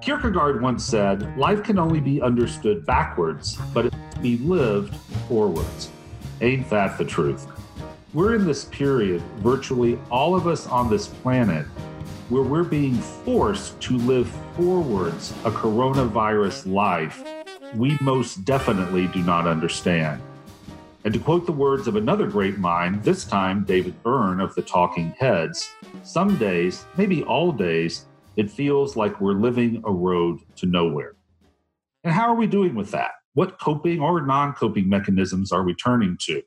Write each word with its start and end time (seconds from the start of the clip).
Kierkegaard 0.00 0.62
once 0.62 0.84
said, 0.84 1.36
Life 1.36 1.62
can 1.62 1.78
only 1.78 2.00
be 2.00 2.22
understood 2.22 2.86
backwards, 2.86 3.58
but 3.74 3.86
it 3.86 3.94
can 4.12 4.22
be 4.22 4.38
lived 4.38 4.94
forwards. 5.28 5.90
Ain't 6.40 6.68
that 6.70 6.98
the 6.98 7.04
truth? 7.04 7.46
We're 8.14 8.34
in 8.34 8.46
this 8.46 8.64
period, 8.66 9.20
virtually 9.38 9.98
all 10.10 10.34
of 10.34 10.46
us 10.46 10.66
on 10.66 10.88
this 10.88 11.08
planet, 11.08 11.66
where 12.28 12.42
we're 12.42 12.64
being 12.64 12.94
forced 12.94 13.80
to 13.82 13.96
live 13.98 14.28
forwards 14.56 15.32
a 15.44 15.50
coronavirus 15.50 16.72
life 16.72 17.22
we 17.74 17.98
most 18.00 18.44
definitely 18.44 19.08
do 19.08 19.22
not 19.22 19.46
understand. 19.46 20.22
And 21.04 21.14
to 21.14 21.20
quote 21.20 21.46
the 21.46 21.52
words 21.52 21.86
of 21.86 21.96
another 21.96 22.26
great 22.26 22.58
mind, 22.58 23.02
this 23.02 23.24
time 23.24 23.64
David 23.64 24.02
Byrne 24.02 24.40
of 24.40 24.54
the 24.54 24.62
Talking 24.62 25.14
Heads, 25.18 25.70
some 26.02 26.36
days, 26.36 26.84
maybe 26.96 27.22
all 27.24 27.52
days, 27.52 28.06
it 28.38 28.48
feels 28.48 28.96
like 28.96 29.20
we're 29.20 29.32
living 29.32 29.82
a 29.84 29.92
road 29.92 30.38
to 30.54 30.66
nowhere. 30.66 31.16
And 32.04 32.14
how 32.14 32.28
are 32.28 32.36
we 32.36 32.46
doing 32.46 32.76
with 32.76 32.92
that? 32.92 33.10
What 33.34 33.58
coping 33.58 33.98
or 34.00 34.24
non 34.24 34.52
coping 34.52 34.88
mechanisms 34.88 35.50
are 35.50 35.64
we 35.64 35.74
turning 35.74 36.16
to? 36.20 36.42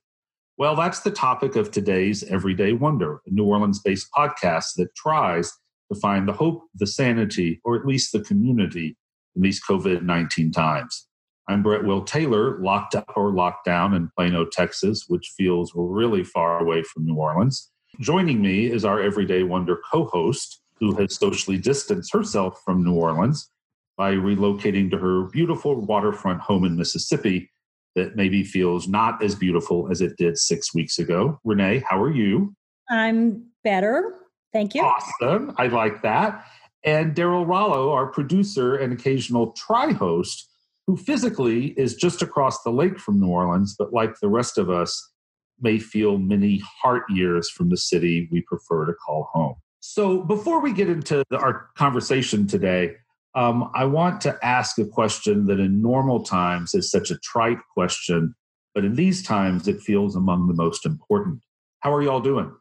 Well, 0.58 0.78
that's 0.78 1.02
the 1.02 1.12
topic 1.12 1.58
of 1.58 1.70
today's 1.70 2.24
Everyday 2.24 2.72
Wonder, 2.72 3.22
a 3.28 3.32
New 3.32 3.44
Orleans 3.44 3.82
based 3.82 4.08
podcast 4.18 4.76
that 4.78 4.96
tries 4.96 5.52
to 5.92 6.00
find 6.00 6.30
the 6.30 6.34
hope, 6.34 6.64
the 6.76 6.88
sanity, 6.88 7.60
or 7.66 7.76
at 7.76 7.86
least 7.86 8.14
the 8.14 8.22
community 8.22 8.96
in 9.36 9.42
these 9.42 9.62
COVID 9.62 10.02
19 10.04 10.54
times. 10.54 11.08
I'm 11.50 11.62
Brett 11.62 11.84
Will 11.84 12.06
Taylor, 12.06 12.58
locked 12.62 12.96
up 12.96 13.12
or 13.18 13.34
locked 13.34 13.66
down 13.66 13.94
in 13.94 14.12
Plano, 14.16 14.46
Texas, 14.46 15.06
which 15.10 15.34
feels 15.36 15.74
really 15.76 16.24
far 16.24 16.60
away 16.60 16.84
from 16.84 17.06
New 17.06 17.16
Orleans. 17.16 17.70
Joining 18.00 18.42
me 18.42 18.72
is 18.72 18.86
our 18.86 19.02
Everyday 19.02 19.44
Wonder 19.44 19.82
co 19.92 20.06
host, 20.06 20.61
who 20.82 20.96
has 20.96 21.16
socially 21.16 21.60
distanced 21.60 22.12
herself 22.12 22.62
from 22.66 22.84
New 22.84 22.96
Orleans 22.96 23.50
by 23.98 24.14
relocating 24.14 24.90
to 24.90 24.98
her 24.98 25.30
beautiful 25.30 25.80
waterfront 25.80 26.42
home 26.42 26.66
in 26.66 26.76
Mississippi 26.76 27.52
that 27.96 28.16
maybe 28.16 28.44
feels 28.44 28.88
not 28.88 29.24
as 29.24 29.36
beautiful 29.36 29.90
as 29.92 30.02
it 30.02 30.18
did 30.18 30.38
six 30.38 30.74
weeks 30.74 30.98
ago. 30.98 31.40
Renee, 31.44 31.84
how 31.88 32.02
are 32.02 32.12
you? 32.12 32.56
I'm 32.90 33.46
better. 33.64 34.16
Thank 34.52 34.74
you. 34.74 34.82
Awesome. 34.82 35.54
I 35.58 35.68
like 35.68 36.02
that. 36.02 36.46
And 36.84 37.16
Daryl 37.16 37.46
Rollo, 37.46 37.92
our 37.92 38.08
producer 38.08 38.76
and 38.76 38.92
occasional 38.92 39.52
tri 39.52 39.92
host, 39.92 40.50
who 40.88 40.98
physically 40.98 41.68
is 41.78 41.94
just 41.94 42.24
across 42.24 42.64
the 42.64 42.72
lake 42.72 42.98
from 42.98 43.20
New 43.20 43.28
Orleans, 43.28 43.76
but 43.78 43.94
like 43.94 44.16
the 44.20 44.30
rest 44.30 44.58
of 44.58 44.72
us, 44.72 45.12
may 45.60 45.78
feel 45.78 46.18
many 46.18 46.60
heart 46.82 47.04
years 47.08 47.52
from 47.52 47.70
the 47.70 47.78
city 47.78 48.28
we 48.32 48.42
prefer 48.42 48.88
to 48.88 48.94
call 48.94 49.30
home. 49.32 49.56
So, 49.82 50.22
before 50.22 50.62
we 50.62 50.74
get 50.74 50.90
into 50.90 51.24
our 51.32 51.70
conversation 51.76 52.46
today, 52.46 52.96
um, 53.34 53.72
I 53.74 53.86
want 53.86 54.22
to 54.22 54.38
ask 54.44 54.78
a 54.78 54.86
question 54.86 55.48
that 55.48 55.60
in 55.60 55.82
normal 55.82 56.22
times 56.22 56.76
is 56.76 56.92
such 56.92 57.10
a 57.10 57.18
trite 57.18 57.58
question, 57.74 58.36
but 58.76 58.86
in 58.86 58.96
these 58.96 59.24
times 59.24 59.68
it 59.68 59.82
feels 59.82 60.16
among 60.16 60.48
the 60.48 60.54
most 60.54 60.86
important. 60.86 61.42
How 61.80 61.94
are 61.94 62.04
you 62.04 62.12
all 62.12 62.22
doing? 62.22 62.54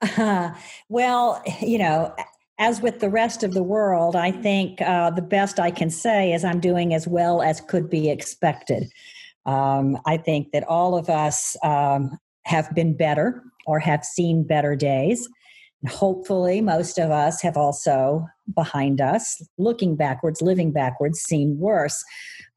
Uh, 0.00 0.54
well, 0.88 1.42
you 1.60 1.76
know, 1.76 2.14
as 2.58 2.80
with 2.80 3.00
the 3.00 3.10
rest 3.10 3.42
of 3.42 3.52
the 3.52 3.62
world, 3.62 4.16
I 4.16 4.30
think 4.30 4.80
uh, 4.80 5.10
the 5.10 5.22
best 5.22 5.60
I 5.60 5.70
can 5.70 5.90
say 5.90 6.32
is 6.32 6.42
I'm 6.42 6.60
doing 6.60 6.94
as 6.94 7.06
well 7.06 7.42
as 7.42 7.60
could 7.60 7.90
be 7.90 8.08
expected. 8.08 8.90
Um, 9.44 9.98
I 10.06 10.16
think 10.16 10.52
that 10.52 10.64
all 10.64 10.96
of 10.96 11.10
us 11.10 11.54
um, 11.62 12.18
have 12.46 12.74
been 12.74 12.96
better 12.96 13.42
or 13.66 13.78
have 13.78 14.06
seen 14.06 14.44
better 14.44 14.74
days 14.74 15.28
hopefully 15.88 16.60
most 16.60 16.98
of 16.98 17.10
us 17.10 17.42
have 17.42 17.56
also 17.56 18.26
behind 18.54 19.00
us 19.00 19.42
looking 19.58 19.96
backwards 19.96 20.40
living 20.40 20.72
backwards 20.72 21.20
seen 21.20 21.58
worse. 21.58 22.04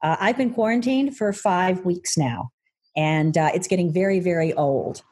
Uh, 0.02 0.16
i've 0.20 0.36
been 0.36 0.52
quarantined 0.52 1.16
for 1.16 1.32
five 1.32 1.84
weeks 1.84 2.16
now 2.16 2.50
and 2.96 3.36
uh, 3.36 3.50
it's 3.54 3.66
getting 3.66 3.92
very 3.92 4.20
very 4.20 4.52
old 4.54 5.02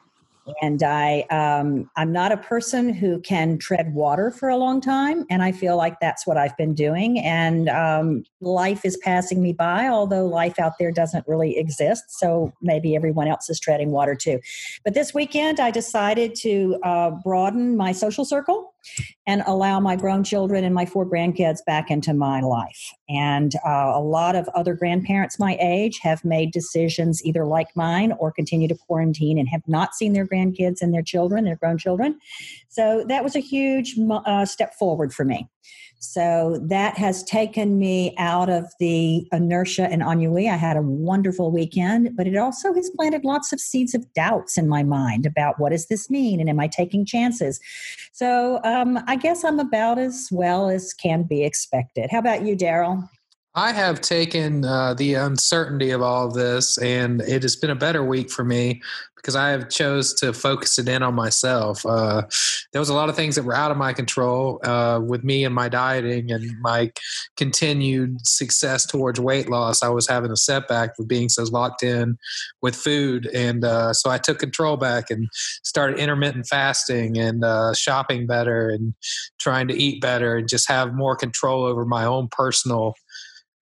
and 0.61 0.83
I 0.83 1.21
um, 1.31 1.89
I'm 1.95 2.11
not 2.11 2.31
a 2.31 2.37
person 2.37 2.93
who 2.93 3.19
can 3.21 3.57
tread 3.57 3.93
water 3.93 4.31
for 4.31 4.49
a 4.49 4.57
long 4.57 4.81
time, 4.81 5.25
and 5.29 5.41
I 5.43 5.51
feel 5.51 5.77
like 5.77 5.99
that's 5.99 6.27
what 6.27 6.37
I've 6.37 6.55
been 6.57 6.73
doing. 6.73 7.19
And 7.19 7.69
um, 7.69 8.23
life 8.41 8.85
is 8.85 8.97
passing 8.97 9.41
me 9.41 9.53
by, 9.53 9.87
although 9.87 10.25
life 10.25 10.59
out 10.59 10.73
there 10.79 10.91
doesn't 10.91 11.27
really 11.27 11.57
exist. 11.57 12.03
So 12.19 12.53
maybe 12.61 12.95
everyone 12.95 13.27
else 13.27 13.49
is 13.49 13.59
treading 13.59 13.91
water 13.91 14.15
too. 14.15 14.39
But 14.83 14.93
this 14.93 15.13
weekend, 15.13 15.59
I 15.59 15.71
decided 15.71 16.35
to 16.35 16.77
uh, 16.83 17.11
broaden 17.23 17.75
my 17.77 17.91
social 17.91 18.25
circle 18.25 18.74
and 19.27 19.43
allow 19.45 19.79
my 19.79 19.95
grown 19.95 20.23
children 20.23 20.63
and 20.63 20.73
my 20.73 20.85
four 20.85 21.05
grandkids 21.05 21.59
back 21.65 21.89
into 21.89 22.13
my 22.13 22.41
life. 22.41 22.93
And 23.09 23.53
uh, 23.65 23.91
a 23.93 24.01
lot 24.01 24.35
of 24.35 24.47
other 24.49 24.73
grandparents 24.73 25.39
my 25.39 25.57
age 25.61 25.99
have 26.01 26.23
made 26.23 26.51
decisions 26.51 27.23
either 27.25 27.45
like 27.45 27.67
mine 27.75 28.13
or 28.13 28.31
continue 28.31 28.67
to 28.67 28.75
quarantine 28.75 29.37
and 29.37 29.47
have 29.49 29.67
not 29.67 29.95
seen 29.95 30.13
their 30.13 30.27
grandkids 30.27 30.81
and 30.81 30.93
their 30.93 31.03
children, 31.03 31.45
their 31.45 31.55
grown 31.55 31.77
children. 31.77 32.19
So 32.75 33.05
that 33.07 33.23
was 33.23 33.37
a 33.37 33.39
huge 33.39 33.97
uh, 34.11 34.45
step 34.45 34.73
forward 34.73 35.13
for 35.13 35.23
me. 35.23 35.47
So 35.99 36.59
that 36.67 36.97
has 36.97 37.23
taken 37.23 37.79
me 37.79 38.13
out 38.17 38.49
of 38.49 38.65
the 38.81 39.25
inertia 39.31 39.87
and 39.89 40.01
ennui. 40.01 40.49
I 40.49 40.57
had 40.57 40.75
a 40.75 40.81
wonderful 40.81 41.51
weekend, 41.51 42.17
but 42.17 42.27
it 42.27 42.35
also 42.35 42.73
has 42.73 42.89
planted 42.89 43.23
lots 43.23 43.53
of 43.53 43.61
seeds 43.61 43.95
of 43.95 44.05
doubts 44.13 44.57
in 44.57 44.67
my 44.67 44.83
mind 44.83 45.25
about 45.25 45.57
what 45.57 45.71
does 45.71 45.87
this 45.87 46.09
mean 46.09 46.41
and 46.41 46.49
am 46.49 46.59
I 46.59 46.67
taking 46.67 47.05
chances? 47.05 47.61
So 48.11 48.59
um, 48.65 48.99
I 49.07 49.15
guess 49.15 49.45
I'm 49.45 49.59
about 49.59 49.97
as 49.97 50.27
well 50.29 50.69
as 50.69 50.93
can 50.93 51.23
be 51.23 51.45
expected. 51.45 52.09
How 52.11 52.19
about 52.19 52.43
you, 52.43 52.57
Daryl? 52.57 53.07
I 53.57 53.71
have 53.71 54.01
taken 54.01 54.65
uh, 54.65 54.95
the 54.95 55.13
uncertainty 55.13 55.91
of 55.91 56.01
all 56.01 56.27
of 56.27 56.33
this, 56.33 56.77
and 56.77 57.21
it 57.21 57.41
has 57.43 57.55
been 57.55 57.69
a 57.69 57.75
better 57.75 58.03
week 58.03 58.29
for 58.29 58.43
me 58.43 58.81
because 59.15 59.35
I 59.35 59.49
have 59.49 59.69
chose 59.69 60.13
to 60.15 60.33
focus 60.33 60.77
it 60.77 60.87
in 60.87 61.01
on 61.01 61.15
myself. 61.15 61.83
Uh, 61.83 62.23
there 62.73 62.79
was 62.79 62.89
a 62.89 62.93
lot 62.93 63.09
of 63.09 63.15
things 63.15 63.33
that 63.35 63.43
were 63.43 63.55
out 63.55 63.71
of 63.71 63.77
my 63.77 63.91
control 63.91 64.59
uh, 64.63 64.99
with 65.03 65.23
me 65.23 65.45
and 65.45 65.55
my 65.55 65.67
dieting 65.67 66.31
and 66.31 66.45
my 66.61 66.91
continued 67.35 68.27
success 68.27 68.85
towards 68.85 69.19
weight 69.19 69.49
loss. 69.49 69.81
I 69.81 69.89
was 69.89 70.07
having 70.07 70.31
a 70.31 70.37
setback 70.37 70.99
with 70.99 71.07
being 71.07 71.29
so 71.29 71.43
locked 71.45 71.81
in 71.81 72.17
with 72.61 72.75
food, 72.75 73.25
and 73.33 73.63
uh, 73.63 73.93
so 73.93 74.11
I 74.11 74.17
took 74.17 74.37
control 74.37 74.75
back 74.75 75.09
and 75.09 75.27
started 75.63 75.97
intermittent 75.97 76.45
fasting 76.45 77.17
and 77.17 77.43
uh, 77.43 77.73
shopping 77.73 78.27
better 78.27 78.69
and 78.69 78.93
trying 79.39 79.69
to 79.69 79.75
eat 79.75 80.01
better 80.01 80.35
and 80.35 80.49
just 80.49 80.67
have 80.67 80.93
more 80.93 81.15
control 81.15 81.63
over 81.63 81.85
my 81.85 82.03
own 82.03 82.27
personal 82.29 82.93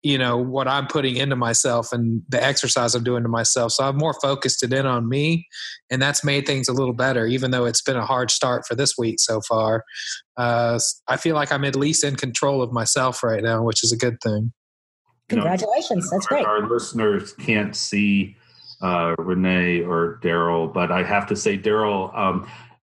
you 0.04 0.18
know 0.18 0.38
what 0.38 0.68
i'm 0.68 0.88
putting 0.88 1.16
into 1.16 1.36
myself 1.36 1.92
and 1.92 2.22
the 2.30 2.44
exercise 2.44 2.96
i'm 2.96 3.04
doing 3.04 3.24
to 3.24 3.30
myself 3.30 3.72
so 3.72 3.84
i've 3.84 3.96
more 3.96 4.16
focused 4.22 4.64
it 4.64 4.74
in 4.74 4.86
on 4.86 5.08
me 5.08 5.48
and 5.90 6.02
that's 6.02 6.24
made 6.24 6.46
things 6.46 6.68
a 6.68 6.74
little 6.74 6.94
better 6.94 7.28
even 7.28 7.52
though 7.52 7.66
it's 7.66 7.82
been 7.82 7.98
a 7.98 8.06
hard 8.06 8.32
start 8.32 8.66
for 8.68 8.76
this 8.76 8.98
week 8.98 9.20
so 9.20 9.42
far 9.42 9.84
uh, 10.38 10.80
i 11.08 11.18
feel 11.18 11.36
like 11.36 11.52
i'm 11.52 11.66
at 11.66 11.76
least 11.76 12.04
in 12.04 12.16
control 12.16 12.62
of 12.62 12.72
myself 12.72 13.24
right 13.24 13.44
now 13.44 13.64
which 13.64 13.84
is 13.84 13.92
a 13.92 13.98
good 13.98 14.20
thing 14.22 14.52
congratulations 15.30 16.10
that's 16.10 16.26
our, 16.28 16.30
great 16.30 16.46
our 16.46 16.68
listeners 16.68 17.34
can't 17.34 17.76
see 17.76 18.36
uh, 18.82 19.14
renee 19.20 19.82
or 19.82 20.20
daryl 20.24 20.72
but 20.72 20.92
i 20.92 21.04
have 21.04 21.28
to 21.28 21.36
say 21.36 21.58
daryl 21.58 22.16
um, 22.18 22.48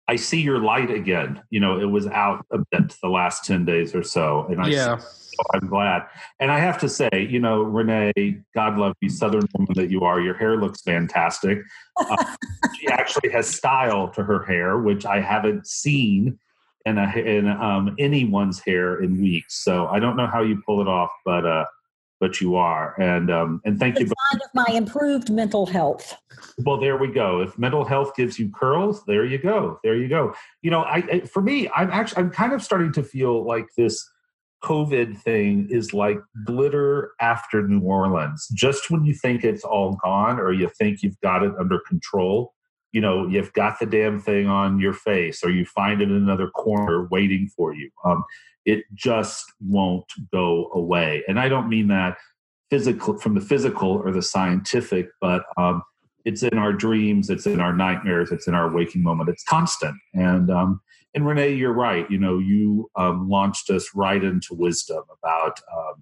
I 0.07 0.17
see 0.17 0.41
your 0.41 0.59
light 0.59 0.91
again. 0.91 1.41
You 1.51 1.61
know, 1.61 1.79
it 1.79 1.85
was 1.85 2.05
out 2.07 2.45
a 2.51 2.57
bit 2.69 2.97
the 3.01 3.07
last 3.07 3.45
10 3.45 3.63
days 3.63 3.95
or 3.95 4.03
so. 4.03 4.45
And 4.49 4.61
I 4.61 4.67
yeah. 4.67 4.99
So 5.33 5.43
I'm 5.53 5.67
glad. 5.67 6.03
And 6.39 6.51
I 6.51 6.59
have 6.59 6.77
to 6.79 6.89
say, 6.89 7.27
you 7.29 7.39
know, 7.39 7.61
Renee, 7.61 8.41
God 8.53 8.77
love 8.77 8.95
you, 9.01 9.09
Southern 9.09 9.47
woman 9.53 9.73
that 9.75 9.89
you 9.89 10.01
are, 10.01 10.19
your 10.19 10.33
hair 10.33 10.57
looks 10.57 10.81
fantastic. 10.81 11.59
Uh, 11.97 12.35
she 12.79 12.87
actually 12.87 13.29
has 13.31 13.47
style 13.47 14.09
to 14.09 14.23
her 14.23 14.43
hair, 14.43 14.77
which 14.79 15.05
I 15.05 15.21
haven't 15.21 15.67
seen 15.67 16.37
in, 16.85 16.97
a, 16.97 17.11
in 17.17 17.47
um, 17.47 17.95
anyone's 17.99 18.59
hair 18.59 19.01
in 19.01 19.21
weeks. 19.21 19.63
So 19.63 19.87
I 19.87 19.99
don't 19.99 20.17
know 20.17 20.27
how 20.27 20.41
you 20.41 20.61
pull 20.65 20.81
it 20.81 20.87
off, 20.87 21.11
but 21.25 21.45
uh, 21.45 21.65
but 22.21 22.39
you 22.39 22.55
are. 22.55 22.95
And 23.01 23.31
um, 23.31 23.61
and 23.65 23.79
thank 23.79 23.95
it's 23.95 24.09
you. 24.09 24.15
Sign 24.31 24.41
of 24.41 24.49
my 24.53 24.73
improved 24.73 25.29
mental 25.29 25.65
health. 25.65 26.15
Well, 26.59 26.79
there 26.79 26.95
we 26.95 27.07
go. 27.07 27.41
If 27.41 27.57
mental 27.57 27.83
health 27.83 28.15
gives 28.15 28.39
you 28.39 28.49
curls, 28.51 29.03
there 29.05 29.25
you 29.25 29.39
go. 29.39 29.79
There 29.83 29.95
you 29.95 30.07
go. 30.07 30.33
You 30.61 30.71
know, 30.71 30.83
I, 30.83 30.97
I 30.97 31.19
for 31.21 31.41
me, 31.41 31.67
I'm 31.75 31.89
actually 31.89 32.23
I'm 32.23 32.29
kind 32.29 32.53
of 32.53 32.61
starting 32.63 32.93
to 32.93 33.03
feel 33.03 33.43
like 33.43 33.65
this 33.75 34.07
COVID 34.63 35.17
thing 35.17 35.67
is 35.69 35.93
like 35.93 36.19
glitter 36.45 37.11
after 37.19 37.67
New 37.67 37.81
Orleans. 37.81 38.47
Just 38.53 38.91
when 38.91 39.03
you 39.03 39.13
think 39.13 39.43
it's 39.43 39.63
all 39.63 39.97
gone 40.03 40.39
or 40.39 40.53
you 40.53 40.69
think 40.77 41.01
you've 41.01 41.19
got 41.21 41.43
it 41.43 41.51
under 41.59 41.79
control, 41.87 42.53
you 42.91 43.01
know, 43.01 43.27
you've 43.27 43.53
got 43.53 43.79
the 43.79 43.85
damn 43.85 44.19
thing 44.19 44.47
on 44.47 44.79
your 44.79 44.93
face 44.93 45.43
or 45.43 45.49
you 45.49 45.65
find 45.65 46.01
it 46.01 46.09
in 46.09 46.15
another 46.15 46.49
corner 46.49 47.07
waiting 47.09 47.49
for 47.55 47.73
you. 47.73 47.89
Um, 48.05 48.23
it 48.65 48.83
just 48.93 49.43
won't 49.59 50.05
go 50.31 50.69
away. 50.73 51.23
And 51.27 51.39
I 51.39 51.49
don't 51.49 51.69
mean 51.69 51.87
that 51.87 52.17
physical 52.69 53.17
from 53.17 53.33
the 53.35 53.41
physical 53.41 53.89
or 53.89 54.11
the 54.11 54.21
scientific, 54.21 55.09
but 55.19 55.43
um, 55.57 55.81
it's 56.25 56.43
in 56.43 56.57
our 56.57 56.71
dreams, 56.71 57.29
it's 57.29 57.47
in 57.47 57.59
our 57.59 57.73
nightmares, 57.73 58.31
it's 58.31 58.47
in 58.47 58.53
our 58.53 58.71
waking 58.71 59.03
moment. 59.03 59.29
It's 59.29 59.43
constant. 59.43 59.95
And 60.13 60.51
um, 60.51 60.81
and 61.13 61.25
Renee, 61.25 61.53
you're 61.53 61.73
right. 61.73 62.09
You 62.09 62.17
know, 62.17 62.39
you 62.39 62.89
um, 62.95 63.29
launched 63.29 63.69
us 63.69 63.89
right 63.93 64.23
into 64.23 64.53
wisdom 64.53 65.03
about 65.21 65.59
um, 65.75 66.01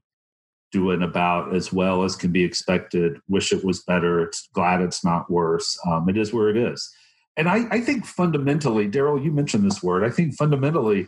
doing 0.71 1.01
about 1.01 1.55
as 1.55 1.73
well 1.73 2.03
as 2.03 2.15
can 2.15 2.31
be 2.31 2.43
expected. 2.43 3.17
Wish 3.27 3.51
it 3.51 3.65
was 3.65 3.81
better. 3.83 4.21
It's 4.21 4.47
glad 4.53 4.81
it's 4.81 5.03
not 5.03 5.29
worse. 5.31 5.77
Um, 5.87 6.07
it 6.09 6.17
is 6.17 6.31
where 6.31 6.49
it 6.49 6.57
is. 6.57 6.89
And 7.37 7.49
I, 7.49 7.65
I 7.71 7.81
think 7.81 8.05
fundamentally, 8.05 8.89
Daryl, 8.89 9.23
you 9.23 9.31
mentioned 9.31 9.65
this 9.65 9.81
word. 9.81 10.03
I 10.03 10.09
think 10.09 10.35
fundamentally, 10.35 11.07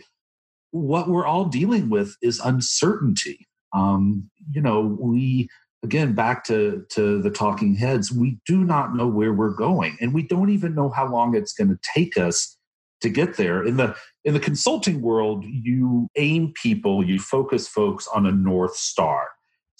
what 0.71 1.09
we're 1.09 1.25
all 1.25 1.45
dealing 1.45 1.89
with 1.89 2.15
is 2.21 2.39
uncertainty. 2.39 3.47
Um, 3.74 4.30
you 4.50 4.62
know, 4.62 4.97
we 5.00 5.50
again 5.83 6.13
back 6.13 6.45
to 6.45 6.86
to 6.92 7.21
the 7.21 7.30
talking 7.30 7.75
heads. 7.75 8.12
We 8.12 8.39
do 8.45 8.63
not 8.63 8.95
know 8.95 9.07
where 9.07 9.33
we're 9.33 9.54
going, 9.54 9.97
and 10.00 10.13
we 10.13 10.25
don't 10.25 10.50
even 10.50 10.74
know 10.74 10.89
how 10.89 11.12
long 11.12 11.36
it's 11.36 11.54
going 11.54 11.69
to 11.69 11.80
take 11.94 12.18
us 12.18 12.57
to 13.01 13.09
get 13.09 13.38
there. 13.38 13.63
In 13.63 13.77
the 13.77 13.95
in 14.24 14.33
the 14.33 14.39
consulting 14.39 15.01
world, 15.01 15.44
you 15.45 16.09
aim 16.15 16.53
people, 16.62 17.03
you 17.03 17.19
focus 17.19 17.68
folks 17.68 18.07
on 18.07 18.25
a 18.25 18.31
north 18.31 18.75
star 18.75 19.30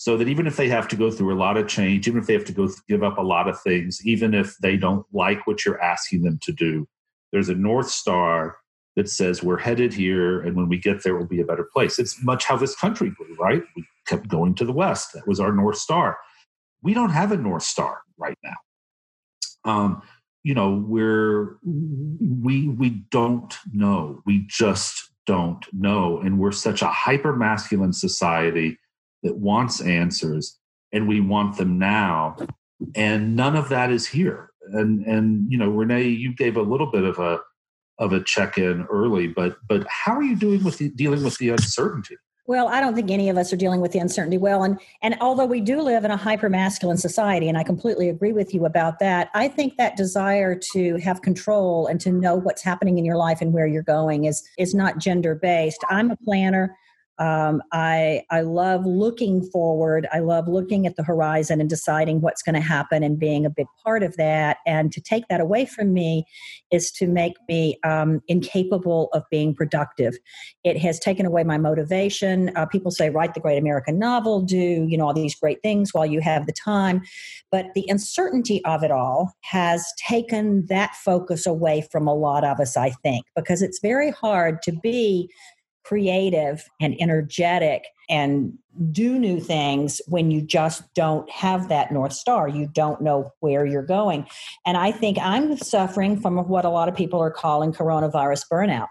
so 0.02 0.18
that 0.18 0.28
even 0.28 0.48
if 0.48 0.58
they 0.58 0.68
have 0.68 0.88
to 0.88 0.96
go 0.96 1.12
through 1.12 1.32
a 1.32 1.38
lot 1.38 1.58
of 1.58 1.68
change, 1.68 2.08
even 2.08 2.20
if 2.20 2.26
they 2.26 2.34
have 2.34 2.46
to 2.46 2.52
go 2.52 2.68
give 2.90 3.04
up 3.04 3.20
a 3.20 3.22
lot 3.22 3.48
of 3.48 3.62
things, 3.62 4.00
even 4.04 4.34
if 4.34 4.58
they 4.58 4.76
don't 4.76 5.06
like 5.14 5.46
what 5.46 5.64
you're 5.64 5.80
asking 5.80 6.24
them 6.24 6.40
to 6.42 6.52
do, 6.52 6.88
there's 7.32 7.50
a 7.50 7.54
North 7.54 7.88
Star 7.88 8.58
that 8.96 9.08
says 9.08 9.44
we're 9.44 9.60
headed 9.60 9.94
here, 9.94 10.42
and 10.42 10.56
when 10.56 10.68
we 10.68 10.80
get 10.80 11.04
there, 11.04 11.16
it 11.16 11.20
will 11.20 11.28
be 11.28 11.42
a 11.42 11.46
better 11.46 11.70
place. 11.72 12.00
It's 12.00 12.22
much 12.24 12.46
how 12.46 12.58
this 12.58 12.76
country 12.76 13.12
grew, 13.12 13.36
right? 13.36 13.62
We 13.76 13.86
kept 14.08 14.28
going 14.28 14.56
to 14.56 14.66
the 14.66 14.74
West. 14.74 15.14
That 15.14 15.28
was 15.28 15.40
our 15.40 15.52
North 15.52 15.78
Star. 15.78 16.18
We 16.82 16.96
don't 16.96 17.12
have 17.12 17.32
a 17.32 17.38
North 17.38 17.62
Star 17.62 18.02
right 18.18 18.38
now. 18.44 18.56
Um, 19.66 20.02
you 20.44 20.54
know, 20.54 20.84
we're 20.88 21.58
we 21.64 22.68
we 22.68 23.04
don't 23.12 23.56
know. 23.74 24.22
We 24.26 24.46
just 24.48 25.12
don't 25.28 25.66
know, 25.72 26.20
and 26.20 26.40
we're 26.40 26.52
such 26.52 26.82
a 26.82 26.88
hyper 26.88 27.36
masculine 27.36 27.94
society 27.94 28.80
that 29.24 29.38
wants 29.38 29.82
answers 29.82 30.58
and 30.92 31.08
we 31.08 31.22
want 31.22 31.58
them 31.58 31.78
now. 31.78 32.36
And 32.96 33.36
none 33.36 33.56
of 33.56 33.70
that 33.70 33.92
is 33.92 34.08
here. 34.08 34.52
And 34.74 35.06
and 35.06 35.52
you 35.52 35.58
know 35.58 35.70
renee 35.70 36.08
you 36.08 36.34
gave 36.34 36.56
a 36.56 36.62
little 36.62 36.88
bit 36.88 37.04
of 37.04 37.20
a 37.20 37.40
of 38.00 38.14
a 38.14 38.24
check-in 38.24 38.84
early 38.90 39.28
but 39.28 39.58
but 39.68 39.86
how 39.88 40.16
are 40.16 40.24
you 40.24 40.36
doing 40.36 40.64
with 40.64 40.78
the, 40.78 40.90
dealing 40.90 41.24
with 41.24 41.38
the 41.40 41.50
uncertainty 41.50 42.16
well 42.48 42.68
i 42.68 42.82
don't 42.82 42.96
think 42.96 43.12
any 43.12 43.30
of 43.30 43.38
us 43.38 43.54
are 43.54 43.58
dealing 43.58 43.82
with 43.82 43.92
the 43.92 44.00
uncertainty 44.00 44.38
well 44.38 44.64
and 44.64 44.80
and 45.02 45.16
although 45.22 45.46
we 45.46 45.62
do 45.62 45.82
live 45.82 46.04
in 46.04 46.12
a 46.12 46.18
hyper 46.18 46.50
masculine 46.50 46.98
society 46.98 47.48
and 47.48 47.58
i 47.58 47.64
completely 47.64 48.10
agree 48.10 48.34
with 48.34 48.54
you 48.54 48.66
about 48.66 49.00
that 49.00 49.30
i 49.34 49.48
think 49.48 49.78
that 49.78 49.96
desire 49.96 50.56
to 50.56 50.96
have 50.98 51.22
control 51.22 51.88
and 51.88 52.00
to 52.02 52.12
know 52.12 52.36
what's 52.36 52.64
happening 52.64 52.98
in 52.98 53.06
your 53.06 53.18
life 53.18 53.42
and 53.42 53.54
where 53.54 53.68
you're 53.68 53.84
going 53.84 54.26
is 54.26 54.44
is 54.58 54.74
not 54.74 54.98
gender 54.98 55.36
based 55.36 55.84
i'm 55.90 56.12
a 56.12 56.18
planner 56.18 56.76
um, 57.22 57.62
I 57.72 58.24
I 58.32 58.42
love 58.42 58.84
looking 58.84 59.44
forward. 59.44 60.08
I 60.12 60.20
love 60.20 60.48
looking 60.48 60.88
at 60.88 60.96
the 60.96 61.04
horizon 61.04 61.62
and 61.62 61.70
deciding 61.70 62.22
what's 62.22 62.42
going 62.42 62.56
to 62.56 62.62
happen 62.62 63.04
and 63.04 63.20
being 63.20 63.46
a 63.46 63.50
big 63.50 63.68
part 63.84 64.02
of 64.02 64.18
that. 64.18 64.58
And 64.66 64.92
to 64.92 65.00
take 65.00 65.28
that 65.28 65.40
away 65.40 65.66
from 65.66 65.94
me 65.94 66.26
is 66.72 66.90
to 66.94 67.06
make 67.06 67.36
me 67.48 67.78
um, 67.84 68.22
incapable 68.28 69.10
of 69.14 69.22
being 69.30 69.54
productive. 69.54 70.18
It 70.64 70.80
has 70.80 70.98
taken 70.98 71.28
away 71.28 71.44
my 71.44 71.60
motivation. 71.60 72.52
Uh, 72.56 72.66
people 72.66 72.90
say 72.90 73.12
write 73.12 73.36
the 73.36 73.40
great 73.40 73.60
American 73.60 74.00
novel, 74.00 74.42
do 74.42 74.58
you 74.58 74.98
know 74.98 75.06
all 75.06 75.14
these 75.14 75.36
great 75.36 75.62
things 75.62 75.94
while 75.94 76.08
you 76.08 76.22
have 76.22 76.48
the 76.48 76.54
time, 76.54 77.04
but 77.52 77.68
the 77.76 77.86
uncertainty 77.88 78.66
of 78.66 78.84
it 78.84 78.90
all 78.90 79.32
has 79.42 79.86
taken 80.08 80.66
that 80.68 80.96
focus 80.96 81.46
away 81.46 81.88
from 81.92 82.08
a 82.08 82.16
lot 82.16 82.44
of 82.44 82.60
us. 82.60 82.76
I 82.76 82.90
think 82.90 83.28
because 83.36 83.62
it's 83.62 83.80
very 83.80 84.10
hard 84.10 84.64
to 84.64 84.72
be 84.72 85.30
creative 85.84 86.70
and 86.80 86.96
energetic 87.02 87.86
and 88.10 88.58
do 88.92 89.20
new 89.20 89.40
things 89.40 90.02
when 90.08 90.32
you 90.32 90.42
just 90.42 90.84
don't 90.94 91.30
have 91.30 91.70
that 91.70 91.92
north 91.92 92.14
star. 92.14 92.48
You 92.48 92.68
don't 92.68 93.02
know 93.02 93.32
where 93.40 93.66
you're 93.66 93.84
going. 93.84 94.28
And 94.66 94.78
i 94.78 94.92
think 94.92 95.18
i'm 95.22 95.58
suffering 95.58 96.20
from 96.20 96.38
what 96.48 96.66
a 96.66 96.70
lot 96.70 96.88
of 96.88 96.96
people 96.96 97.20
are 97.20 97.32
calling 97.32 97.74
coronavirus 97.74 98.46
burnout 98.52 98.88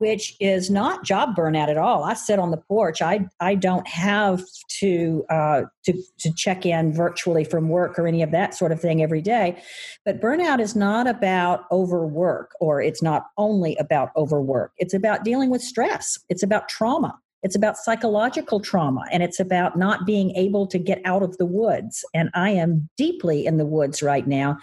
which 0.00 0.34
is 0.40 0.70
not 0.70 1.04
job 1.04 1.36
burnout 1.36 1.68
at 1.68 1.76
all. 1.76 2.04
I 2.04 2.14
sit 2.14 2.38
on 2.38 2.50
the 2.50 2.56
porch. 2.56 3.02
I 3.02 3.28
I 3.38 3.54
don't 3.54 3.86
have 3.86 4.42
to 4.80 5.24
uh, 5.28 5.62
to 5.84 5.92
to 6.20 6.32
check 6.34 6.64
in 6.64 6.92
virtually 6.92 7.44
from 7.44 7.68
work 7.68 7.98
or 7.98 8.06
any 8.06 8.22
of 8.22 8.30
that 8.30 8.54
sort 8.54 8.72
of 8.72 8.80
thing 8.80 9.02
every 9.02 9.20
day. 9.20 9.62
But 10.06 10.20
burnout 10.20 10.58
is 10.58 10.74
not 10.74 11.06
about 11.06 11.64
overwork, 11.70 12.52
or 12.60 12.80
it's 12.80 13.02
not 13.02 13.26
only 13.36 13.76
about 13.76 14.08
overwork. 14.16 14.72
It's 14.78 14.94
about 14.94 15.22
dealing 15.22 15.50
with 15.50 15.60
stress. 15.60 16.18
It's 16.30 16.42
about 16.42 16.68
trauma. 16.70 17.18
It's 17.42 17.56
about 17.56 17.76
psychological 17.76 18.60
trauma, 18.60 19.04
and 19.12 19.22
it's 19.22 19.40
about 19.40 19.76
not 19.76 20.06
being 20.06 20.34
able 20.34 20.66
to 20.66 20.78
get 20.78 21.00
out 21.04 21.22
of 21.22 21.36
the 21.36 21.46
woods. 21.46 22.04
And 22.14 22.30
I 22.32 22.50
am 22.50 22.88
deeply 22.96 23.44
in 23.44 23.58
the 23.58 23.66
woods 23.66 24.02
right 24.02 24.26
now, 24.26 24.56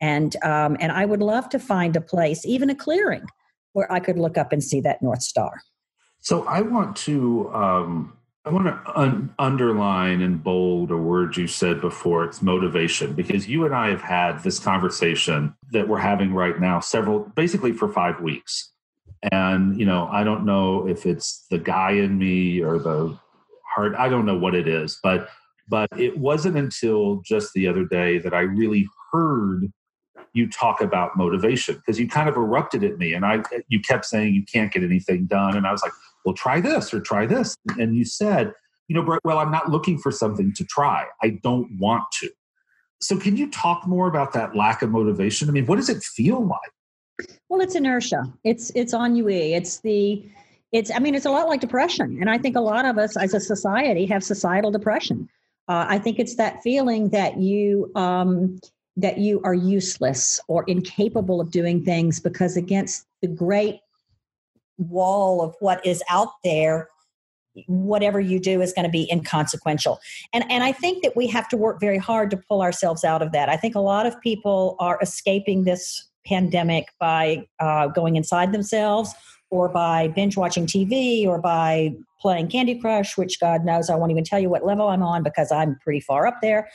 and 0.00 0.36
um, 0.44 0.76
and 0.78 0.92
I 0.92 1.04
would 1.04 1.22
love 1.22 1.48
to 1.48 1.58
find 1.58 1.96
a 1.96 2.00
place, 2.00 2.46
even 2.46 2.70
a 2.70 2.76
clearing 2.76 3.26
where 3.74 3.90
I 3.92 4.00
could 4.00 4.18
look 4.18 4.38
up 4.38 4.52
and 4.52 4.64
see 4.64 4.80
that 4.80 5.02
North 5.02 5.22
Star. 5.22 5.60
So 6.20 6.44
I 6.44 6.62
want 6.62 6.96
to 6.98 7.52
um, 7.52 8.16
I 8.46 8.50
want 8.50 8.66
to 8.66 8.98
un- 8.98 9.34
underline 9.38 10.22
and 10.22 10.42
bold 10.42 10.90
a 10.90 10.96
word 10.96 11.36
you 11.36 11.46
said 11.46 11.82
before. 11.82 12.24
It's 12.24 12.40
motivation 12.40 13.12
because 13.12 13.46
you 13.46 13.66
and 13.66 13.74
I 13.74 13.90
have 13.90 14.00
had 14.00 14.42
this 14.42 14.58
conversation 14.58 15.54
that 15.72 15.86
we're 15.86 15.98
having 15.98 16.32
right 16.32 16.58
now 16.58 16.80
several 16.80 17.20
basically 17.20 17.72
for 17.72 17.92
five 17.92 18.20
weeks, 18.22 18.72
and 19.32 19.78
you 19.78 19.84
know 19.84 20.08
I 20.10 20.24
don't 20.24 20.46
know 20.46 20.88
if 20.88 21.04
it's 21.04 21.46
the 21.50 21.58
guy 21.58 21.90
in 21.90 22.16
me 22.16 22.62
or 22.62 22.78
the 22.78 23.18
heart. 23.74 23.94
I 23.98 24.08
don't 24.08 24.24
know 24.24 24.38
what 24.38 24.54
it 24.54 24.66
is, 24.66 24.98
but 25.02 25.28
but 25.68 25.88
it 25.98 26.16
wasn't 26.16 26.56
until 26.56 27.22
just 27.24 27.52
the 27.54 27.66
other 27.66 27.84
day 27.84 28.18
that 28.18 28.32
I 28.32 28.40
really 28.40 28.86
heard 29.12 29.70
you 30.34 30.48
talk 30.48 30.80
about 30.80 31.16
motivation 31.16 31.76
because 31.76 31.98
you 31.98 32.06
kind 32.08 32.28
of 32.28 32.36
erupted 32.36 32.84
at 32.84 32.98
me 32.98 33.14
and 33.14 33.24
I 33.24 33.42
you 33.68 33.80
kept 33.80 34.04
saying 34.04 34.34
you 34.34 34.44
can't 34.44 34.72
get 34.72 34.82
anything 34.82 35.24
done 35.26 35.56
and 35.56 35.66
I 35.66 35.72
was 35.72 35.82
like, 35.82 35.92
well, 36.24 36.34
try 36.34 36.60
this 36.60 36.92
or 36.92 37.00
try 37.00 37.26
this, 37.26 37.56
and 37.78 37.94
you 37.94 38.04
said, 38.04 38.52
you 38.88 38.96
know, 38.96 39.18
well, 39.24 39.38
I'm 39.38 39.50
not 39.50 39.70
looking 39.70 39.98
for 39.98 40.10
something 40.10 40.52
to 40.54 40.64
try. 40.64 41.06
I 41.22 41.38
don't 41.42 41.78
want 41.78 42.04
to. 42.20 42.30
So, 43.00 43.18
can 43.18 43.36
you 43.36 43.50
talk 43.50 43.86
more 43.86 44.08
about 44.08 44.32
that 44.32 44.56
lack 44.56 44.82
of 44.82 44.90
motivation? 44.90 45.48
I 45.48 45.52
mean, 45.52 45.66
what 45.66 45.76
does 45.76 45.88
it 45.88 46.02
feel 46.02 46.44
like? 46.44 47.28
Well, 47.48 47.60
it's 47.60 47.74
inertia. 47.74 48.24
It's 48.42 48.70
it's 48.74 48.94
ennui. 48.94 49.54
It's 49.54 49.80
the 49.80 50.24
it's 50.74 50.90
i 50.90 50.98
mean 50.98 51.14
it's 51.14 51.24
a 51.24 51.30
lot 51.30 51.48
like 51.48 51.60
depression 51.60 52.18
and 52.20 52.28
i 52.28 52.36
think 52.36 52.56
a 52.56 52.60
lot 52.60 52.84
of 52.84 52.98
us 52.98 53.16
as 53.16 53.32
a 53.32 53.40
society 53.40 54.04
have 54.04 54.22
societal 54.22 54.70
depression 54.70 55.28
uh, 55.68 55.86
i 55.88 55.98
think 55.98 56.18
it's 56.18 56.34
that 56.34 56.60
feeling 56.62 57.08
that 57.10 57.38
you 57.38 57.90
um, 57.94 58.58
that 58.96 59.18
you 59.18 59.40
are 59.44 59.54
useless 59.54 60.40
or 60.48 60.64
incapable 60.64 61.40
of 61.40 61.50
doing 61.50 61.84
things 61.84 62.20
because 62.20 62.56
against 62.56 63.06
the 63.22 63.28
great 63.28 63.80
wall 64.78 65.42
of 65.42 65.54
what 65.60 65.84
is 65.84 66.02
out 66.08 66.30
there 66.42 66.88
whatever 67.66 68.18
you 68.18 68.40
do 68.40 68.60
is 68.60 68.72
going 68.72 68.84
to 68.84 68.90
be 68.90 69.08
inconsequential. 69.12 70.00
And 70.32 70.44
and 70.50 70.64
i 70.64 70.72
think 70.72 71.02
that 71.04 71.14
we 71.16 71.26
have 71.28 71.48
to 71.48 71.56
work 71.56 71.80
very 71.80 71.98
hard 71.98 72.30
to 72.32 72.36
pull 72.36 72.62
ourselves 72.62 73.04
out 73.04 73.22
of 73.22 73.32
that. 73.32 73.48
I 73.48 73.56
think 73.56 73.74
a 73.74 73.80
lot 73.80 74.06
of 74.06 74.20
people 74.20 74.76
are 74.80 74.98
escaping 75.00 75.64
this 75.64 76.08
pandemic 76.26 76.88
by 76.98 77.46
uh, 77.60 77.88
going 77.88 78.16
inside 78.16 78.52
themselves 78.52 79.14
or 79.50 79.68
by 79.68 80.08
binge 80.08 80.38
watching 80.38 80.66
tv 80.66 81.26
or 81.26 81.38
by 81.38 81.92
playing 82.18 82.48
candy 82.48 82.80
crush 82.80 83.18
which 83.18 83.38
god 83.38 83.62
knows 83.62 83.90
i 83.90 83.94
won't 83.94 84.10
even 84.10 84.24
tell 84.24 84.38
you 84.38 84.48
what 84.48 84.64
level 84.64 84.88
i'm 84.88 85.02
on 85.02 85.22
because 85.22 85.52
i'm 85.52 85.78
pretty 85.82 86.00
far 86.00 86.26
up 86.26 86.38
there 86.40 86.66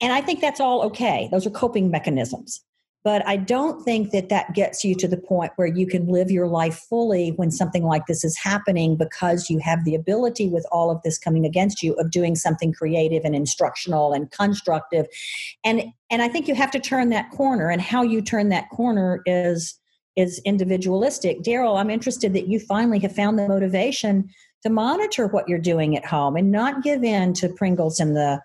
and 0.00 0.12
I 0.12 0.20
think 0.20 0.40
that's 0.40 0.60
all 0.60 0.82
okay. 0.82 1.28
Those 1.30 1.46
are 1.46 1.50
coping 1.50 1.90
mechanisms. 1.90 2.60
But 3.04 3.24
I 3.24 3.36
don't 3.36 3.84
think 3.84 4.10
that 4.10 4.30
that 4.30 4.52
gets 4.52 4.82
you 4.82 4.96
to 4.96 5.06
the 5.06 5.16
point 5.16 5.52
where 5.54 5.68
you 5.68 5.86
can 5.86 6.08
live 6.08 6.28
your 6.28 6.48
life 6.48 6.84
fully 6.88 7.28
when 7.36 7.52
something 7.52 7.84
like 7.84 8.06
this 8.06 8.24
is 8.24 8.36
happening 8.36 8.96
because 8.96 9.48
you 9.48 9.60
have 9.60 9.84
the 9.84 9.94
ability, 9.94 10.48
with 10.48 10.66
all 10.72 10.90
of 10.90 11.00
this 11.02 11.16
coming 11.16 11.46
against 11.46 11.84
you, 11.84 11.92
of 12.00 12.10
doing 12.10 12.34
something 12.34 12.72
creative 12.72 13.24
and 13.24 13.36
instructional 13.36 14.12
and 14.12 14.32
constructive. 14.32 15.06
And, 15.62 15.84
and 16.10 16.20
I 16.20 16.26
think 16.26 16.48
you 16.48 16.56
have 16.56 16.72
to 16.72 16.80
turn 16.80 17.10
that 17.10 17.30
corner, 17.30 17.70
and 17.70 17.80
how 17.80 18.02
you 18.02 18.20
turn 18.20 18.48
that 18.48 18.70
corner 18.70 19.22
is, 19.24 19.78
is 20.16 20.40
individualistic. 20.44 21.44
Daryl, 21.44 21.78
I'm 21.78 21.90
interested 21.90 22.32
that 22.32 22.48
you 22.48 22.58
finally 22.58 22.98
have 22.98 23.14
found 23.14 23.38
the 23.38 23.46
motivation 23.46 24.28
to 24.64 24.68
monitor 24.68 25.28
what 25.28 25.48
you're 25.48 25.60
doing 25.60 25.96
at 25.96 26.04
home 26.04 26.34
and 26.34 26.50
not 26.50 26.82
give 26.82 27.04
in 27.04 27.34
to 27.34 27.50
Pringles 27.50 28.00
and 28.00 28.16
the 28.16 28.40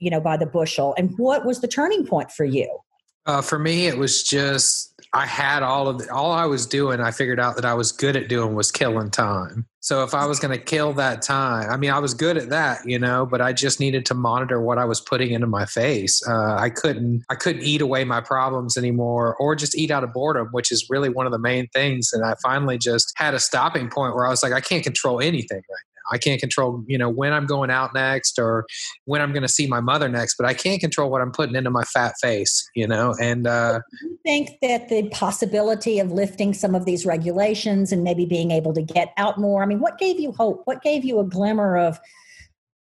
you 0.00 0.10
know 0.10 0.20
by 0.20 0.36
the 0.36 0.46
bushel 0.46 0.94
and 0.96 1.16
what 1.18 1.44
was 1.44 1.60
the 1.60 1.68
turning 1.68 2.06
point 2.06 2.30
for 2.30 2.44
you 2.44 2.78
uh, 3.26 3.40
for 3.40 3.58
me 3.58 3.86
it 3.86 3.98
was 3.98 4.22
just 4.22 4.94
I 5.14 5.26
had 5.26 5.62
all 5.62 5.86
of 5.86 5.98
the, 5.98 6.12
all 6.12 6.32
I 6.32 6.46
was 6.46 6.66
doing. 6.66 7.00
I 7.00 7.12
figured 7.12 7.38
out 7.38 7.54
that 7.54 7.64
I 7.64 7.74
was 7.74 7.92
good 7.92 8.16
at 8.16 8.28
doing 8.28 8.56
was 8.56 8.72
killing 8.72 9.12
time. 9.12 9.64
So 9.78 10.02
if 10.02 10.12
I 10.12 10.26
was 10.26 10.40
going 10.40 10.58
to 10.58 10.62
kill 10.62 10.92
that 10.94 11.22
time, 11.22 11.70
I 11.70 11.76
mean, 11.76 11.90
I 11.90 12.00
was 12.00 12.14
good 12.14 12.36
at 12.36 12.48
that, 12.48 12.80
you 12.84 12.98
know, 12.98 13.24
but 13.24 13.40
I 13.40 13.52
just 13.52 13.78
needed 13.78 14.04
to 14.06 14.14
monitor 14.14 14.60
what 14.60 14.76
I 14.76 14.84
was 14.86 15.00
putting 15.00 15.30
into 15.30 15.46
my 15.46 15.66
face. 15.66 16.20
Uh, 16.26 16.56
I 16.56 16.68
couldn't, 16.68 17.22
I 17.30 17.36
couldn't 17.36 17.62
eat 17.62 17.80
away 17.80 18.02
my 18.02 18.20
problems 18.20 18.76
anymore, 18.76 19.36
or 19.36 19.54
just 19.54 19.76
eat 19.78 19.92
out 19.92 20.02
of 20.02 20.12
boredom, 20.12 20.48
which 20.50 20.72
is 20.72 20.84
really 20.90 21.10
one 21.10 21.26
of 21.26 21.32
the 21.32 21.38
main 21.38 21.68
things. 21.68 22.12
And 22.12 22.24
I 22.24 22.34
finally 22.42 22.76
just 22.76 23.12
had 23.16 23.34
a 23.34 23.38
stopping 23.38 23.88
point 23.90 24.16
where 24.16 24.26
I 24.26 24.30
was 24.30 24.42
like, 24.42 24.52
I 24.52 24.60
can't 24.60 24.82
control 24.82 25.20
anything 25.20 25.58
right 25.58 25.93
I 26.10 26.18
can't 26.18 26.40
control, 26.40 26.84
you 26.86 26.98
know, 26.98 27.08
when 27.08 27.32
I'm 27.32 27.46
going 27.46 27.70
out 27.70 27.94
next 27.94 28.38
or 28.38 28.66
when 29.04 29.20
I'm 29.20 29.32
going 29.32 29.42
to 29.42 29.48
see 29.48 29.66
my 29.66 29.80
mother 29.80 30.08
next, 30.08 30.36
but 30.36 30.46
I 30.46 30.54
can't 30.54 30.80
control 30.80 31.10
what 31.10 31.20
I'm 31.20 31.32
putting 31.32 31.54
into 31.54 31.70
my 31.70 31.84
fat 31.84 32.14
face, 32.20 32.68
you 32.74 32.86
know. 32.86 33.14
And 33.20 33.46
uh, 33.46 33.80
you 34.02 34.18
think 34.24 34.50
that 34.62 34.88
the 34.88 35.08
possibility 35.10 35.98
of 35.98 36.12
lifting 36.12 36.54
some 36.54 36.74
of 36.74 36.84
these 36.84 37.06
regulations 37.06 37.92
and 37.92 38.04
maybe 38.04 38.26
being 38.26 38.50
able 38.50 38.72
to 38.74 38.82
get 38.82 39.12
out 39.16 39.38
more. 39.38 39.62
I 39.62 39.66
mean, 39.66 39.80
what 39.80 39.98
gave 39.98 40.20
you 40.20 40.32
hope? 40.32 40.62
What 40.64 40.82
gave 40.82 41.04
you 41.04 41.20
a 41.20 41.24
glimmer 41.24 41.76
of? 41.76 41.98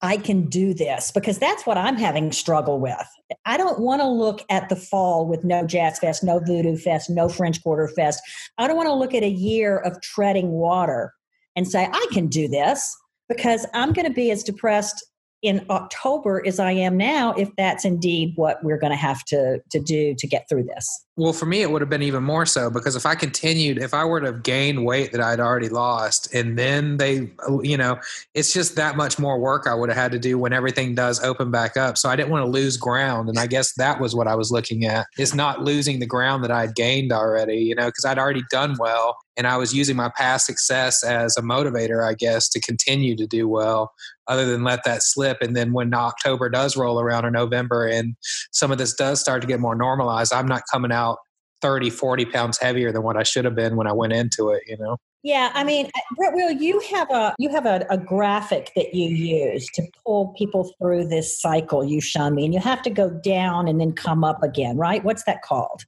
I 0.03 0.17
can 0.17 0.47
do 0.47 0.73
this 0.73 1.11
because 1.11 1.39
that's 1.39 1.67
what 1.67 1.77
I'm 1.77 1.97
having 1.97 2.33
struggle 2.33 2.81
with. 2.81 3.07
I 3.45 3.59
don't 3.59 3.81
want 3.81 4.01
to 4.01 4.09
look 4.09 4.41
at 4.49 4.71
the 4.71 4.77
fall 4.77 5.27
with 5.27 5.45
no 5.45 5.67
Jazz 5.67 5.99
Fest, 5.99 6.25
no 6.25 6.39
Voodoo 6.39 6.77
Fest, 6.77 7.11
no 7.11 7.29
French 7.29 7.63
Quarter 7.63 7.89
Fest. 7.89 8.23
I 8.57 8.67
don't 8.67 8.77
want 8.77 8.89
to 8.89 8.95
look 8.95 9.13
at 9.13 9.23
a 9.23 9.29
year 9.29 9.77
of 9.77 10.01
treading 10.01 10.53
water 10.53 11.13
and 11.55 11.69
say, 11.69 11.87
I 11.93 12.07
can 12.13 12.29
do 12.29 12.49
this 12.49 12.97
because 13.31 13.65
I'm 13.73 13.95
going 13.95 14.07
to 14.07 14.13
be 14.13 14.31
as 14.31 14.43
depressed 14.43 15.07
in 15.43 15.65
October 15.71 16.43
as 16.47 16.61
I 16.61 16.73
am 16.73 16.99
now 16.99 17.33
if 17.33 17.49
that's 17.57 17.87
indeed 17.87 18.33
what 18.37 18.63
we're 18.63 18.77
going 18.77 18.91
to 18.91 18.97
have 18.97 19.25
to 19.27 19.61
to 19.71 19.81
do 19.81 20.15
to 20.15 20.27
get 20.27 20.47
through 20.49 20.65
this. 20.65 21.05
Well, 21.17 21.33
for 21.33 21.47
me, 21.47 21.63
it 21.63 21.71
would 21.71 21.83
have 21.83 21.91
been 21.91 22.03
even 22.03 22.23
more 22.23 22.47
so 22.47 22.71
because 22.71 22.97
if 22.97 23.05
I 23.05 23.15
continued, 23.15 23.79
if 23.79 23.93
I 23.93 24.05
were 24.05 24.21
to 24.21 24.33
gained 24.33 24.85
weight 24.85 25.13
that 25.13 25.21
I'd 25.21 25.41
already 25.41 25.69
lost, 25.69 26.33
and 26.35 26.59
then 26.59 26.97
they, 26.97 27.31
you 27.63 27.77
know, 27.77 27.99
it's 28.35 28.53
just 28.53 28.77
that 28.77 28.97
much 28.97 29.19
more 29.19 29.39
work 29.39 29.67
I 29.67 29.75
would 29.75 29.89
have 29.91 29.99
had 29.99 30.13
to 30.13 30.19
do 30.19 30.39
when 30.39 30.53
everything 30.53 30.95
does 30.95 31.23
open 31.23 31.51
back 31.51 31.77
up. 31.77 31.99
So 31.99 32.09
I 32.09 32.17
didn't 32.17 32.31
want 32.31 32.45
to 32.45 32.51
lose 32.51 32.77
ground. 32.77 33.29
And 33.29 33.39
I 33.39 33.47
guess 33.47 33.75
that 33.75 34.01
was 34.01 34.15
what 34.15 34.29
I 34.29 34.35
was 34.35 34.51
looking 34.51 34.85
at 34.85 35.07
is 35.19 35.35
not 35.35 35.63
losing 35.63 36.01
the 36.01 36.07
ground 36.07 36.43
that 36.45 36.51
I 36.51 36.63
had 36.63 36.75
gained 36.75 37.13
already, 37.13 37.59
you 37.59 37.75
know, 37.75 37.87
because 37.87 38.05
I'd 38.05 38.19
already 38.19 38.43
done 38.51 38.77
well. 38.79 39.17
And 39.41 39.47
I 39.47 39.57
was 39.57 39.73
using 39.73 39.97
my 39.97 40.11
past 40.11 40.45
success 40.45 41.03
as 41.03 41.35
a 41.39 41.41
motivator, 41.41 42.07
I 42.07 42.13
guess, 42.13 42.47
to 42.51 42.61
continue 42.61 43.17
to 43.17 43.27
do 43.27 43.49
well, 43.49 43.91
other 44.29 44.45
than 44.45 44.65
let 44.65 44.85
that 44.85 45.03
slip. 45.03 45.39
And 45.41 45.57
then 45.57 45.73
when 45.73 45.95
October 45.95 46.51
does 46.51 46.77
roll 46.77 47.01
around 47.01 47.25
or 47.25 47.31
November 47.31 47.87
and 47.87 48.17
some 48.51 48.71
of 48.71 48.77
this 48.77 48.93
does 48.93 49.19
start 49.19 49.41
to 49.41 49.49
get 49.49 49.59
more 49.59 49.75
normalized, 49.75 50.35
I'm 50.35 50.47
not 50.47 50.65
coming 50.71 50.93
out 50.93 51.21
30, 51.63 51.89
40 51.89 52.27
pounds 52.27 52.59
heavier 52.59 52.93
than 52.93 53.03
what 53.03 53.17
I 53.17 53.23
should 53.23 53.47
have 53.47 53.55
been 53.55 53.77
when 53.77 53.87
I 53.87 53.95
went 53.95 54.13
into 54.13 54.51
it, 54.51 54.63
you 54.67 54.77
know? 54.77 54.99
Yeah, 55.23 55.51
I 55.55 55.65
mean, 55.65 55.89
Brett 56.19 56.35
Will, 56.35 56.51
you 56.51 56.79
have 56.93 57.11
a 57.11 57.35
you 57.39 57.49
have 57.49 57.65
a, 57.65 57.87
a, 57.89 57.97
graphic 57.97 58.73
that 58.77 58.95
you 58.95 59.09
use 59.09 59.67
to 59.75 59.83
pull 60.05 60.35
people 60.37 60.71
through 60.79 61.09
this 61.09 61.41
cycle 61.41 61.83
you 61.83 62.03
shown 62.03 62.35
me, 62.35 62.45
and 62.45 62.53
you 62.53 62.61
have 62.61 62.81
to 62.83 62.91
go 62.91 63.11
down 63.23 63.69
and 63.69 63.81
then 63.81 63.93
come 63.93 64.23
up 64.23 64.43
again, 64.43 64.77
right? 64.79 65.03
What's 65.03 65.25
that 65.25 65.43
called? 65.43 65.85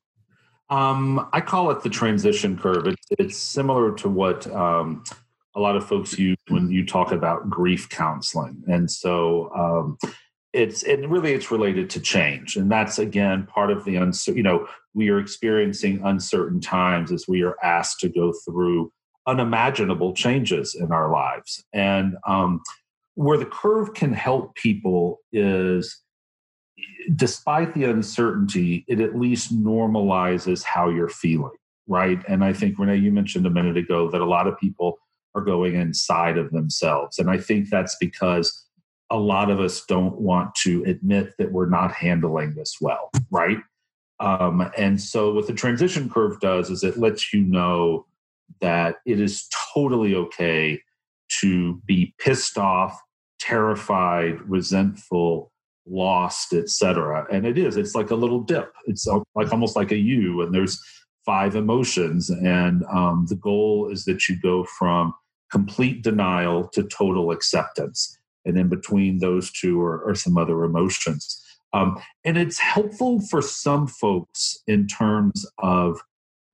Um, 0.73 1.29
I 1.35 1.43
call 1.43 1.71
it 1.71 1.83
the 1.83 1.91
transition 1.91 2.57
curve. 2.57 2.87
It's, 2.87 3.07
it's 3.19 3.37
similar 3.37 3.93
to 3.97 4.09
what 4.09 4.51
um, 4.55 5.05
a 5.55 5.61
lot 5.61 5.77
of 5.77 5.87
folks 5.87 6.19
use 6.19 6.39
when 6.49 6.71
you 6.71 6.87
talk 6.87 7.13
about 7.13 7.51
grief 7.51 7.91
counseling, 7.91 8.65
and 8.67 8.91
so 8.91 9.51
um, 9.55 9.99
it's 10.55 10.83
and 10.83 11.11
really 11.11 11.35
it's 11.35 11.51
related 11.51 11.91
to 11.91 12.01
change. 12.01 12.57
And 12.57 12.73
that's 12.73 12.99
again 12.99 13.47
part 13.47 13.71
of 13.71 13.85
the 13.85 13.97
uncertain 13.97 14.39
you 14.39 14.43
know 14.43 14.67
we 14.95 15.11
are 15.11 15.19
experiencing 15.19 16.01
uncertain 16.05 16.59
times 16.59 17.13
as 17.13 17.27
we 17.29 17.43
are 17.43 17.57
asked 17.63 18.01
to 18.01 18.09
go 18.09 18.33
through 18.47 18.91
unimaginable 19.27 20.15
changes 20.15 20.75
in 20.75 20.91
our 20.91 21.13
lives. 21.13 21.63
And 21.75 22.17
um, 22.27 22.63
where 23.15 23.37
the 23.37 23.45
curve 23.45 23.93
can 23.93 24.15
help 24.15 24.55
people 24.55 25.21
is 25.35 26.01
despite 27.15 27.75
the 27.75 27.85
uncertainty 27.85 28.85
it 28.89 29.01
at 29.01 29.19
least 29.19 29.55
normalizes 29.55 30.63
how 30.63 30.89
you're 30.89 31.09
feeling 31.09 31.53
right 31.87 32.23
and 32.29 32.45
i 32.45 32.53
think 32.53 32.79
renee 32.79 32.97
you 32.97 33.13
mentioned 33.13 33.47
a 33.47 33.51
minute 33.51 33.77
ago 33.77 34.11
that 34.11 34.21
a 34.21 34.27
lot 34.27 34.47
of 34.47 34.59
people 34.59 34.99
are 35.35 35.43
going 35.43 35.75
inside 35.75 36.39
of 36.39 36.51
themselves 36.51 37.19
and 37.19 37.31
i 37.31 37.37
think 37.37 37.69
that's 37.69 37.97
because 38.01 38.67
a 39.13 39.17
lot 39.17 39.51
of 39.51 39.61
us 39.61 39.85
don't 39.85 40.19
want 40.19 40.55
to 40.55 40.83
admit 40.85 41.35
that 41.37 41.53
we're 41.53 41.69
not 41.69 41.93
handling 41.93 42.55
this 42.55 42.79
well, 42.81 43.11
right? 43.31 43.59
Um, 44.21 44.71
and 44.79 45.01
so, 45.01 45.35
what 45.35 45.47
the 45.47 45.53
transition 45.53 46.09
curve 46.09 46.41
does 46.41 46.71
is 46.71 46.83
it 46.83 46.97
lets 46.97 47.33
you 47.33 47.43
know 47.43 48.07
that 48.63 48.97
it 49.05 49.21
is 49.21 49.49
totally 49.75 50.15
okay 50.15 50.81
to 51.41 51.81
be 51.85 52.15
pissed 52.19 52.57
off, 52.57 52.99
terrified, 53.39 54.41
resentful, 54.49 55.52
lost, 55.87 56.53
etc. 56.53 57.27
And 57.31 57.47
it 57.47 57.59
is. 57.59 57.77
It's 57.77 57.95
like 57.95 58.11
a 58.11 58.17
little 58.17 58.41
dip. 58.41 58.73
It's 58.87 59.07
like 59.35 59.53
almost 59.53 59.77
like 59.77 59.93
a 59.93 59.99
U, 59.99 60.43
and 60.43 60.55
there's 60.55 60.81
five 61.25 61.55
emotions. 61.57 62.31
And 62.31 62.85
um, 62.93 63.27
the 63.29 63.37
goal 63.37 63.91
is 63.91 64.05
that 64.05 64.29
you 64.29 64.37
go 64.41 64.65
from 64.65 65.15
complete 65.51 66.03
denial 66.03 66.67
to 66.69 66.83
total 66.85 67.31
acceptance 67.31 68.19
and 68.45 68.59
in 68.59 68.69
between 68.69 69.19
those 69.19 69.51
two 69.51 69.81
are, 69.81 70.09
are 70.09 70.15
some 70.15 70.37
other 70.39 70.65
emotions. 70.65 71.39
Um, 71.73 72.01
and 72.25 72.37
it's 72.37 72.59
helpful 72.59 73.21
for 73.21 73.41
some 73.41 73.87
folks 73.87 74.59
in 74.67 74.87
terms 74.87 75.47
of 75.59 76.01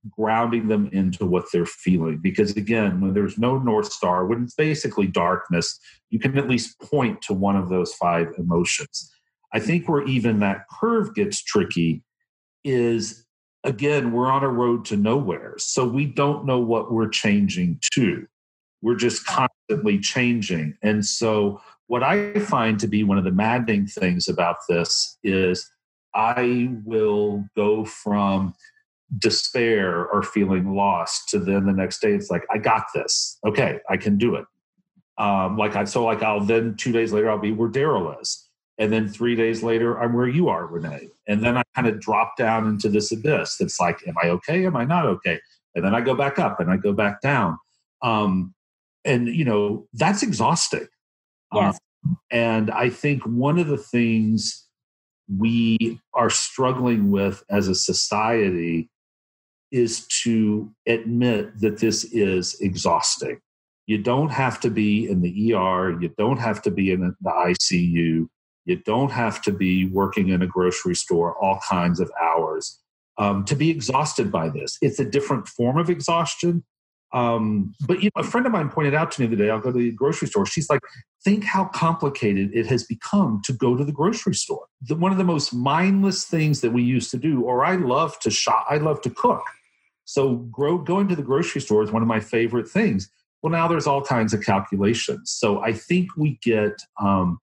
grounding 0.09 0.69
them 0.69 0.89
into 0.93 1.25
what 1.25 1.45
they're 1.51 1.65
feeling. 1.65 2.19
Because 2.21 2.51
again, 2.55 3.01
when 3.01 3.13
there's 3.13 3.37
no 3.37 3.57
North 3.57 3.91
Star, 3.91 4.25
when 4.25 4.43
it's 4.43 4.55
basically 4.55 5.07
darkness, 5.07 5.77
you 6.09 6.19
can 6.19 6.37
at 6.37 6.47
least 6.47 6.79
point 6.79 7.21
to 7.23 7.33
one 7.33 7.57
of 7.57 7.69
those 7.69 7.93
five 7.95 8.27
emotions. 8.37 9.11
I 9.53 9.59
think 9.59 9.89
where 9.89 10.03
even 10.03 10.39
that 10.39 10.65
curve 10.69 11.15
gets 11.15 11.41
tricky 11.41 12.03
is 12.63 13.25
again, 13.63 14.11
we're 14.11 14.31
on 14.31 14.43
a 14.43 14.49
road 14.49 14.85
to 14.85 14.97
nowhere. 14.97 15.55
So 15.57 15.87
we 15.87 16.05
don't 16.05 16.45
know 16.45 16.59
what 16.59 16.91
we're 16.91 17.09
changing 17.09 17.79
to. 17.93 18.25
We're 18.81 18.95
just 18.95 19.25
constantly 19.25 19.99
changing. 19.99 20.77
And 20.81 21.05
so 21.05 21.61
what 21.87 22.03
I 22.03 22.39
find 22.39 22.79
to 22.79 22.87
be 22.87 23.03
one 23.03 23.17
of 23.17 23.23
the 23.23 23.31
maddening 23.31 23.87
things 23.87 24.29
about 24.29 24.57
this 24.69 25.17
is 25.23 25.69
I 26.13 26.69
will 26.85 27.45
go 27.55 27.83
from 27.83 28.53
despair 29.17 30.07
or 30.07 30.21
feeling 30.21 30.75
lost 30.75 31.29
to 31.29 31.39
then 31.39 31.65
the 31.65 31.73
next 31.73 31.99
day 31.99 32.13
it's 32.13 32.29
like 32.29 32.45
I 32.51 32.59
got 32.59 32.85
this. 32.93 33.39
Okay, 33.45 33.79
I 33.89 33.97
can 33.97 34.17
do 34.17 34.35
it. 34.35 34.45
Um, 35.17 35.57
like 35.57 35.75
I 35.75 35.83
so 35.83 36.05
like 36.05 36.21
I'll 36.21 36.39
then 36.39 36.75
two 36.75 36.91
days 36.91 37.11
later 37.11 37.29
I'll 37.29 37.39
be 37.39 37.51
where 37.51 37.69
Daryl 37.69 38.19
is, 38.21 38.48
and 38.79 38.91
then 38.91 39.07
three 39.07 39.35
days 39.35 39.61
later 39.61 40.01
I'm 40.01 40.13
where 40.13 40.27
you 40.27 40.49
are, 40.49 40.65
Renee, 40.65 41.09
and 41.27 41.43
then 41.43 41.57
I 41.57 41.63
kind 41.75 41.87
of 41.87 41.99
drop 41.99 42.37
down 42.37 42.67
into 42.67 42.89
this 42.89 43.11
abyss. 43.11 43.57
That's 43.57 43.79
like, 43.79 43.99
am 44.07 44.15
I 44.23 44.29
okay? 44.29 44.65
Am 44.65 44.75
I 44.75 44.85
not 44.85 45.05
okay? 45.05 45.39
And 45.75 45.85
then 45.85 45.93
I 45.93 46.01
go 46.01 46.15
back 46.15 46.39
up 46.39 46.59
and 46.59 46.71
I 46.71 46.77
go 46.77 46.93
back 46.93 47.21
down. 47.21 47.59
Um, 48.01 48.55
and 49.05 49.27
you 49.27 49.45
know 49.45 49.87
that's 49.93 50.23
exhausting 50.23 50.87
Yes. 51.53 51.79
Um, 52.05 52.17
and 52.31 52.71
I 52.71 52.89
think 52.89 53.23
one 53.23 53.59
of 53.59 53.67
the 53.67 53.77
things 53.77 54.65
we 55.37 55.99
are 56.13 56.29
struggling 56.29 57.11
with 57.11 57.43
as 57.49 57.67
a 57.67 57.75
society 57.75 58.89
is 59.71 60.07
to 60.23 60.71
admit 60.87 61.59
that 61.59 61.79
this 61.79 62.05
is 62.05 62.59
exhausting. 62.61 63.39
You 63.85 63.99
don't 63.99 64.29
have 64.29 64.59
to 64.61 64.69
be 64.69 65.09
in 65.09 65.21
the 65.21 65.53
ER, 65.53 65.99
you 66.01 66.13
don't 66.17 66.39
have 66.39 66.61
to 66.63 66.71
be 66.71 66.91
in 66.91 67.15
the 67.21 67.29
ICU, 67.29 68.27
you 68.69 68.77
don't 68.85 69.11
have 69.11 69.41
to 69.41 69.51
be 69.51 69.87
working 69.87 70.29
in 70.29 70.41
a 70.41 70.47
grocery 70.47 70.95
store 70.95 71.35
all 71.43 71.59
kinds 71.67 71.99
of 71.99 72.09
hours 72.21 72.79
um, 73.17 73.43
to 73.45 73.55
be 73.55 73.69
exhausted 73.69 74.31
by 74.31 74.47
this. 74.49 74.77
It's 74.81 74.99
a 74.99 75.05
different 75.05 75.47
form 75.47 75.77
of 75.77 75.89
exhaustion, 75.89 76.63
um, 77.11 77.73
but 77.87 78.03
you 78.03 78.09
know, 78.15 78.21
a 78.21 78.23
friend 78.23 78.45
of 78.45 78.51
mine 78.51 78.69
pointed 78.69 78.93
out 78.93 79.11
to 79.11 79.21
me 79.21 79.27
the 79.27 79.33
other 79.33 79.43
day 79.43 79.49
I'll 79.49 79.59
go 79.59 79.71
to 79.71 79.77
the 79.77 79.91
grocery 79.91 80.27
store. 80.27 80.45
She's 80.45 80.69
like, 80.69 80.81
think 81.23 81.43
how 81.43 81.65
complicated 81.65 82.51
it 82.53 82.67
has 82.67 82.83
become 82.83 83.41
to 83.45 83.53
go 83.53 83.75
to 83.75 83.83
the 83.83 83.91
grocery 83.91 84.35
store. 84.35 84.67
The, 84.83 84.95
one 84.95 85.11
of 85.11 85.17
the 85.17 85.23
most 85.23 85.53
mindless 85.53 86.25
things 86.25 86.61
that 86.61 86.71
we 86.71 86.83
used 86.83 87.11
to 87.11 87.17
do, 87.17 87.41
or 87.41 87.65
I 87.65 87.75
love 87.75 88.19
to 88.19 88.29
shop, 88.29 88.65
I 88.69 88.77
love 88.77 89.01
to 89.01 89.09
cook. 89.09 89.43
So 90.05 90.35
grow, 90.35 90.77
going 90.77 91.07
to 91.09 91.15
the 91.15 91.23
grocery 91.23 91.61
store 91.61 91.83
is 91.83 91.91
one 91.91 92.01
of 92.01 92.07
my 92.07 92.19
favorite 92.19 92.69
things. 92.69 93.09
Well, 93.41 93.51
now 93.51 93.67
there's 93.67 93.87
all 93.87 94.01
kinds 94.01 94.33
of 94.33 94.41
calculations. 94.41 95.31
So 95.31 95.61
I 95.61 95.73
think 95.73 96.09
we 96.17 96.39
get, 96.43 96.73
um, 97.01 97.39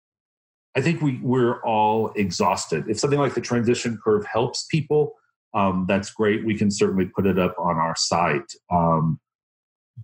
I 0.77 0.83
think 0.83 1.01
we 1.01 1.19
we're 1.23 1.63
all 1.63 2.13
exhausted. 2.17 2.85
If 2.89 2.99
something 3.01 3.19
like 3.19 3.35
the 3.35 3.41
transition 3.41 3.99
curve 4.03 4.27
helps 4.27 4.67
people, 4.67 5.15
um, 5.55 5.87
that's 5.89 6.11
great. 6.11 6.45
We 6.45 6.57
can 6.57 6.71
certainly 6.71 7.07
put 7.07 7.27
it 7.27 7.39
up 7.39 7.55
on 7.59 7.77
our 7.77 7.97
site. 7.97 8.53
Um, 8.71 9.19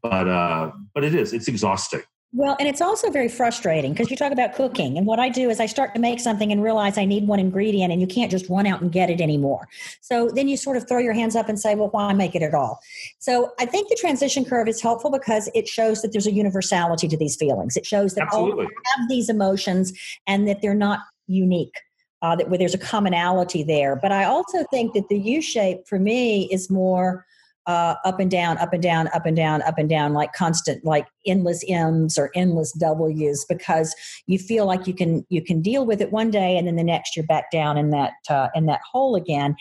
but 0.03 0.27
uh, 0.27 0.73
but 0.95 1.05
it 1.05 1.15
is 1.15 1.35
it's 1.35 1.49
exhausting 1.49 2.03
Well, 2.35 2.57
and 2.59 2.67
it's 2.67 2.81
also 2.81 3.11
very 3.11 3.29
frustrating 3.29 3.93
because 3.93 4.11
you 4.11 4.17
talk 4.17 4.33
about 4.33 4.55
cooking. 4.55 4.97
And 4.97 5.07
what 5.07 5.19
I 5.19 5.29
do 5.29 5.51
is 5.51 5.61
I 5.61 5.67
start 5.67 5.95
to 5.95 6.01
make 6.01 6.19
something 6.19 6.51
and 6.51 6.63
realize 6.63 6.97
I 6.97 7.05
need 7.05 7.27
one 7.27 7.39
ingredient 7.39 7.93
and 7.93 8.01
you 8.01 8.07
can't 8.07 8.31
just 8.31 8.49
run 8.49 8.67
out 8.67 8.81
and 8.81 8.91
get 8.91 9.11
it 9.11 9.21
anymore. 9.21 9.69
So 10.01 10.31
then 10.35 10.49
you 10.49 10.57
sort 10.57 10.79
of 10.79 10.89
throw 10.89 10.99
your 10.99 11.13
hands 11.13 11.37
up 11.37 11.51
and 11.51 11.61
say, 11.61 11.75
well, 11.75 11.91
why 11.91 12.15
make 12.15 12.35
it 12.35 12.43
at 12.43 12.55
all? 12.55 12.81
So 13.19 13.53
I 13.61 13.67
think 13.67 13.91
the 13.91 13.99
transition 14.01 14.47
curve 14.47 14.67
is 14.67 14.81
helpful 14.81 15.11
because 15.11 15.51
it 15.55 15.69
shows 15.69 16.01
that 16.01 16.13
there's 16.13 16.27
a 16.27 16.33
universality 16.33 17.07
to 17.09 17.19
these 17.19 17.37
feelings. 17.37 17.77
It 17.77 17.85
shows 17.85 18.15
that 18.15 18.29
all 18.33 18.59
have 18.59 19.09
these 19.11 19.29
emotions 19.29 19.93
and 20.27 20.49
that 20.49 20.63
they're 20.63 20.75
not 20.75 21.01
unique. 21.27 21.75
Uh, 22.23 22.37
that 22.37 22.49
where 22.49 22.59
there's 22.59 22.73
a 22.73 22.79
commonality 22.79 23.65
there. 23.65 23.97
But 23.97 24.13
I 24.13 24.23
also 24.25 24.65
think 24.71 24.95
that 24.95 25.09
the 25.09 25.19
U 25.19 25.43
shape 25.43 25.89
for 25.89 25.99
me 25.99 26.49
is 26.53 26.71
more 26.71 27.27
uh, 27.67 27.95
up 28.05 28.19
and 28.21 28.31
down, 28.31 28.59
up 28.59 28.73
and 28.73 28.83
down, 28.83 29.09
up 29.09 29.27
and 29.27 29.37
down, 29.37 29.63
up 29.63 29.79
and 29.79 29.89
down, 29.89 30.13
like 30.13 30.33
constant, 30.33 30.85
like 30.85 31.07
endless 31.27 31.65
M's 31.69 32.19
or 32.19 32.31
endless 32.35 32.73
W's, 32.73 33.45
because 33.49 33.95
you 34.27 34.39
feel 34.39 34.67
like 34.67 34.87
you 34.87 34.95
can 34.95 35.25
you 35.29 35.43
can 35.43 35.63
deal 35.63 35.87
with 35.87 36.01
it 36.01 36.13
one 36.13 36.31
day, 36.31 36.57
and 36.57 36.67
then 36.67 36.77
the 36.77 36.85
next 36.85 37.17
you're 37.17 37.27
back 37.27 37.51
down 37.51 37.77
in 37.77 37.91
that 37.91 38.15
uh, 38.29 38.49
in 38.55 38.67
that 38.67 38.81
hole 38.91 39.15
again. 39.15 39.55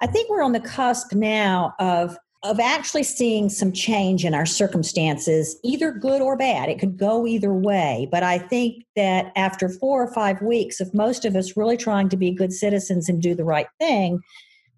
I 0.00 0.06
think 0.06 0.30
we're 0.30 0.42
on 0.42 0.52
the 0.52 0.60
cusp 0.60 1.12
now 1.12 1.74
of 1.78 2.16
of 2.44 2.60
actually 2.60 3.02
seeing 3.02 3.48
some 3.48 3.72
change 3.72 4.24
in 4.24 4.32
our 4.32 4.46
circumstances, 4.46 5.58
either 5.64 5.90
good 5.90 6.22
or 6.22 6.36
bad. 6.36 6.68
It 6.68 6.78
could 6.78 6.96
go 6.96 7.26
either 7.26 7.52
way. 7.52 8.08
But 8.12 8.22
I 8.22 8.38
think 8.38 8.84
that 8.94 9.32
after 9.34 9.68
four 9.68 10.02
or 10.02 10.14
five 10.14 10.40
weeks 10.40 10.80
of 10.80 10.94
most 10.94 11.24
of 11.24 11.34
us 11.34 11.56
really 11.56 11.76
trying 11.76 12.08
to 12.10 12.16
be 12.16 12.30
good 12.30 12.52
citizens 12.52 13.08
and 13.08 13.20
do 13.20 13.34
the 13.34 13.44
right 13.44 13.66
thing, 13.80 14.20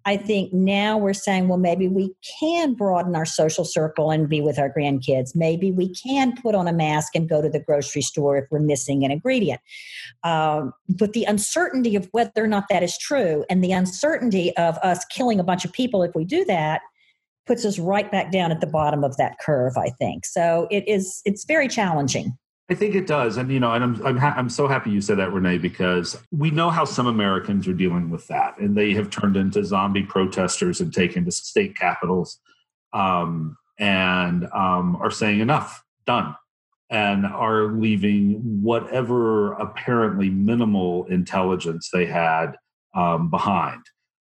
I 0.05 0.17
think 0.17 0.51
now 0.51 0.97
we're 0.97 1.13
saying, 1.13 1.47
well, 1.47 1.57
maybe 1.57 1.87
we 1.87 2.13
can 2.39 2.73
broaden 2.73 3.15
our 3.15 3.25
social 3.25 3.63
circle 3.63 4.09
and 4.09 4.27
be 4.27 4.41
with 4.41 4.57
our 4.57 4.71
grandkids. 4.71 5.35
Maybe 5.35 5.71
we 5.71 5.93
can 5.93 6.35
put 6.41 6.55
on 6.55 6.67
a 6.67 6.73
mask 6.73 7.15
and 7.15 7.29
go 7.29 7.41
to 7.41 7.49
the 7.49 7.59
grocery 7.59 8.01
store 8.01 8.37
if 8.37 8.45
we're 8.49 8.59
missing 8.59 9.03
an 9.05 9.11
ingredient. 9.11 9.61
Um, 10.23 10.73
but 10.89 11.13
the 11.13 11.25
uncertainty 11.25 11.95
of 11.95 12.07
whether 12.11 12.43
or 12.43 12.47
not 12.47 12.65
that 12.69 12.83
is 12.83 12.97
true 12.97 13.45
and 13.49 13.63
the 13.63 13.71
uncertainty 13.71 14.55
of 14.57 14.77
us 14.79 15.05
killing 15.05 15.39
a 15.39 15.43
bunch 15.43 15.65
of 15.65 15.71
people 15.71 16.03
if 16.03 16.15
we 16.15 16.25
do 16.25 16.45
that 16.45 16.81
puts 17.45 17.65
us 17.65 17.77
right 17.79 18.11
back 18.11 18.31
down 18.31 18.51
at 18.51 18.61
the 18.61 18.67
bottom 18.67 19.03
of 19.03 19.17
that 19.17 19.37
curve, 19.39 19.77
I 19.77 19.89
think. 19.89 20.25
So 20.25 20.67
it 20.71 20.87
is, 20.87 21.21
it's 21.25 21.45
very 21.45 21.67
challenging. 21.67 22.37
I 22.71 22.73
think 22.73 22.95
it 22.95 23.05
does, 23.05 23.35
and 23.35 23.51
you 23.51 23.59
know, 23.59 23.73
and 23.73 23.83
I'm 23.83 24.05
I'm, 24.05 24.15
ha- 24.15 24.33
I'm 24.37 24.47
so 24.47 24.65
happy 24.65 24.91
you 24.91 25.01
said 25.01 25.17
that, 25.17 25.33
Renee, 25.33 25.57
because 25.57 26.17
we 26.31 26.51
know 26.51 26.69
how 26.69 26.85
some 26.85 27.05
Americans 27.05 27.67
are 27.67 27.73
dealing 27.73 28.09
with 28.09 28.25
that, 28.27 28.57
and 28.59 28.77
they 28.77 28.93
have 28.93 29.09
turned 29.09 29.35
into 29.35 29.65
zombie 29.65 30.03
protesters 30.03 30.79
and 30.79 30.93
taken 30.93 31.25
to 31.25 31.33
state 31.33 31.75
capitals, 31.75 32.39
um, 32.93 33.57
and 33.77 34.45
um, 34.53 34.95
are 35.01 35.11
saying 35.11 35.41
enough, 35.41 35.83
done, 36.05 36.33
and 36.89 37.25
are 37.25 37.73
leaving 37.73 38.35
whatever 38.61 39.51
apparently 39.51 40.29
minimal 40.29 41.03
intelligence 41.07 41.89
they 41.91 42.05
had 42.05 42.55
um, 42.95 43.29
behind. 43.29 43.81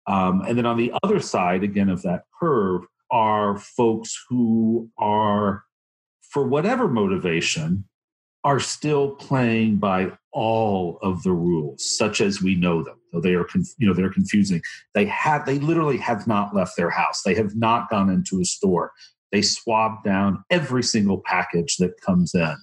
Um, 0.09 0.43
and 0.43 0.59
then 0.59 0.67
on 0.67 0.79
the 0.79 0.93
other 1.05 1.21
side, 1.21 1.63
again, 1.63 1.89
of 1.89 2.03
that 2.03 2.25
curve, 2.41 2.83
are 3.09 3.57
folks 3.57 4.21
who 4.29 4.91
are, 4.99 5.63
for 6.23 6.45
whatever 6.45 6.89
motivation, 6.89 7.85
are 8.45 8.61
still 8.61 9.13
playing 9.13 9.77
by 9.77 10.11
all 10.33 10.99
of 11.03 11.23
the 11.23 11.33
rules, 11.33 11.97
such 11.97 12.21
as 12.21 12.43
we 12.43 12.55
know 12.55 12.83
them. 12.83 12.97
Though 13.13 13.21
they 13.21 13.35
are, 13.35 13.47
you 13.79 13.87
know, 13.87 13.93
they're 13.93 14.13
confusing. 14.13 14.63
They 14.95 15.05
have, 15.07 15.45
they 15.45 15.59
literally 15.59 15.99
have 15.99 16.27
not 16.27 16.55
left 16.55 16.77
their 16.77 16.91
house. 16.91 17.23
They 17.23 17.35
have 17.35 17.55
not 17.55 17.91
gone 17.91 18.09
into 18.09 18.41
a 18.41 18.45
store. 18.45 18.93
They 19.31 19.43
swab 19.43 20.03
down 20.03 20.45
every 20.51 20.83
single 20.83 21.23
package 21.25 21.77
that 21.77 22.01
comes 22.01 22.35
in, 22.35 22.55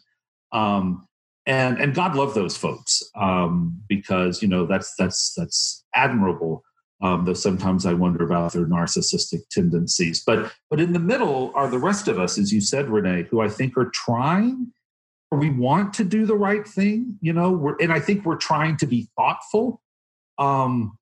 um, 0.52 1.08
and 1.46 1.80
and 1.80 1.96
God 1.96 2.16
love 2.16 2.36
those 2.36 2.56
folks 2.56 3.02
um, 3.16 3.82
because 3.88 4.42
you 4.44 4.48
know 4.48 4.68
that's 4.68 4.94
that's 4.98 5.34
that's 5.36 5.84
admirable. 5.96 6.64
Um, 7.02 7.24
though 7.24 7.34
sometimes 7.34 7.86
I 7.86 7.94
wonder 7.94 8.26
about 8.26 8.54
their 8.54 8.66
narcissistic 8.66 9.48
tendencies. 9.50 10.22
But 10.24 10.52
but 10.70 10.80
in 10.80 10.94
the 10.94 11.00
middle 11.00 11.52
are 11.56 11.70
the 11.70 11.80
rest 11.80 12.08
of 12.08 12.20
us, 12.20 12.38
as 12.38 12.54
you 12.54 12.62
said, 12.62 12.90
Renee, 12.90 13.28
who 13.32 13.42
I 13.42 13.50
think 13.50 13.78
are 13.78 13.90
trying 13.90 14.72
we 15.32 15.50
want 15.50 15.94
to 15.94 16.04
do 16.04 16.26
the 16.26 16.36
right 16.36 16.68
thing 16.68 17.18
you 17.22 17.34
know 17.34 17.52
we're, 17.52 17.76
and 17.80 17.94
i 17.94 18.00
think 18.00 18.26
we're 18.26 18.36
trying 18.36 18.76
to 18.78 18.88
be 18.88 19.08
thoughtful 19.16 19.82
um, 20.40 20.98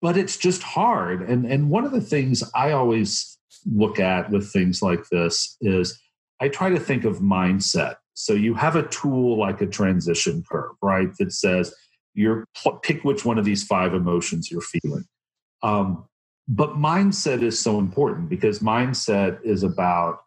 but 0.00 0.16
it's 0.16 0.36
just 0.36 0.62
hard. 0.62 1.22
And 1.22 1.44
and 1.44 1.70
one 1.70 1.84
of 1.84 1.92
the 1.92 2.00
things 2.00 2.42
i 2.54 2.72
always 2.72 3.38
look 3.70 4.00
at 4.00 4.30
with 4.30 4.52
things 4.52 4.82
like 4.82 5.08
this 5.10 5.56
is 5.60 6.00
i 6.40 6.48
try 6.48 6.70
to 6.70 6.80
think 6.80 7.04
of 7.04 7.18
mindset. 7.18 7.96
So 8.14 8.34
you 8.34 8.54
have 8.54 8.76
a 8.76 8.88
tool 8.88 9.38
like 9.38 9.60
a 9.60 9.66
transition 9.66 10.42
curve 10.50 10.72
right? 10.82 11.08
That 11.18 11.32
says 11.32 11.74
you're 12.14 12.46
pick 12.82 13.04
which 13.04 13.24
one 13.24 13.38
of 13.38 13.44
these 13.44 13.64
five 13.64 13.94
emotions 13.94 14.50
you're 14.50 14.60
feeling. 14.60 15.04
Um, 15.62 16.04
but 16.48 16.74
mindset 16.74 17.40
is 17.42 17.58
so 17.58 17.78
important 17.78 18.28
because 18.28 18.58
mindset 18.58 19.38
is 19.44 19.62
about 19.62 20.18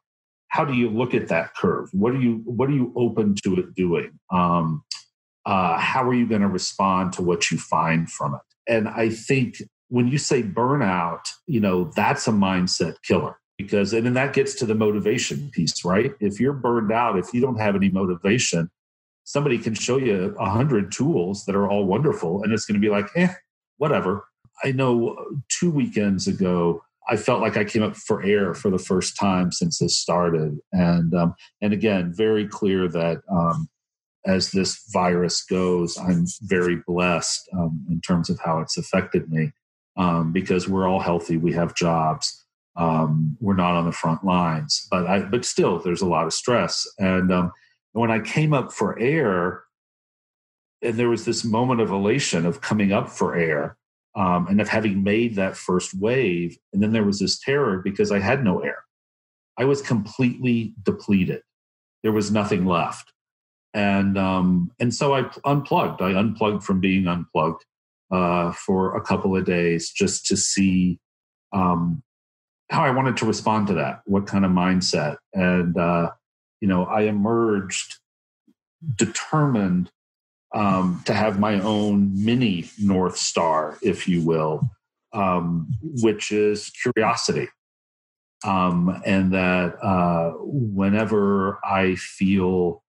how 0.56 0.64
do 0.64 0.74
you 0.74 0.90
look 0.90 1.14
at 1.14 1.28
that 1.28 1.54
curve? 1.54 1.90
What 1.92 2.14
are 2.14 2.22
you 2.22 2.42
what 2.46 2.70
are 2.70 2.74
you 2.74 2.94
open 2.96 3.36
to 3.44 3.58
it 3.58 3.76
doing? 3.76 4.18
Um, 4.32 4.86
uh, 5.46 5.78
how 5.78 6.08
are 6.08 6.14
you 6.14 6.26
going 6.26 6.44
to 6.44 6.48
respond 6.48 7.12
to 7.14 7.22
what 7.22 7.52
you 7.52 7.58
find 7.58 8.10
from 8.10 8.36
it? 8.36 8.74
And 8.74 8.88
I 8.88 9.10
think 9.10 9.62
when 9.90 10.08
you 10.08 10.18
say 10.18 10.42
burnout, 10.44 11.26
you 11.46 11.60
know 11.60 11.92
that's 11.98 12.30
a 12.30 12.32
mindset 12.32 12.96
killer 13.06 13.38
because 13.58 13.92
and 13.92 14.06
then 14.06 14.14
that 14.14 14.32
gets 14.32 14.56
to 14.56 14.66
the 14.66 14.76
motivation 14.76 15.50
piece, 15.52 15.84
right? 15.84 16.14
If 16.22 16.40
you're 16.40 16.54
burned 16.54 16.94
out, 16.94 17.20
if 17.20 17.34
you 17.34 17.42
don't 17.42 17.60
have 17.60 17.76
any 17.76 17.90
motivation, 17.90 18.72
somebody 19.26 19.58
can 19.58 19.74
show 19.74 19.98
you 19.98 20.38
a 20.40 20.50
hundred 20.50 20.90
tools 20.90 21.44
that 21.46 21.56
are 21.58 21.70
all 21.70 21.84
wonderful, 21.84 22.44
and 22.44 22.54
it's 22.54 22.66
going 22.66 22.80
to 22.80 22.88
be 22.88 22.94
like, 22.98 23.10
eh, 23.18 23.34
whatever. 23.76 24.26
I 24.64 24.72
know 24.72 25.18
two 25.50 25.70
weekends 25.70 26.30
ago, 26.30 26.82
I 27.08 27.18
felt 27.18 27.42
like 27.42 27.56
I 27.56 27.64
came 27.64 27.84
up 27.84 27.96
for 27.96 28.24
air 28.24 28.54
for 28.54 28.70
the 28.72 28.80
first 28.80 29.18
time 29.18 29.52
since 29.52 29.80
this 29.80 29.98
started, 29.98 30.58
and 30.72 31.14
um, 31.14 31.36
and 31.62 31.74
again, 31.74 32.14
very 32.16 32.48
clear 32.48 32.88
that 32.88 33.22
um, 33.32 33.70
as 34.26 34.52
this 34.52 34.84
virus 34.92 35.44
goes, 35.44 35.98
I'm 36.00 36.26
very 36.42 36.82
blessed 36.88 37.48
um, 37.54 37.86
in 37.90 38.02
terms 38.02 38.30
of 38.30 38.40
how 38.44 38.60
it's 38.60 38.78
affected 38.78 39.30
me 39.30 39.52
um, 39.98 40.32
because 40.32 40.68
we're 40.68 40.88
all 40.88 41.00
healthy, 41.00 41.38
we 41.38 41.54
have 41.54 41.76
jobs, 41.76 42.44
um, 42.76 43.38
we're 43.40 43.56
not 43.56 43.76
on 43.76 43.86
the 43.86 43.92
front 43.92 44.24
lines, 44.24 44.88
but 44.90 45.06
I 45.06 45.20
but 45.20 45.46
still, 45.46 45.80
there's 45.80 46.02
a 46.02 46.08
lot 46.08 46.26
of 46.26 46.34
stress, 46.34 46.88
and 46.98 47.32
um, 47.32 47.52
when 47.94 48.10
I 48.10 48.20
came 48.20 48.54
up 48.54 48.72
for 48.72 48.98
air, 49.00 49.64
and 50.82 50.96
there 50.96 51.10
was 51.10 51.26
this 51.26 51.46
moment 51.46 51.82
of 51.82 51.92
elation 51.92 52.46
of 52.46 52.62
coming 52.62 52.92
up 52.92 53.10
for 53.10 53.36
air 53.36 53.78
um, 54.16 54.48
and 54.48 54.62
of 54.62 54.70
having 54.70 55.04
made 55.04 55.36
that 55.36 55.58
first 55.58 55.94
wave. 55.94 56.58
And 56.74 56.82
then 56.82 56.94
there 56.94 57.04
was 57.04 57.20
this 57.20 57.40
terror 57.40 57.82
because 57.84 58.12
I 58.12 58.20
had 58.20 58.44
no 58.44 58.60
air. 58.60 58.84
I 59.58 59.66
was 59.66 59.82
completely 59.82 60.74
depleted. 60.84 61.42
There 62.04 62.12
was 62.12 62.32
nothing 62.32 62.66
left. 62.66 63.12
And 63.74 64.18
um, 64.18 64.72
and 64.80 64.94
so 64.94 65.14
I 65.14 65.30
unplugged. 65.44 66.02
I 66.02 66.14
unplugged 66.14 66.64
from 66.64 66.80
being 66.80 67.08
unplugged 67.08 67.66
uh, 68.10 68.54
for 68.54 68.96
a 68.96 69.02
couple 69.02 69.36
of 69.36 69.46
days 69.46 69.92
just 69.92 70.26
to 70.28 70.38
see 70.38 71.00
um, 71.52 72.02
how 72.72 72.84
I 72.84 72.92
wanted 72.92 73.18
to 73.18 73.26
respond 73.26 73.68
to 73.68 73.74
that, 73.74 74.02
what 74.06 74.28
kind 74.28 74.46
of 74.46 74.52
mindset. 74.52 75.18
And 75.34 75.78
uh, 75.78 76.12
you 76.62 76.70
know, 76.70 76.86
I 76.86 77.02
emerged 77.02 77.96
determined 78.96 79.92
um, 80.56 81.04
to 81.06 81.14
have 81.14 81.38
my 81.38 81.60
own 81.60 82.12
mini 82.16 82.70
North 82.80 83.18
Star, 83.18 83.78
if 83.82 84.08
you 84.08 84.26
will, 84.26 84.70
um, 85.14 85.68
which 86.02 86.32
is 86.32 86.72
curiosity. 86.82 87.50
Um, 88.46 89.02
and 89.06 89.34
that 89.34 89.76
uh, 89.84 90.32
whenever 90.40 91.60
I 91.66 91.96
feel 91.96 92.84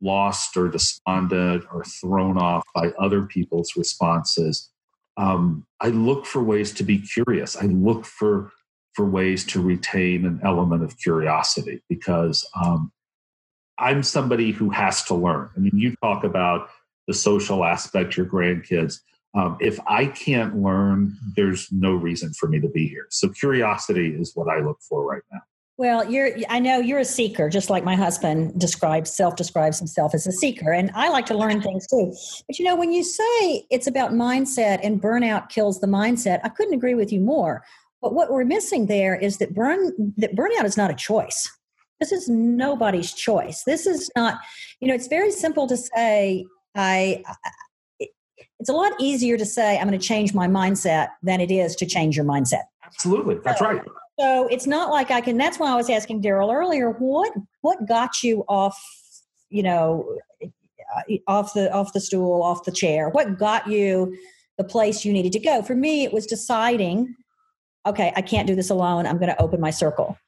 lost 0.00 0.56
or 0.56 0.68
despondent 0.68 1.64
or 1.72 1.82
thrown 1.84 2.38
off 2.38 2.62
by 2.74 2.92
other 3.00 3.22
people's 3.22 3.72
responses, 3.76 4.70
um, 5.16 5.66
I 5.80 5.88
look 5.88 6.24
for 6.24 6.42
ways 6.42 6.72
to 6.74 6.84
be 6.84 6.98
curious. 6.98 7.56
I 7.56 7.66
look 7.66 8.06
for 8.06 8.52
for 8.94 9.04
ways 9.04 9.44
to 9.44 9.60
retain 9.62 10.24
an 10.24 10.40
element 10.44 10.82
of 10.82 10.98
curiosity 10.98 11.80
because 11.88 12.48
um, 12.60 12.90
I'm 13.78 14.02
somebody 14.02 14.50
who 14.50 14.70
has 14.70 15.04
to 15.04 15.14
learn. 15.14 15.50
I 15.56 15.60
mean, 15.60 15.72
you 15.74 15.94
talk 16.02 16.24
about 16.24 16.68
the 17.08 17.14
social 17.14 17.64
aspect, 17.64 18.16
your 18.16 18.26
grandkids. 18.26 19.00
Um, 19.34 19.56
if 19.60 19.80
I 19.88 20.06
can't 20.06 20.56
learn, 20.56 21.16
there's 21.34 21.66
no 21.72 21.94
reason 21.94 22.32
for 22.34 22.48
me 22.48 22.60
to 22.60 22.68
be 22.68 22.86
here. 22.86 23.06
So 23.10 23.30
curiosity 23.30 24.14
is 24.14 24.32
what 24.36 24.48
I 24.48 24.60
look 24.60 24.78
for 24.88 25.04
right 25.04 25.22
now. 25.32 25.40
Well, 25.76 26.10
you're 26.10 26.30
I 26.48 26.58
know 26.58 26.80
you're 26.80 26.98
a 26.98 27.04
seeker, 27.04 27.48
just 27.48 27.70
like 27.70 27.84
my 27.84 27.94
husband 27.94 28.60
describes 28.60 29.14
self-describes 29.14 29.78
himself 29.78 30.12
as 30.12 30.26
a 30.26 30.32
seeker. 30.32 30.72
And 30.72 30.90
I 30.94 31.08
like 31.08 31.24
to 31.26 31.36
learn 31.36 31.62
things 31.62 31.86
too. 31.86 32.12
But 32.46 32.58
you 32.58 32.64
know, 32.64 32.74
when 32.74 32.92
you 32.92 33.04
say 33.04 33.64
it's 33.70 33.86
about 33.86 34.10
mindset 34.10 34.80
and 34.82 35.00
burnout 35.00 35.50
kills 35.50 35.80
the 35.80 35.86
mindset, 35.86 36.40
I 36.42 36.48
couldn't 36.48 36.74
agree 36.74 36.94
with 36.94 37.12
you 37.12 37.20
more. 37.20 37.62
But 38.02 38.12
what 38.12 38.32
we're 38.32 38.44
missing 38.44 38.86
there 38.86 39.14
is 39.14 39.38
that 39.38 39.54
burn 39.54 40.14
that 40.16 40.34
burnout 40.34 40.64
is 40.64 40.76
not 40.76 40.90
a 40.90 40.94
choice. 40.94 41.48
This 42.00 42.12
is 42.12 42.28
nobody's 42.28 43.12
choice. 43.12 43.62
This 43.64 43.86
is 43.86 44.10
not, 44.16 44.38
you 44.80 44.88
know, 44.88 44.94
it's 44.94 45.08
very 45.08 45.30
simple 45.30 45.66
to 45.68 45.76
say, 45.76 46.44
I, 46.74 47.22
it's 48.60 48.68
a 48.68 48.72
lot 48.72 48.92
easier 48.98 49.36
to 49.36 49.44
say, 49.44 49.78
I'm 49.78 49.86
going 49.88 49.98
to 49.98 50.04
change 50.04 50.34
my 50.34 50.48
mindset 50.48 51.10
than 51.22 51.40
it 51.40 51.50
is 51.50 51.76
to 51.76 51.86
change 51.86 52.16
your 52.16 52.24
mindset. 52.24 52.62
Absolutely. 52.84 53.36
That's 53.44 53.60
so, 53.60 53.64
right. 53.64 53.82
So 54.18 54.48
it's 54.48 54.66
not 54.66 54.90
like 54.90 55.10
I 55.10 55.20
can, 55.20 55.36
that's 55.36 55.58
why 55.58 55.70
I 55.70 55.76
was 55.76 55.88
asking 55.88 56.22
Daryl 56.22 56.52
earlier, 56.52 56.90
what, 56.90 57.32
what 57.60 57.86
got 57.86 58.22
you 58.22 58.44
off, 58.48 58.82
you 59.48 59.62
know, 59.62 60.16
eh, 60.42 60.48
eh, 61.08 61.18
off 61.26 61.54
the, 61.54 61.72
off 61.72 61.92
the 61.92 62.00
stool, 62.00 62.42
off 62.42 62.64
the 62.64 62.72
chair? 62.72 63.10
What 63.10 63.38
got 63.38 63.68
you 63.68 64.16
the 64.56 64.64
place 64.64 65.04
you 65.04 65.12
needed 65.12 65.32
to 65.32 65.38
go? 65.38 65.62
For 65.62 65.76
me, 65.76 66.02
it 66.02 66.12
was 66.12 66.26
deciding, 66.26 67.14
okay, 67.86 68.12
I 68.16 68.22
can't 68.22 68.48
do 68.48 68.56
this 68.56 68.70
alone. 68.70 69.06
I'm 69.06 69.18
going 69.18 69.30
to 69.30 69.40
open 69.40 69.60
my 69.60 69.70
circle. 69.70 70.18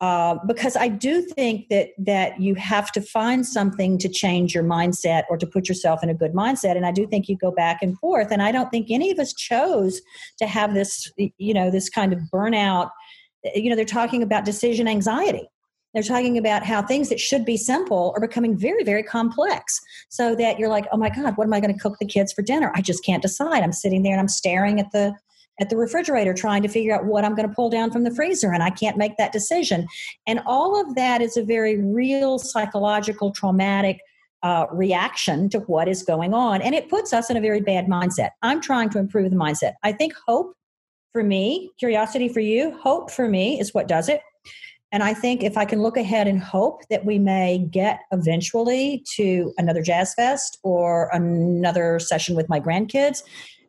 Uh, 0.00 0.36
because 0.46 0.76
I 0.76 0.86
do 0.86 1.22
think 1.22 1.68
that 1.70 1.88
that 1.98 2.40
you 2.40 2.54
have 2.54 2.92
to 2.92 3.00
find 3.00 3.44
something 3.44 3.98
to 3.98 4.08
change 4.08 4.54
your 4.54 4.62
mindset 4.62 5.24
or 5.28 5.36
to 5.36 5.46
put 5.46 5.68
yourself 5.68 6.04
in 6.04 6.08
a 6.08 6.14
good 6.14 6.34
mindset. 6.34 6.76
And 6.76 6.86
I 6.86 6.92
do 6.92 7.04
think 7.06 7.28
you 7.28 7.36
go 7.36 7.50
back 7.50 7.82
and 7.82 7.98
forth. 7.98 8.30
And 8.30 8.40
I 8.40 8.52
don't 8.52 8.70
think 8.70 8.88
any 8.90 9.10
of 9.10 9.18
us 9.18 9.34
chose 9.34 10.00
to 10.38 10.46
have 10.46 10.72
this, 10.72 11.10
you 11.16 11.52
know, 11.52 11.70
this 11.70 11.88
kind 11.88 12.12
of 12.12 12.20
burnout. 12.32 12.90
You 13.56 13.70
know, 13.70 13.76
they're 13.76 13.84
talking 13.84 14.22
about 14.22 14.44
decision 14.44 14.86
anxiety. 14.86 15.48
They're 15.94 16.02
talking 16.04 16.38
about 16.38 16.64
how 16.64 16.82
things 16.82 17.08
that 17.08 17.18
should 17.18 17.44
be 17.44 17.56
simple 17.56 18.12
are 18.14 18.20
becoming 18.20 18.56
very, 18.56 18.84
very 18.84 19.02
complex. 19.02 19.80
So 20.10 20.36
that 20.36 20.60
you're 20.60 20.68
like, 20.68 20.86
oh 20.92 20.96
my 20.96 21.08
God, 21.08 21.36
what 21.36 21.46
am 21.46 21.54
I 21.54 21.60
going 21.60 21.74
to 21.74 21.80
cook 21.80 21.96
the 21.98 22.06
kids 22.06 22.32
for 22.32 22.42
dinner? 22.42 22.70
I 22.76 22.82
just 22.82 23.04
can't 23.04 23.22
decide. 23.22 23.64
I'm 23.64 23.72
sitting 23.72 24.04
there 24.04 24.12
and 24.12 24.20
I'm 24.20 24.28
staring 24.28 24.78
at 24.78 24.92
the 24.92 25.14
at 25.60 25.70
the 25.70 25.76
refrigerator 25.76 26.32
trying 26.32 26.62
to 26.62 26.68
figure 26.68 26.94
out 26.94 27.04
what 27.04 27.24
I'm 27.24 27.34
going 27.34 27.48
to 27.48 27.54
pull 27.54 27.70
down 27.70 27.90
from 27.90 28.04
the 28.04 28.14
freezer 28.14 28.52
and 28.52 28.62
I 28.62 28.70
can't 28.70 28.96
make 28.96 29.16
that 29.16 29.32
decision. 29.32 29.86
And 30.26 30.40
all 30.46 30.80
of 30.80 30.94
that 30.94 31.20
is 31.20 31.36
a 31.36 31.42
very 31.42 31.82
real 31.82 32.38
psychological 32.38 33.30
traumatic 33.32 34.00
uh, 34.42 34.66
reaction 34.72 35.48
to 35.50 35.58
what 35.60 35.88
is 35.88 36.02
going 36.02 36.32
on. 36.32 36.62
And 36.62 36.74
it 36.74 36.88
puts 36.88 37.12
us 37.12 37.28
in 37.28 37.36
a 37.36 37.40
very 37.40 37.60
bad 37.60 37.86
mindset. 37.86 38.30
I'm 38.42 38.60
trying 38.60 38.90
to 38.90 38.98
improve 38.98 39.30
the 39.30 39.36
mindset. 39.36 39.72
I 39.82 39.92
think 39.92 40.14
hope 40.26 40.54
for 41.12 41.24
me, 41.24 41.70
curiosity 41.78 42.28
for 42.28 42.40
you, 42.40 42.76
hope 42.78 43.10
for 43.10 43.28
me 43.28 43.58
is 43.58 43.74
what 43.74 43.88
does 43.88 44.08
it. 44.08 44.20
And 44.90 45.02
I 45.02 45.12
think 45.12 45.42
if 45.42 45.56
I 45.58 45.64
can 45.64 45.82
look 45.82 45.96
ahead 45.96 46.26
and 46.28 46.40
hope 46.40 46.82
that 46.88 47.04
we 47.04 47.18
may 47.18 47.58
get 47.58 48.00
eventually 48.10 49.04
to 49.16 49.52
another 49.58 49.82
jazz 49.82 50.14
fest 50.14 50.58
or 50.62 51.10
another 51.12 51.98
session 51.98 52.34
with 52.34 52.48
my 52.48 52.58
grandkids, 52.58 53.22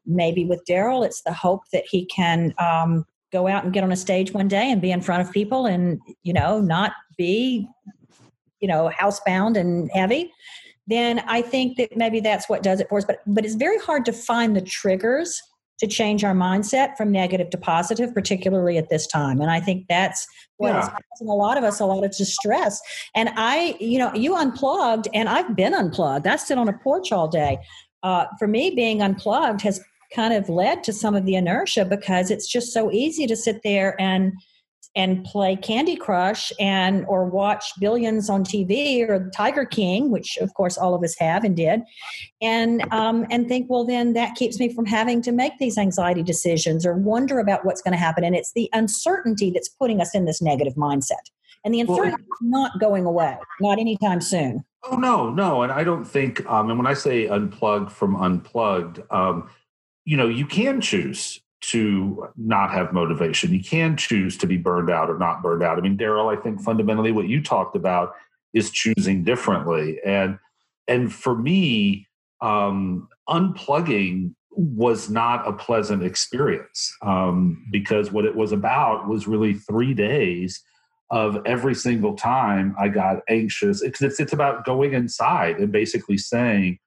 maybe 0.10 0.46
with 0.46 0.62
Daryl, 0.68 1.06
it's 1.06 1.22
the 1.22 1.34
hope 1.34 1.62
that 1.72 1.86
he 1.90 2.06
can 2.06 2.54
um, 2.58 3.06
go 3.32 3.48
out 3.48 3.64
and 3.64 3.74
get 3.74 3.84
on 3.84 3.92
a 3.92 3.96
stage 3.96 4.34
one 4.34 4.48
day 4.48 4.72
and 4.72 4.82
be 4.82 4.92
in 4.92 5.02
front 5.02 5.22
of 5.22 5.32
people 5.32 5.66
and, 5.66 6.00
you 6.24 6.34
know, 6.34 6.60
not 6.60 6.94
be, 7.18 7.68
you 8.60 8.68
know, 8.68 8.92
housebound 9.00 9.58
and 9.58 9.90
heavy. 9.94 10.32
Then 10.88 11.20
I 11.28 11.42
think 11.44 11.78
that 11.78 11.96
maybe 11.96 12.20
that's 12.20 12.50
what 12.50 12.64
does 12.64 12.80
it 12.80 12.90
for 12.90 12.98
us. 12.98 13.06
But 13.06 13.22
but 13.28 13.46
it's 13.46 13.56
very 13.56 13.78
hard 13.78 14.06
to 14.06 14.14
find 14.14 14.56
the 14.56 14.62
triggers 14.62 15.40
to 15.80 15.88
change 15.88 16.24
our 16.24 16.34
mindset 16.34 16.98
from 16.98 17.12
negative 17.12 17.50
to 17.52 17.58
positive, 17.58 18.14
particularly 18.14 18.78
at 18.78 18.90
this 18.90 19.08
time. 19.08 19.40
And 19.40 19.50
I 19.50 19.62
think 19.62 19.86
that's 19.88 20.28
what 20.58 20.74
yeah. 20.74 20.82
is 20.82 20.90
causing 20.90 21.30
a 21.30 21.36
lot 21.36 21.58
of 21.58 21.64
us 21.64 21.80
a 21.80 21.86
lot 21.86 22.04
of 22.04 22.16
distress. 22.18 22.82
And 23.16 23.30
I, 23.36 23.78
you 23.80 23.98
know, 23.98 24.14
you 24.14 24.36
unplugged, 24.36 25.08
and 25.14 25.30
I've 25.30 25.56
been 25.56 25.74
unplugged. 25.74 26.28
I 26.28 26.36
sit 26.36 26.58
on 26.58 26.68
a 26.68 26.74
porch 26.74 27.12
all 27.12 27.28
day. 27.28 27.60
Uh, 28.04 28.26
for 28.38 28.48
me, 28.48 28.72
being 28.72 29.02
unplugged 29.02 29.62
has 29.62 29.80
kind 30.14 30.34
of 30.34 30.50
led 30.50 30.84
to 30.84 30.94
some 30.94 31.16
of 31.16 31.26
the 31.26 31.36
inertia 31.36 31.86
because 31.86 32.32
it's 32.32 32.48
just 32.48 32.74
so 32.74 32.92
easy 32.92 33.28
to 33.28 33.36
sit 33.36 33.62
there 33.64 34.00
and 34.00 34.34
and 34.96 35.24
play 35.24 35.56
Candy 35.56 35.96
Crush 35.96 36.52
and 36.60 37.06
or 37.08 37.26
watch 37.26 37.64
Billions 37.80 38.30
on 38.30 38.44
TV 38.44 39.08
or 39.08 39.30
Tiger 39.36 39.66
King, 39.66 40.10
which 40.10 40.38
of 40.38 40.54
course 40.56 40.78
all 40.78 40.96
of 40.96 41.04
us 41.04 41.16
have 41.20 41.44
and 41.44 41.56
did, 41.56 41.82
and 42.42 42.84
um, 42.92 43.26
and 43.30 43.48
think, 43.48 43.70
well, 43.70 43.86
then 43.86 44.14
that 44.14 44.36
keeps 44.36 44.60
me 44.60 44.74
from 44.74 44.86
having 44.86 45.22
to 45.22 45.32
make 45.32 45.54
these 45.60 45.78
anxiety 45.78 46.24
decisions 46.24 46.86
or 46.86 46.94
wonder 46.96 47.40
about 47.40 47.66
what's 47.66 47.82
going 47.82 47.92
to 47.92 47.98
happen. 47.98 48.24
And 48.24 48.36
it's 48.36 48.54
the 48.54 48.70
uncertainty 48.74 49.52
that's 49.52 49.70
putting 49.70 50.02
us 50.02 50.16
in 50.16 50.26
this 50.26 50.42
negative 50.42 50.74
mindset, 50.74 51.24
and 51.64 51.74
the 51.74 51.82
uncertainty 51.82 52.24
well, 52.28 52.38
is 52.42 52.50
not 52.50 52.80
going 52.80 53.06
away, 53.06 53.38
not 53.62 53.80
anytime 53.80 54.22
soon. 54.22 54.64
Oh 54.84 54.96
no, 54.96 55.30
no, 55.30 55.62
and 55.62 55.72
I 55.72 55.84
don't 55.84 56.06
think. 56.06 56.46
Um, 56.50 56.70
and 56.70 56.80
when 56.80 56.88
I 56.88 56.94
say 56.94 57.28
unplugged 57.28 57.92
from 57.92 58.16
unplugged, 58.16 59.02
um, 59.12 59.50
you 60.10 60.18
know, 60.18 60.28
you 60.28 60.48
can 60.48 60.82
choose 60.82 61.40
to 61.62 62.28
not 62.36 62.72
have 62.72 62.92
motivation. 62.94 63.54
You 63.54 63.64
can 63.64 63.96
choose 63.96 64.36
to 64.38 64.48
be 64.48 64.58
burned 64.58 64.90
out 64.90 65.08
or 65.08 65.20
not 65.20 65.44
burned 65.44 65.62
out. 65.62 65.78
I 65.78 65.82
mean, 65.82 66.00
Daryl, 66.00 66.36
I 66.36 66.42
think 66.42 66.62
fundamentally 66.62 67.12
what 67.12 67.28
you 67.28 67.44
talked 67.44 67.76
about 67.76 68.14
is 68.52 68.72
choosing 68.72 69.24
differently. 69.24 70.00
And 70.04 70.40
and 70.88 71.14
for 71.14 71.38
me, 71.38 72.08
um, 72.42 73.08
unplugging 73.30 74.34
was 74.50 75.12
not 75.12 75.48
a 75.48 75.54
pleasant 75.54 76.02
experience 76.04 76.92
um, 77.04 77.64
because 77.72 78.12
what 78.12 78.26
it 78.26 78.36
was 78.36 78.52
about 78.52 79.08
was 79.08 79.28
really 79.28 79.54
three 79.54 79.94
days 79.94 80.64
of 81.12 81.38
every 81.46 81.76
single 81.76 82.16
time 82.16 82.76
I 82.80 82.88
got 82.88 83.18
anxious. 83.30 83.84
It's, 83.84 84.02
it's, 84.02 84.20
it's 84.20 84.34
about 84.34 84.66
going 84.66 84.94
inside 84.94 85.58
and 85.58 85.72
basically 85.72 86.18
saying, 86.18 86.80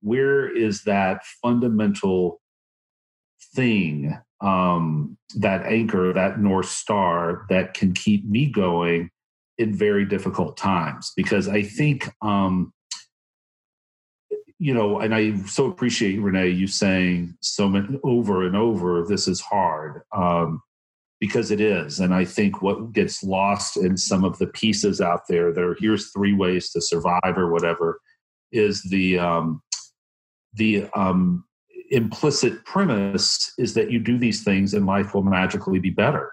where 0.00 0.48
is 0.48 0.84
that 0.84 1.22
fundamental 1.42 2.40
thing, 3.54 4.18
um, 4.40 5.16
that 5.36 5.66
anchor, 5.66 6.12
that 6.12 6.40
North 6.40 6.68
Star 6.68 7.46
that 7.48 7.74
can 7.74 7.92
keep 7.92 8.24
me 8.24 8.46
going 8.46 9.10
in 9.58 9.74
very 9.74 10.04
difficult 10.04 10.56
times. 10.56 11.12
Because 11.16 11.48
I 11.48 11.62
think, 11.62 12.08
um, 12.22 12.72
you 14.58 14.74
know, 14.74 15.00
and 15.00 15.14
I 15.14 15.36
so 15.44 15.66
appreciate 15.66 16.18
Renee 16.18 16.48
you 16.48 16.66
saying 16.66 17.34
so 17.40 17.68
many 17.68 17.98
over 18.04 18.46
and 18.46 18.56
over, 18.56 19.04
this 19.06 19.28
is 19.28 19.40
hard. 19.40 20.02
Um, 20.14 20.62
because 21.20 21.50
it 21.50 21.60
is. 21.60 22.00
And 22.00 22.14
I 22.14 22.24
think 22.24 22.62
what 22.62 22.92
gets 22.92 23.22
lost 23.22 23.76
in 23.76 23.96
some 23.96 24.24
of 24.24 24.38
the 24.38 24.46
pieces 24.48 25.00
out 25.00 25.28
there, 25.28 25.52
there 25.52 25.76
here's 25.78 26.10
three 26.12 26.32
ways 26.32 26.70
to 26.70 26.80
survive 26.80 27.36
or 27.36 27.52
whatever, 27.52 28.00
is 28.52 28.82
the 28.84 29.18
um, 29.18 29.62
the 30.54 30.88
um, 30.94 31.44
implicit 31.90 32.64
premise 32.64 33.52
is 33.58 33.74
that 33.74 33.90
you 33.90 33.98
do 33.98 34.16
these 34.16 34.42
things 34.42 34.74
and 34.74 34.86
life 34.86 35.14
will 35.14 35.22
magically 35.22 35.78
be 35.78 35.90
better. 35.90 36.32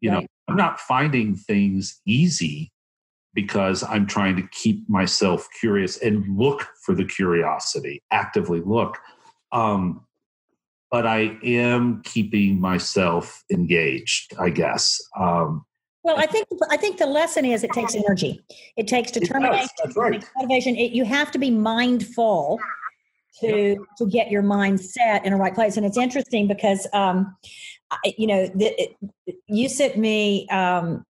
You 0.00 0.10
right. 0.10 0.20
know, 0.20 0.26
I'm 0.48 0.56
not 0.56 0.80
finding 0.80 1.36
things 1.36 2.00
easy 2.06 2.72
because 3.34 3.84
I'm 3.84 4.06
trying 4.06 4.36
to 4.36 4.42
keep 4.50 4.88
myself 4.88 5.46
curious 5.60 5.96
and 5.98 6.36
look 6.36 6.66
for 6.84 6.94
the 6.94 7.04
curiosity, 7.04 8.02
actively 8.10 8.60
look. 8.60 8.98
Um, 9.52 10.04
but 10.90 11.06
I 11.06 11.38
am 11.44 12.02
keeping 12.02 12.60
myself 12.60 13.44
engaged, 13.52 14.34
I 14.38 14.50
guess. 14.50 15.00
Um, 15.18 15.64
well, 16.02 16.18
I 16.18 16.26
think 16.26 16.46
I 16.70 16.76
think 16.76 16.96
the 16.96 17.06
lesson 17.06 17.44
is 17.44 17.62
it 17.62 17.72
takes 17.72 17.94
energy. 17.94 18.40
It 18.76 18.88
takes 18.88 19.10
determination, 19.10 19.68
it 19.84 19.96
right. 19.96 20.24
motivation. 20.36 20.74
It, 20.76 20.92
you 20.92 21.04
have 21.04 21.30
to 21.32 21.38
be 21.38 21.50
mindful 21.50 22.58
to 23.40 23.68
yep. 23.70 23.78
to 23.98 24.06
get 24.06 24.30
your 24.30 24.42
mind 24.42 24.80
set 24.80 25.24
in 25.24 25.32
a 25.32 25.36
right 25.36 25.54
place. 25.54 25.76
And 25.76 25.84
it's 25.84 25.98
interesting 25.98 26.48
because 26.48 26.86
um, 26.92 27.36
I, 27.90 28.14
you 28.16 28.26
know 28.26 28.46
the, 28.54 28.74
it, 28.80 28.96
you 29.46 29.68
sent 29.68 29.96
me 29.96 30.48
um, 30.48 31.04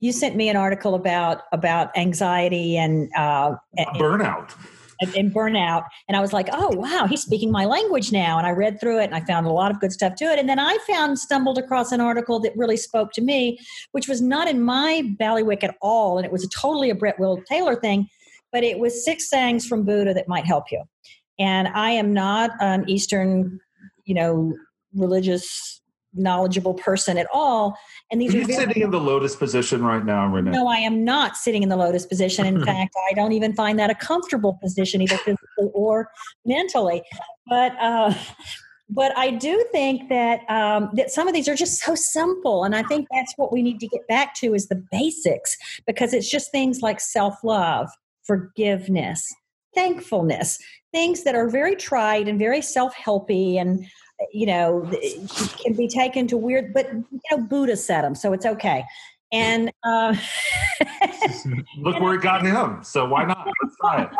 you 0.00 0.12
sent 0.12 0.36
me 0.36 0.48
an 0.48 0.56
article 0.56 0.94
about 0.94 1.42
about 1.52 1.96
anxiety 1.96 2.76
and 2.76 3.10
uh, 3.16 3.54
burnout. 3.96 4.54
And, 5.02 5.14
and 5.16 5.34
burnout, 5.34 5.84
and 6.08 6.16
I 6.16 6.20
was 6.20 6.34
like, 6.34 6.50
"Oh 6.52 6.76
wow, 6.76 7.06
he's 7.08 7.22
speaking 7.22 7.50
my 7.50 7.64
language 7.64 8.12
now." 8.12 8.36
And 8.36 8.46
I 8.46 8.50
read 8.50 8.78
through 8.80 9.00
it, 9.00 9.04
and 9.04 9.14
I 9.14 9.20
found 9.20 9.46
a 9.46 9.50
lot 9.50 9.70
of 9.70 9.80
good 9.80 9.92
stuff 9.92 10.14
to 10.16 10.26
it. 10.26 10.38
And 10.38 10.46
then 10.46 10.58
I 10.58 10.76
found 10.86 11.18
stumbled 11.18 11.56
across 11.56 11.90
an 11.90 12.02
article 12.02 12.38
that 12.40 12.52
really 12.54 12.76
spoke 12.76 13.12
to 13.12 13.22
me, 13.22 13.58
which 13.92 14.08
was 14.08 14.20
not 14.20 14.46
in 14.46 14.60
my 14.60 15.02
ballywick 15.18 15.64
at 15.64 15.74
all, 15.80 16.18
and 16.18 16.26
it 16.26 16.32
was 16.32 16.44
a 16.44 16.48
totally 16.50 16.90
a 16.90 16.94
Brett 16.94 17.18
Will 17.18 17.40
Taylor 17.48 17.76
thing, 17.76 18.08
but 18.52 18.62
it 18.62 18.78
was 18.78 19.02
six 19.02 19.30
sayings 19.30 19.66
from 19.66 19.84
Buddha 19.84 20.12
that 20.12 20.28
might 20.28 20.44
help 20.44 20.64
you. 20.70 20.82
And 21.40 21.68
I 21.68 21.90
am 21.92 22.12
not 22.12 22.52
an 22.60 22.88
Eastern, 22.88 23.58
you 24.04 24.14
know, 24.14 24.54
religious 24.94 25.80
knowledgeable 26.12 26.74
person 26.74 27.16
at 27.16 27.26
all. 27.32 27.76
And 28.10 28.20
these 28.20 28.34
are, 28.34 28.38
are 28.38 28.40
you 28.40 28.52
sitting 28.52 28.82
in 28.82 28.90
the 28.90 29.00
lotus 29.00 29.36
position 29.36 29.82
right 29.84 30.04
now, 30.04 30.26
Renee? 30.26 30.50
No, 30.50 30.68
I 30.68 30.76
am 30.76 31.04
not 31.04 31.36
sitting 31.36 31.62
in 31.62 31.68
the 31.68 31.76
lotus 31.76 32.04
position. 32.06 32.46
In 32.46 32.64
fact, 32.66 32.94
I 33.10 33.14
don't 33.14 33.32
even 33.32 33.54
find 33.54 33.78
that 33.78 33.90
a 33.90 33.94
comfortable 33.94 34.58
position, 34.62 35.00
either 35.00 35.16
physically 35.18 35.70
or 35.72 36.10
mentally. 36.44 37.02
But 37.48 37.72
uh, 37.80 38.14
but 38.88 39.16
I 39.16 39.30
do 39.30 39.64
think 39.70 40.08
that 40.08 40.40
um, 40.50 40.90
that 40.94 41.10
some 41.10 41.28
of 41.28 41.34
these 41.34 41.48
are 41.48 41.54
just 41.54 41.80
so 41.80 41.94
simple, 41.94 42.64
and 42.64 42.74
I 42.74 42.82
think 42.82 43.06
that's 43.12 43.32
what 43.36 43.52
we 43.52 43.62
need 43.62 43.78
to 43.80 43.86
get 43.86 44.06
back 44.08 44.34
to 44.36 44.54
is 44.54 44.68
the 44.68 44.82
basics 44.90 45.56
because 45.86 46.12
it's 46.12 46.28
just 46.28 46.50
things 46.50 46.80
like 46.82 47.00
self 47.00 47.36
love, 47.44 47.88
forgiveness, 48.24 49.24
thankfulness, 49.74 50.58
things 50.92 51.24
that 51.24 51.34
are 51.34 51.48
very 51.48 51.76
tried 51.76 52.28
and 52.28 52.38
very 52.38 52.60
self-helpy 52.60 53.60
and 53.60 53.86
you 54.32 54.46
know 54.46 54.82
can 55.64 55.74
be 55.74 55.88
taken 55.88 56.26
to 56.26 56.36
weird 56.36 56.74
but 56.74 56.92
you 56.92 57.20
know 57.30 57.38
buddha 57.38 57.76
said 57.76 58.02
them 58.02 58.14
so 58.14 58.32
it's 58.32 58.44
okay 58.44 58.84
And 59.32 59.72
uh, 59.84 60.16
look 61.78 62.00
where 62.00 62.14
it 62.14 62.22
got 62.22 62.44
him. 62.44 62.82
So 62.82 63.06
why 63.06 63.24
not? 63.24 63.46
Let's 63.62 63.76
try 63.80 64.02
it. 64.02 64.10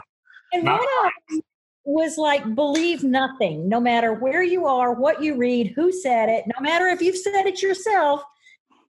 And 0.53 0.65
not 0.65 0.81
one 0.81 1.41
was 1.85 2.19
like 2.19 2.55
believe 2.55 3.03
nothing, 3.03 3.69
no 3.69 3.81
matter 3.81 4.15
where 4.15 4.43
you 4.43 4.67
are, 4.67 4.93
what 4.93 5.23
you 5.23 5.37
read, 5.37 5.73
who 5.75 5.91
said 5.91 6.29
it, 6.29 6.45
no 6.47 6.61
matter 6.61 6.87
if 6.87 7.01
you've 7.01 7.17
said 7.17 7.47
it 7.47 7.63
yourself. 7.63 8.23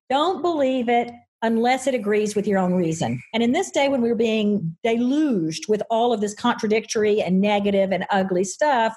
Don't 0.09 0.41
believe 0.41 0.89
it 0.89 1.09
unless 1.41 1.87
it 1.87 1.93
agrees 1.93 2.35
with 2.35 2.47
your 2.47 2.59
own 2.59 2.73
reason. 2.73 3.21
And 3.33 3.41
in 3.41 3.51
this 3.51 3.71
day 3.71 3.89
when 3.89 4.01
we're 4.01 4.15
being 4.15 4.75
deluged 4.83 5.67
with 5.67 5.81
all 5.89 6.13
of 6.13 6.21
this 6.21 6.33
contradictory 6.33 7.21
and 7.21 7.41
negative 7.41 7.91
and 7.91 8.05
ugly 8.11 8.43
stuff, 8.43 8.95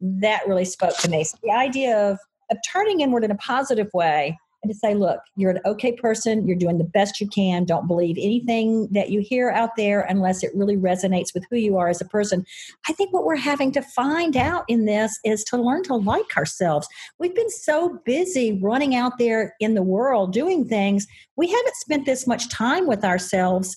that 0.00 0.46
really 0.46 0.64
spoke 0.64 0.96
to 0.98 1.10
me. 1.10 1.24
So 1.24 1.38
the 1.42 1.52
idea 1.52 1.96
of, 2.10 2.18
of 2.50 2.58
turning 2.70 3.00
inward 3.00 3.24
in 3.24 3.30
a 3.30 3.36
positive 3.36 3.88
way 3.94 4.36
and 4.66 4.74
to 4.74 4.78
say, 4.78 4.94
look, 4.94 5.20
you're 5.36 5.52
an 5.52 5.60
okay 5.64 5.92
person, 5.92 6.46
you're 6.46 6.56
doing 6.56 6.78
the 6.78 6.84
best 6.84 7.20
you 7.20 7.28
can, 7.28 7.64
don't 7.64 7.86
believe 7.86 8.16
anything 8.18 8.88
that 8.90 9.10
you 9.10 9.20
hear 9.20 9.50
out 9.50 9.70
there 9.76 10.00
unless 10.00 10.42
it 10.42 10.50
really 10.54 10.76
resonates 10.76 11.32
with 11.32 11.44
who 11.48 11.56
you 11.56 11.78
are 11.78 11.88
as 11.88 12.00
a 12.00 12.04
person. 12.04 12.44
I 12.88 12.92
think 12.92 13.12
what 13.12 13.24
we're 13.24 13.36
having 13.36 13.70
to 13.72 13.82
find 13.82 14.36
out 14.36 14.64
in 14.66 14.84
this 14.84 15.18
is 15.24 15.44
to 15.44 15.56
learn 15.56 15.84
to 15.84 15.94
like 15.94 16.36
ourselves. 16.36 16.88
We've 17.18 17.34
been 17.34 17.50
so 17.50 18.00
busy 18.04 18.58
running 18.60 18.96
out 18.96 19.18
there 19.18 19.54
in 19.60 19.74
the 19.74 19.82
world 19.82 20.32
doing 20.32 20.66
things, 20.66 21.06
we 21.36 21.48
haven't 21.48 21.76
spent 21.76 22.06
this 22.06 22.26
much 22.26 22.48
time 22.48 22.86
with 22.86 23.04
ourselves, 23.04 23.76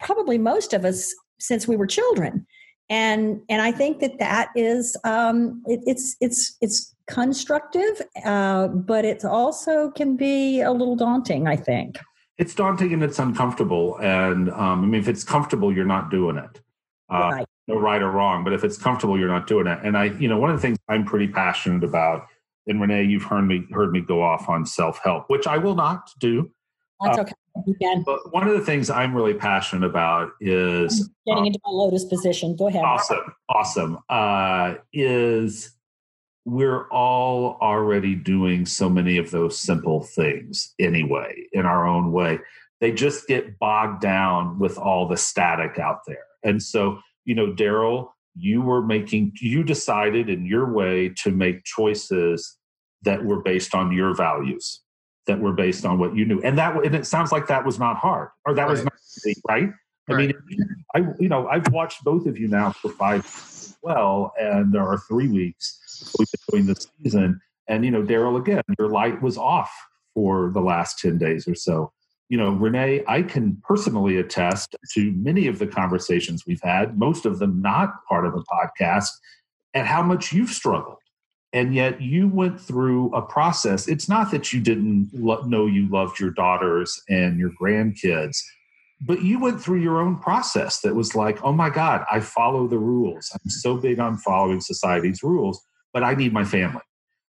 probably 0.00 0.38
most 0.38 0.72
of 0.72 0.84
us, 0.84 1.12
since 1.40 1.66
we 1.66 1.76
were 1.76 1.86
children 1.86 2.46
and 2.90 3.40
and 3.48 3.62
I 3.62 3.72
think 3.72 4.00
that 4.00 4.18
that 4.18 4.48
is 4.54 4.96
um, 5.04 5.62
it, 5.66 5.80
it's 5.86 6.16
it's 6.20 6.56
it's 6.60 6.94
constructive, 7.06 8.02
uh, 8.24 8.68
but 8.68 9.04
it 9.04 9.24
also 9.24 9.90
can 9.90 10.16
be 10.16 10.60
a 10.60 10.72
little 10.72 10.96
daunting. 10.96 11.46
I 11.46 11.56
think 11.56 11.96
it's 12.38 12.54
daunting 12.54 12.92
and 12.92 13.02
it's 13.02 13.18
uncomfortable. 13.18 13.98
And 14.00 14.50
um, 14.50 14.82
I 14.82 14.86
mean, 14.86 15.00
if 15.00 15.08
it's 15.08 15.24
comfortable, 15.24 15.72
you're 15.72 15.84
not 15.84 16.10
doing 16.10 16.36
it. 16.36 16.60
Uh, 17.12 17.30
right. 17.32 17.46
No 17.66 17.78
right 17.78 18.02
or 18.02 18.10
wrong, 18.10 18.44
but 18.44 18.52
if 18.52 18.62
it's 18.62 18.76
comfortable, 18.76 19.18
you're 19.18 19.28
not 19.28 19.46
doing 19.46 19.66
it. 19.66 19.78
And 19.82 19.96
I, 19.96 20.04
you 20.04 20.28
know, 20.28 20.38
one 20.38 20.50
of 20.50 20.56
the 20.56 20.62
things 20.62 20.76
I'm 20.88 21.04
pretty 21.04 21.28
passionate 21.28 21.82
about, 21.82 22.26
and 22.66 22.80
Renee, 22.80 23.04
you've 23.04 23.22
heard 23.22 23.42
me 23.42 23.64
heard 23.72 23.90
me 23.90 24.00
go 24.00 24.22
off 24.22 24.48
on 24.48 24.66
self 24.66 25.00
help, 25.02 25.30
which 25.30 25.46
I 25.46 25.56
will 25.56 25.74
not 25.74 26.10
do. 26.18 26.50
That's 27.00 27.18
uh, 27.18 27.22
okay. 27.22 27.32
Can. 27.80 28.02
But 28.02 28.32
one 28.32 28.46
of 28.48 28.54
the 28.54 28.64
things 28.64 28.90
I'm 28.90 29.14
really 29.14 29.34
passionate 29.34 29.86
about 29.86 30.30
is 30.40 31.00
I'm 31.00 31.14
getting 31.24 31.38
um, 31.38 31.46
into 31.46 31.60
my 31.64 31.70
lotus 31.70 32.04
position. 32.04 32.56
Go 32.56 32.68
ahead. 32.68 32.84
Awesome, 32.84 33.34
awesome. 33.48 33.98
Uh, 34.08 34.74
is 34.92 35.72
we're 36.44 36.88
all 36.88 37.56
already 37.62 38.14
doing 38.14 38.66
so 38.66 38.88
many 38.88 39.16
of 39.16 39.30
those 39.30 39.58
simple 39.58 40.02
things 40.02 40.74
anyway 40.78 41.46
in 41.52 41.64
our 41.64 41.86
own 41.86 42.12
way. 42.12 42.38
They 42.80 42.92
just 42.92 43.26
get 43.28 43.58
bogged 43.58 44.02
down 44.02 44.58
with 44.58 44.76
all 44.76 45.08
the 45.08 45.16
static 45.16 45.78
out 45.78 46.00
there. 46.06 46.24
And 46.42 46.62
so, 46.62 46.98
you 47.24 47.34
know, 47.34 47.52
Daryl, 47.52 48.08
you 48.36 48.60
were 48.60 48.82
making, 48.82 49.32
you 49.40 49.62
decided 49.62 50.28
in 50.28 50.44
your 50.44 50.70
way 50.70 51.10
to 51.22 51.30
make 51.30 51.64
choices 51.64 52.58
that 53.02 53.24
were 53.24 53.40
based 53.40 53.74
on 53.74 53.92
your 53.92 54.14
values 54.14 54.83
that 55.26 55.40
were 55.40 55.52
based 55.52 55.84
on 55.84 55.98
what 55.98 56.16
you 56.16 56.24
knew. 56.24 56.40
And 56.42 56.58
that 56.58 56.76
and 56.84 56.94
it 56.94 57.06
sounds 57.06 57.32
like 57.32 57.46
that 57.48 57.64
was 57.64 57.78
not 57.78 57.96
hard 57.96 58.28
or 58.44 58.54
that 58.54 58.62
right. 58.62 58.70
was 58.70 58.84
not 58.84 58.94
easy, 59.16 59.40
right? 59.48 59.70
I 60.08 60.12
right. 60.12 60.28
mean, 60.28 60.68
I 60.94 60.98
you 61.18 61.28
know 61.28 61.48
I've 61.48 61.70
watched 61.72 62.04
both 62.04 62.26
of 62.26 62.38
you 62.38 62.48
now 62.48 62.72
for 62.72 62.90
five 62.90 63.24
well, 63.82 64.32
and 64.38 64.72
there 64.72 64.82
are 64.82 64.98
three 64.98 65.28
weeks 65.28 65.78
between 66.32 66.66
the 66.66 66.74
season. 67.02 67.40
And 67.68 67.84
you 67.84 67.90
know, 67.90 68.02
Daryl, 68.02 68.38
again, 68.38 68.62
your 68.78 68.88
light 68.88 69.22
was 69.22 69.38
off 69.38 69.70
for 70.14 70.50
the 70.52 70.60
last 70.60 70.98
ten 70.98 71.18
days 71.18 71.46
or 71.46 71.54
so. 71.54 71.92
You 72.30 72.38
know, 72.38 72.50
Renee, 72.50 73.04
I 73.06 73.22
can 73.22 73.62
personally 73.62 74.16
attest 74.16 74.74
to 74.94 75.12
many 75.12 75.46
of 75.46 75.58
the 75.58 75.66
conversations 75.66 76.44
we've 76.46 76.62
had, 76.62 76.98
most 76.98 77.26
of 77.26 77.38
them 77.38 77.60
not 77.60 77.90
part 78.08 78.26
of 78.26 78.34
a 78.34 78.42
podcast, 78.42 79.10
and 79.74 79.86
how 79.86 80.02
much 80.02 80.32
you've 80.32 80.50
struggled 80.50 80.98
and 81.54 81.74
yet 81.74 82.02
you 82.02 82.28
went 82.28 82.60
through 82.60 83.14
a 83.14 83.22
process. 83.22 83.88
It's 83.88 84.08
not 84.08 84.30
that 84.32 84.52
you 84.52 84.60
didn't 84.60 85.08
lo- 85.14 85.42
know 85.42 85.64
you 85.66 85.88
loved 85.88 86.20
your 86.20 86.30
daughters 86.30 87.00
and 87.08 87.38
your 87.38 87.52
grandkids 87.58 88.36
but 89.00 89.22
you 89.22 89.38
went 89.38 89.60
through 89.60 89.80
your 89.80 90.00
own 90.00 90.18
process 90.18 90.80
that 90.80 90.94
was 90.94 91.14
like 91.14 91.42
oh 91.42 91.52
my 91.52 91.70
god 91.70 92.04
i 92.10 92.20
follow 92.20 92.66
the 92.66 92.78
rules. 92.78 93.30
I'm 93.32 93.50
so 93.50 93.76
big 93.76 93.98
on 93.98 94.16
following 94.18 94.60
society's 94.60 95.22
rules 95.22 95.60
but 95.92 96.02
i 96.02 96.14
need 96.14 96.32
my 96.32 96.44
family. 96.44 96.82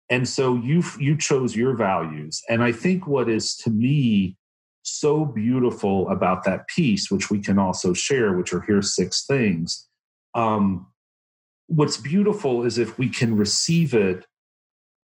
And 0.08 0.28
so 0.28 0.54
you 0.54 0.82
you 0.98 1.16
chose 1.16 1.56
your 1.56 1.74
values. 1.74 2.42
And 2.48 2.62
i 2.62 2.72
think 2.72 3.06
what 3.06 3.28
is 3.28 3.56
to 3.58 3.70
me 3.70 4.36
so 4.82 5.24
beautiful 5.24 6.08
about 6.10 6.44
that 6.44 6.68
piece 6.68 7.10
which 7.10 7.28
we 7.30 7.40
can 7.40 7.58
also 7.58 7.92
share 7.92 8.32
which 8.34 8.52
are 8.52 8.60
here 8.62 8.82
six 8.82 9.26
things 9.26 9.88
um, 10.34 10.86
what's 11.66 11.96
beautiful 11.96 12.64
is 12.64 12.78
if 12.78 12.98
we 12.98 13.08
can 13.08 13.36
receive 13.36 13.94
it 13.94 14.24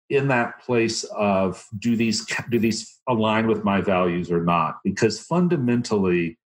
in 0.09 0.27
that 0.27 0.59
place 0.61 1.03
of 1.15 1.65
do 1.79 1.95
these 1.95 2.25
do 2.49 2.59
these 2.59 2.99
align 3.07 3.47
with 3.47 3.63
my 3.63 3.81
values 3.81 4.31
or 4.31 4.43
not? 4.43 4.79
Because 4.83 5.19
fundamentally 5.19 6.37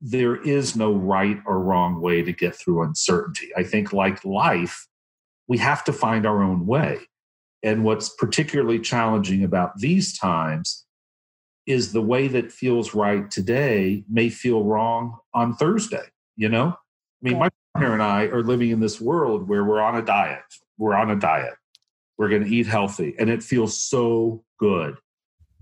there 0.00 0.36
is 0.36 0.76
no 0.76 0.92
right 0.92 1.38
or 1.44 1.60
wrong 1.60 2.00
way 2.00 2.22
to 2.22 2.32
get 2.32 2.54
through 2.54 2.82
uncertainty. 2.82 3.50
I 3.56 3.64
think 3.64 3.92
like 3.92 4.24
life 4.24 4.86
we 5.48 5.58
have 5.58 5.82
to 5.84 5.92
find 5.92 6.26
our 6.26 6.42
own 6.42 6.66
way. 6.66 6.98
And 7.64 7.82
what's 7.82 8.10
particularly 8.10 8.78
challenging 8.78 9.42
about 9.42 9.78
these 9.78 10.16
times 10.16 10.84
is 11.66 11.92
the 11.92 12.02
way 12.02 12.28
that 12.28 12.52
feels 12.52 12.94
right 12.94 13.28
today 13.30 14.04
may 14.08 14.28
feel 14.28 14.62
wrong 14.62 15.18
on 15.34 15.54
thursday 15.54 16.06
you 16.38 16.48
know? 16.48 16.68
I 16.68 17.28
mean 17.28 17.38
my 17.38 17.50
partner 17.78 17.94
and 17.94 18.02
I 18.02 18.24
are 18.24 18.42
living 18.42 18.70
in 18.70 18.80
this 18.80 19.00
world 19.00 19.48
where 19.48 19.64
we're 19.64 19.80
on 19.80 19.96
a 19.96 20.02
diet. 20.02 20.42
We're 20.78 20.94
on 20.94 21.10
a 21.10 21.16
diet. 21.16 21.54
We're 22.16 22.28
going 22.28 22.44
to 22.44 22.50
eat 22.50 22.66
healthy, 22.66 23.14
and 23.18 23.30
it 23.30 23.42
feels 23.42 23.80
so 23.80 24.42
good. 24.58 24.96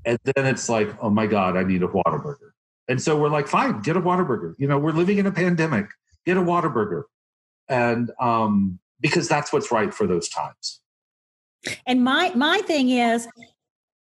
And 0.06 0.18
then 0.24 0.46
it's 0.46 0.68
like, 0.68 0.88
oh 1.02 1.10
my 1.10 1.26
God, 1.26 1.56
I 1.56 1.64
need 1.64 1.82
a 1.82 1.88
Whataburger. 1.88 2.52
And 2.88 3.02
so 3.02 3.18
we're 3.18 3.28
like, 3.28 3.48
fine, 3.48 3.80
get 3.82 3.96
a 3.96 4.00
Whataburger. 4.00 4.54
You 4.56 4.68
know, 4.68 4.78
we're 4.78 4.92
living 4.92 5.18
in 5.18 5.26
a 5.26 5.32
pandemic. 5.32 5.88
Get 6.24 6.36
a 6.36 6.40
Whataburger. 6.40 7.02
And 7.68 8.10
um, 8.20 8.78
because 9.00 9.28
that's 9.28 9.52
what's 9.52 9.70
right 9.70 9.92
for 9.92 10.06
those 10.06 10.28
times. 10.28 10.80
And 11.86 12.04
my 12.04 12.32
my 12.34 12.58
thing 12.58 12.90
is, 12.90 13.28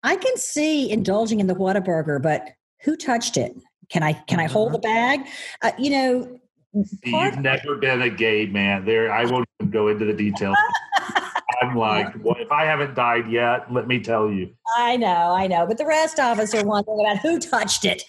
I 0.03 0.15
can 0.15 0.38
see 0.38 0.89
indulging 0.89 1.39
in 1.39 1.47
the 1.47 1.55
Whataburger, 1.55 2.21
but 2.21 2.47
who 2.83 2.95
touched 2.95 3.35
it? 3.35 3.55
Can 3.89 4.03
I 4.03 4.13
can 4.13 4.39
I 4.39 4.45
hold 4.45 4.69
uh-huh. 4.69 4.77
the 4.77 4.81
bag? 4.81 5.19
Uh, 5.63 5.71
you 5.79 5.89
know, 5.89 6.39
You've 6.73 7.39
never 7.39 7.75
been 7.75 8.01
a 8.01 8.10
gay 8.10 8.45
man. 8.45 8.86
There, 8.86 9.12
I 9.12 9.25
won't 9.25 9.47
even 9.60 9.71
go 9.71 9.88
into 9.88 10.05
the 10.05 10.13
details. 10.13 10.58
I'm 11.62 11.75
like, 11.75 12.13
well, 12.23 12.36
if 12.39 12.51
I 12.51 12.63
haven't 12.65 12.95
died 12.95 13.29
yet, 13.29 13.71
let 13.73 13.88
me 13.88 13.99
tell 13.99 14.32
you. 14.32 14.49
I 14.77 14.95
know, 14.95 15.36
I 15.36 15.47
know, 15.47 15.65
but 15.67 15.77
the 15.77 15.86
rest 15.86 16.19
of 16.19 16.39
us 16.39 16.53
are 16.53 16.63
wondering 16.63 17.01
about 17.01 17.17
who 17.17 17.38
touched 17.38 17.84
it, 17.84 18.03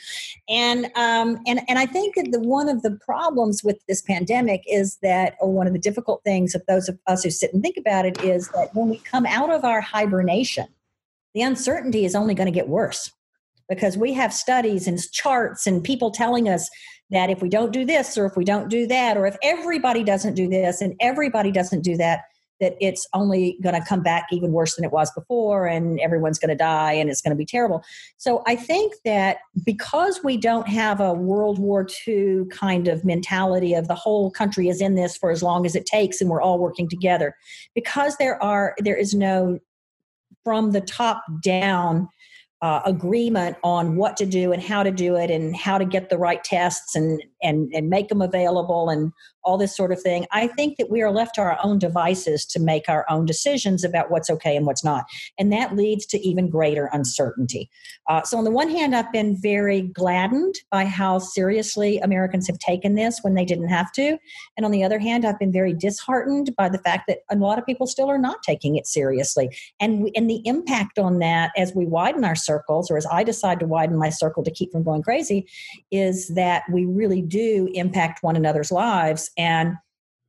and 0.48 0.84
um, 0.94 1.40
and 1.46 1.60
and 1.68 1.78
I 1.78 1.86
think 1.86 2.14
that 2.14 2.30
the 2.30 2.40
one 2.40 2.68
of 2.68 2.82
the 2.82 2.92
problems 3.04 3.64
with 3.64 3.80
this 3.88 4.02
pandemic 4.02 4.62
is 4.68 4.98
that, 5.02 5.34
or 5.40 5.52
one 5.52 5.66
of 5.66 5.72
the 5.72 5.80
difficult 5.80 6.22
things 6.22 6.54
of 6.54 6.62
those 6.68 6.88
of 6.88 6.98
us 7.08 7.24
who 7.24 7.30
sit 7.30 7.52
and 7.52 7.62
think 7.62 7.76
about 7.76 8.06
it 8.06 8.22
is 8.22 8.48
that 8.50 8.74
when 8.74 8.88
we 8.88 8.98
come 8.98 9.26
out 9.26 9.50
of 9.50 9.64
our 9.64 9.80
hibernation, 9.80 10.68
the 11.34 11.42
uncertainty 11.42 12.04
is 12.04 12.14
only 12.14 12.34
going 12.34 12.46
to 12.46 12.56
get 12.56 12.68
worse 12.68 13.10
because 13.70 13.96
we 13.96 14.12
have 14.12 14.34
studies 14.34 14.86
and 14.86 15.00
charts 15.12 15.66
and 15.66 15.82
people 15.82 16.10
telling 16.10 16.48
us 16.48 16.68
that 17.10 17.30
if 17.30 17.40
we 17.40 17.48
don't 17.48 17.72
do 17.72 17.86
this 17.86 18.18
or 18.18 18.26
if 18.26 18.36
we 18.36 18.44
don't 18.44 18.68
do 18.68 18.86
that 18.86 19.16
or 19.16 19.26
if 19.26 19.36
everybody 19.42 20.04
doesn't 20.04 20.34
do 20.34 20.48
this 20.48 20.82
and 20.82 20.94
everybody 21.00 21.50
doesn't 21.50 21.82
do 21.82 21.96
that 21.96 22.24
that 22.60 22.76
it's 22.78 23.08
only 23.14 23.56
going 23.62 23.74
to 23.74 23.88
come 23.88 24.02
back 24.02 24.26
even 24.30 24.52
worse 24.52 24.76
than 24.76 24.84
it 24.84 24.92
was 24.92 25.10
before 25.12 25.66
and 25.66 25.98
everyone's 26.00 26.38
going 26.38 26.50
to 26.50 26.54
die 26.54 26.92
and 26.92 27.08
it's 27.08 27.22
going 27.22 27.30
to 27.30 27.36
be 27.36 27.46
terrible. 27.46 27.82
So 28.18 28.42
i 28.46 28.54
think 28.54 28.92
that 29.04 29.38
because 29.64 30.20
we 30.22 30.36
don't 30.36 30.68
have 30.68 31.00
a 31.00 31.14
world 31.14 31.58
war 31.58 31.86
ii 32.06 32.44
kind 32.50 32.88
of 32.88 33.04
mentality 33.04 33.72
of 33.74 33.88
the 33.88 33.94
whole 33.94 34.30
country 34.30 34.68
is 34.68 34.80
in 34.80 34.94
this 34.94 35.16
for 35.16 35.30
as 35.30 35.42
long 35.42 35.64
as 35.64 35.74
it 35.74 35.86
takes 35.86 36.20
and 36.20 36.28
we're 36.28 36.42
all 36.42 36.58
working 36.58 36.88
together 36.88 37.34
because 37.74 38.16
there 38.18 38.42
are 38.42 38.74
there 38.78 38.96
is 38.96 39.14
no 39.14 39.58
from 40.44 40.72
the 40.72 40.80
top 40.80 41.22
down 41.42 42.08
uh, 42.62 42.82
agreement 42.84 43.56
on 43.64 43.96
what 43.96 44.16
to 44.18 44.26
do 44.26 44.52
and 44.52 44.62
how 44.62 44.82
to 44.82 44.90
do 44.90 45.16
it 45.16 45.30
and 45.30 45.56
how 45.56 45.78
to 45.78 45.84
get 45.84 46.10
the 46.10 46.18
right 46.18 46.44
tests 46.44 46.94
and 46.94 47.22
and 47.42 47.72
and 47.74 47.88
make 47.88 48.08
them 48.08 48.20
available 48.20 48.90
and 48.90 49.12
all 49.44 49.58
this 49.58 49.76
sort 49.76 49.92
of 49.92 50.00
thing. 50.00 50.26
I 50.32 50.46
think 50.46 50.76
that 50.78 50.90
we 50.90 51.02
are 51.02 51.10
left 51.10 51.34
to 51.36 51.40
our 51.40 51.58
own 51.62 51.78
devices 51.78 52.44
to 52.46 52.60
make 52.60 52.88
our 52.88 53.04
own 53.08 53.24
decisions 53.24 53.84
about 53.84 54.10
what's 54.10 54.30
okay 54.30 54.56
and 54.56 54.66
what's 54.66 54.84
not. 54.84 55.04
And 55.38 55.52
that 55.52 55.76
leads 55.76 56.06
to 56.06 56.18
even 56.20 56.48
greater 56.48 56.90
uncertainty. 56.92 57.70
Uh, 58.08 58.22
so, 58.22 58.38
on 58.38 58.44
the 58.44 58.50
one 58.50 58.68
hand, 58.68 58.94
I've 58.94 59.12
been 59.12 59.36
very 59.40 59.82
gladdened 59.82 60.56
by 60.70 60.84
how 60.84 61.18
seriously 61.18 61.98
Americans 61.98 62.46
have 62.46 62.58
taken 62.58 62.94
this 62.94 63.20
when 63.22 63.34
they 63.34 63.44
didn't 63.44 63.68
have 63.68 63.92
to. 63.92 64.18
And 64.56 64.66
on 64.66 64.72
the 64.72 64.84
other 64.84 64.98
hand, 64.98 65.24
I've 65.24 65.38
been 65.38 65.52
very 65.52 65.72
disheartened 65.72 66.54
by 66.56 66.68
the 66.68 66.78
fact 66.78 67.04
that 67.08 67.20
a 67.30 67.36
lot 67.36 67.58
of 67.58 67.66
people 67.66 67.86
still 67.86 68.10
are 68.10 68.18
not 68.18 68.42
taking 68.42 68.76
it 68.76 68.86
seriously. 68.86 69.56
And, 69.80 70.10
and 70.14 70.28
the 70.28 70.42
impact 70.44 70.98
on 70.98 71.18
that 71.20 71.50
as 71.56 71.74
we 71.74 71.86
widen 71.86 72.24
our 72.24 72.34
circles, 72.34 72.90
or 72.90 72.96
as 72.96 73.06
I 73.10 73.22
decide 73.22 73.60
to 73.60 73.66
widen 73.66 73.96
my 73.96 74.10
circle 74.10 74.42
to 74.44 74.50
keep 74.50 74.72
from 74.72 74.82
going 74.82 75.02
crazy, 75.02 75.46
is 75.90 76.28
that 76.28 76.64
we 76.72 76.84
really 76.84 77.22
do 77.22 77.68
impact 77.74 78.22
one 78.22 78.36
another's 78.36 78.72
lives. 78.72 79.29
And 79.36 79.76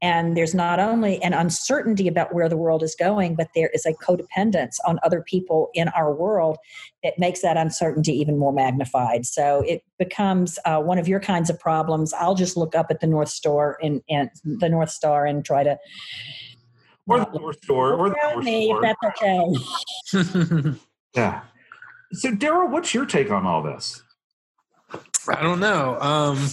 and 0.01 0.35
there's 0.35 0.55
not 0.55 0.79
only 0.79 1.21
an 1.21 1.33
uncertainty 1.33 2.07
about 2.07 2.33
where 2.33 2.49
the 2.49 2.57
world 2.57 2.81
is 2.81 2.95
going, 2.95 3.35
but 3.35 3.49
there 3.53 3.69
is 3.71 3.85
a 3.85 3.93
codependence 3.93 4.77
on 4.83 4.99
other 5.03 5.21
people 5.21 5.69
in 5.75 5.89
our 5.89 6.11
world 6.11 6.57
that 7.03 7.19
makes 7.19 7.43
that 7.43 7.55
uncertainty 7.55 8.11
even 8.13 8.39
more 8.39 8.51
magnified. 8.51 9.27
So 9.27 9.63
it 9.67 9.83
becomes 9.99 10.57
uh, 10.65 10.79
one 10.79 10.97
of 10.97 11.07
your 11.07 11.19
kinds 11.19 11.51
of 11.51 11.59
problems. 11.59 12.13
I'll 12.13 12.33
just 12.33 12.57
look 12.57 12.73
up 12.73 12.87
at 12.89 12.99
the 12.99 13.05
North 13.05 13.29
Star 13.29 13.77
and, 13.81 14.01
and 14.09 14.31
the 14.43 14.69
North 14.69 14.89
Star 14.89 15.27
and 15.27 15.45
try 15.45 15.63
to. 15.63 15.77
Or 17.05 17.19
the 17.19 17.39
North 17.39 17.63
Star, 17.63 17.93
or 17.93 18.09
the 18.09 18.15
North 18.33 18.45
me 18.45 18.67
Star. 18.67 18.81
that's 18.81 19.21
okay. 20.23 20.79
yeah. 21.15 21.41
So, 22.13 22.31
Daryl, 22.31 22.71
what's 22.71 22.93
your 22.93 23.05
take 23.05 23.29
on 23.29 23.45
all 23.45 23.61
this? 23.61 24.01
I 25.27 25.41
don't 25.41 25.59
know. 25.59 25.99
Um, 25.99 26.49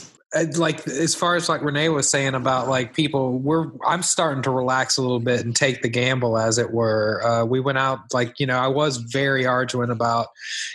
like 0.57 0.87
as 0.87 1.15
far 1.15 1.37
as 1.37 1.49
like 1.49 1.63
Renee 1.63 1.89
was 1.89 2.09
saying 2.09 2.35
about 2.35 2.69
like 2.69 2.95
people, 2.95 3.39
we're 3.39 3.71
I'm 3.87 4.03
starting 4.03 4.43
to 4.43 4.51
relax 4.51 4.99
a 4.99 5.03
little 5.03 5.21
bit 5.21 5.43
and 5.43 5.57
take 5.57 5.81
the 5.81 5.89
gamble, 5.89 6.37
as 6.37 6.59
it 6.59 6.71
were. 6.71 7.23
Uh, 7.25 7.45
we 7.47 7.61
went 7.61 7.79
out 7.79 8.01
like 8.13 8.35
you 8.39 8.47
know 8.47 8.59
I 8.59 8.67
was 8.67 8.99
very 8.99 9.47
arduous 9.47 9.89
about 9.89 10.27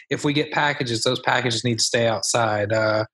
if 0.09 0.25
we 0.25 0.33
get 0.33 0.51
packages, 0.51 1.03
those 1.03 1.19
packages 1.19 1.63
need 1.63 1.77
to 1.77 1.83
stay 1.83 2.07
outside. 2.07 2.73
Uh, 2.73 3.05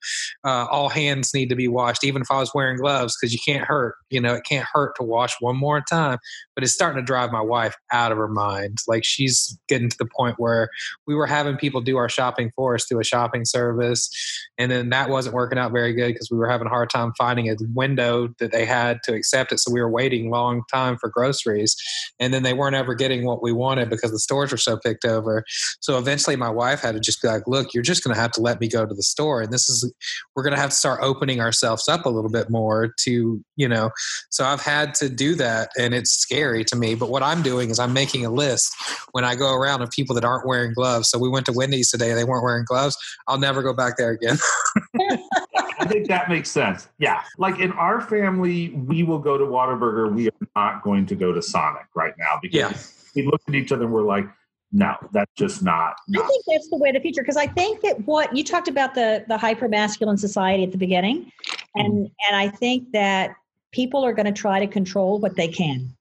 uh, 0.42 0.66
all 0.70 0.88
hands 0.88 1.34
need 1.34 1.50
to 1.50 1.56
be 1.56 1.68
washed, 1.68 2.04
even 2.04 2.22
if 2.22 2.30
I 2.30 2.38
was 2.38 2.54
wearing 2.54 2.78
gloves, 2.78 3.16
because 3.20 3.34
you 3.34 3.40
can't 3.44 3.66
hurt. 3.66 3.96
You 4.08 4.20
know, 4.20 4.34
it 4.34 4.44
can't 4.48 4.66
hurt 4.72 4.96
to 4.96 5.02
wash 5.02 5.34
one 5.40 5.56
more 5.56 5.82
time. 5.82 6.18
But 6.54 6.64
it's 6.64 6.72
starting 6.72 7.02
to 7.02 7.06
drive 7.06 7.32
my 7.32 7.42
wife 7.42 7.76
out 7.92 8.12
of 8.12 8.18
her 8.18 8.28
mind. 8.28 8.78
Like 8.88 9.04
she's 9.04 9.58
getting 9.68 9.90
to 9.90 9.98
the 9.98 10.08
point 10.16 10.36
where 10.38 10.70
we 11.06 11.14
were 11.14 11.26
having 11.26 11.56
people 11.56 11.82
do 11.82 11.98
our 11.98 12.08
shopping 12.08 12.50
for 12.56 12.74
us 12.74 12.86
through 12.86 13.00
a 13.00 13.04
shopping 13.04 13.44
service, 13.44 14.08
and 14.56 14.72
then 14.72 14.88
that 14.88 15.10
wasn't 15.10 15.34
working 15.34 15.58
out 15.58 15.72
very 15.72 15.92
good 15.92 16.14
because 16.14 16.29
we 16.30 16.38
were 16.38 16.48
having 16.48 16.66
a 16.66 16.70
hard 16.70 16.90
time 16.90 17.12
finding 17.16 17.48
a 17.48 17.56
window 17.74 18.28
that 18.38 18.52
they 18.52 18.64
had 18.64 19.02
to 19.04 19.14
accept 19.14 19.52
it. 19.52 19.60
So 19.60 19.72
we 19.72 19.80
were 19.80 19.90
waiting 19.90 20.30
long 20.30 20.62
time 20.70 20.96
for 20.96 21.08
groceries, 21.08 21.76
and 22.18 22.32
then 22.32 22.42
they 22.42 22.52
weren't 22.52 22.76
ever 22.76 22.94
getting 22.94 23.24
what 23.24 23.42
we 23.42 23.52
wanted 23.52 23.90
because 23.90 24.10
the 24.10 24.18
stores 24.18 24.52
were 24.52 24.58
so 24.58 24.76
picked 24.76 25.04
over. 25.04 25.44
So 25.80 25.98
eventually, 25.98 26.36
my 26.36 26.50
wife 26.50 26.80
had 26.80 26.94
to 26.94 27.00
just 27.00 27.22
be 27.22 27.28
like, 27.28 27.46
"Look, 27.46 27.74
you're 27.74 27.82
just 27.82 28.04
going 28.04 28.14
to 28.14 28.20
have 28.20 28.32
to 28.32 28.40
let 28.40 28.60
me 28.60 28.68
go 28.68 28.86
to 28.86 28.94
the 28.94 29.02
store, 29.02 29.42
and 29.42 29.52
this 29.52 29.68
is 29.68 29.92
we're 30.34 30.42
going 30.42 30.54
to 30.54 30.60
have 30.60 30.70
to 30.70 30.76
start 30.76 31.00
opening 31.02 31.40
ourselves 31.40 31.88
up 31.88 32.06
a 32.06 32.10
little 32.10 32.30
bit 32.30 32.50
more 32.50 32.94
to 33.00 33.42
you 33.56 33.68
know." 33.68 33.90
So 34.30 34.44
I've 34.44 34.62
had 34.62 34.94
to 34.96 35.08
do 35.08 35.34
that, 35.36 35.70
and 35.78 35.94
it's 35.94 36.12
scary 36.12 36.64
to 36.64 36.76
me. 36.76 36.94
But 36.94 37.10
what 37.10 37.22
I'm 37.22 37.42
doing 37.42 37.70
is 37.70 37.78
I'm 37.78 37.92
making 37.92 38.24
a 38.24 38.30
list 38.30 38.74
when 39.12 39.24
I 39.24 39.34
go 39.34 39.54
around 39.54 39.82
of 39.82 39.90
people 39.90 40.14
that 40.14 40.24
aren't 40.24 40.46
wearing 40.46 40.72
gloves. 40.72 41.08
So 41.08 41.18
we 41.18 41.28
went 41.28 41.46
to 41.46 41.52
Wendy's 41.52 41.90
today; 41.90 42.12
they 42.14 42.24
weren't 42.24 42.44
wearing 42.44 42.64
gloves. 42.64 42.96
I'll 43.26 43.38
never 43.38 43.62
go 43.62 43.72
back 43.72 43.96
there 43.96 44.10
again. 44.10 44.38
I 45.90 45.92
think 45.94 46.08
that 46.08 46.28
makes 46.28 46.50
sense. 46.50 46.88
Yeah. 46.98 47.22
Like 47.38 47.58
in 47.58 47.72
our 47.72 48.00
family, 48.00 48.70
we 48.70 49.02
will 49.02 49.18
go 49.18 49.36
to 49.36 49.44
Whataburger. 49.44 50.12
We 50.12 50.28
are 50.28 50.46
not 50.54 50.82
going 50.82 51.06
to 51.06 51.14
go 51.14 51.32
to 51.32 51.42
Sonic 51.42 51.86
right 51.94 52.14
now 52.18 52.38
because 52.40 52.56
Yeah. 53.14 53.22
we 53.22 53.26
look 53.26 53.42
at 53.48 53.54
each 53.54 53.72
other 53.72 53.84
and 53.84 53.92
we're 53.92 54.02
like, 54.02 54.26
no, 54.72 54.94
that's 55.12 55.32
just 55.36 55.62
not. 55.64 55.96
I 56.16 56.20
think 56.20 56.44
that's 56.46 56.70
the 56.70 56.76
way 56.76 56.90
of 56.90 56.94
the 56.94 57.00
future 57.00 57.22
because 57.22 57.36
I 57.36 57.48
think 57.48 57.80
that 57.80 58.06
what 58.06 58.36
you 58.36 58.44
talked 58.44 58.68
about 58.68 58.94
the 58.94 59.24
the 59.26 59.36
hyper 59.36 59.68
masculine 59.68 60.16
society 60.16 60.62
at 60.62 60.70
the 60.70 60.78
beginning, 60.78 61.32
and 61.74 61.92
mm-hmm. 61.92 62.28
and 62.28 62.36
I 62.36 62.48
think 62.48 62.92
that 62.92 63.34
people 63.72 64.04
are 64.04 64.12
going 64.12 64.26
to 64.26 64.32
try 64.32 64.60
to 64.60 64.68
control 64.68 65.18
what 65.18 65.34
they 65.34 65.48
can. 65.48 65.92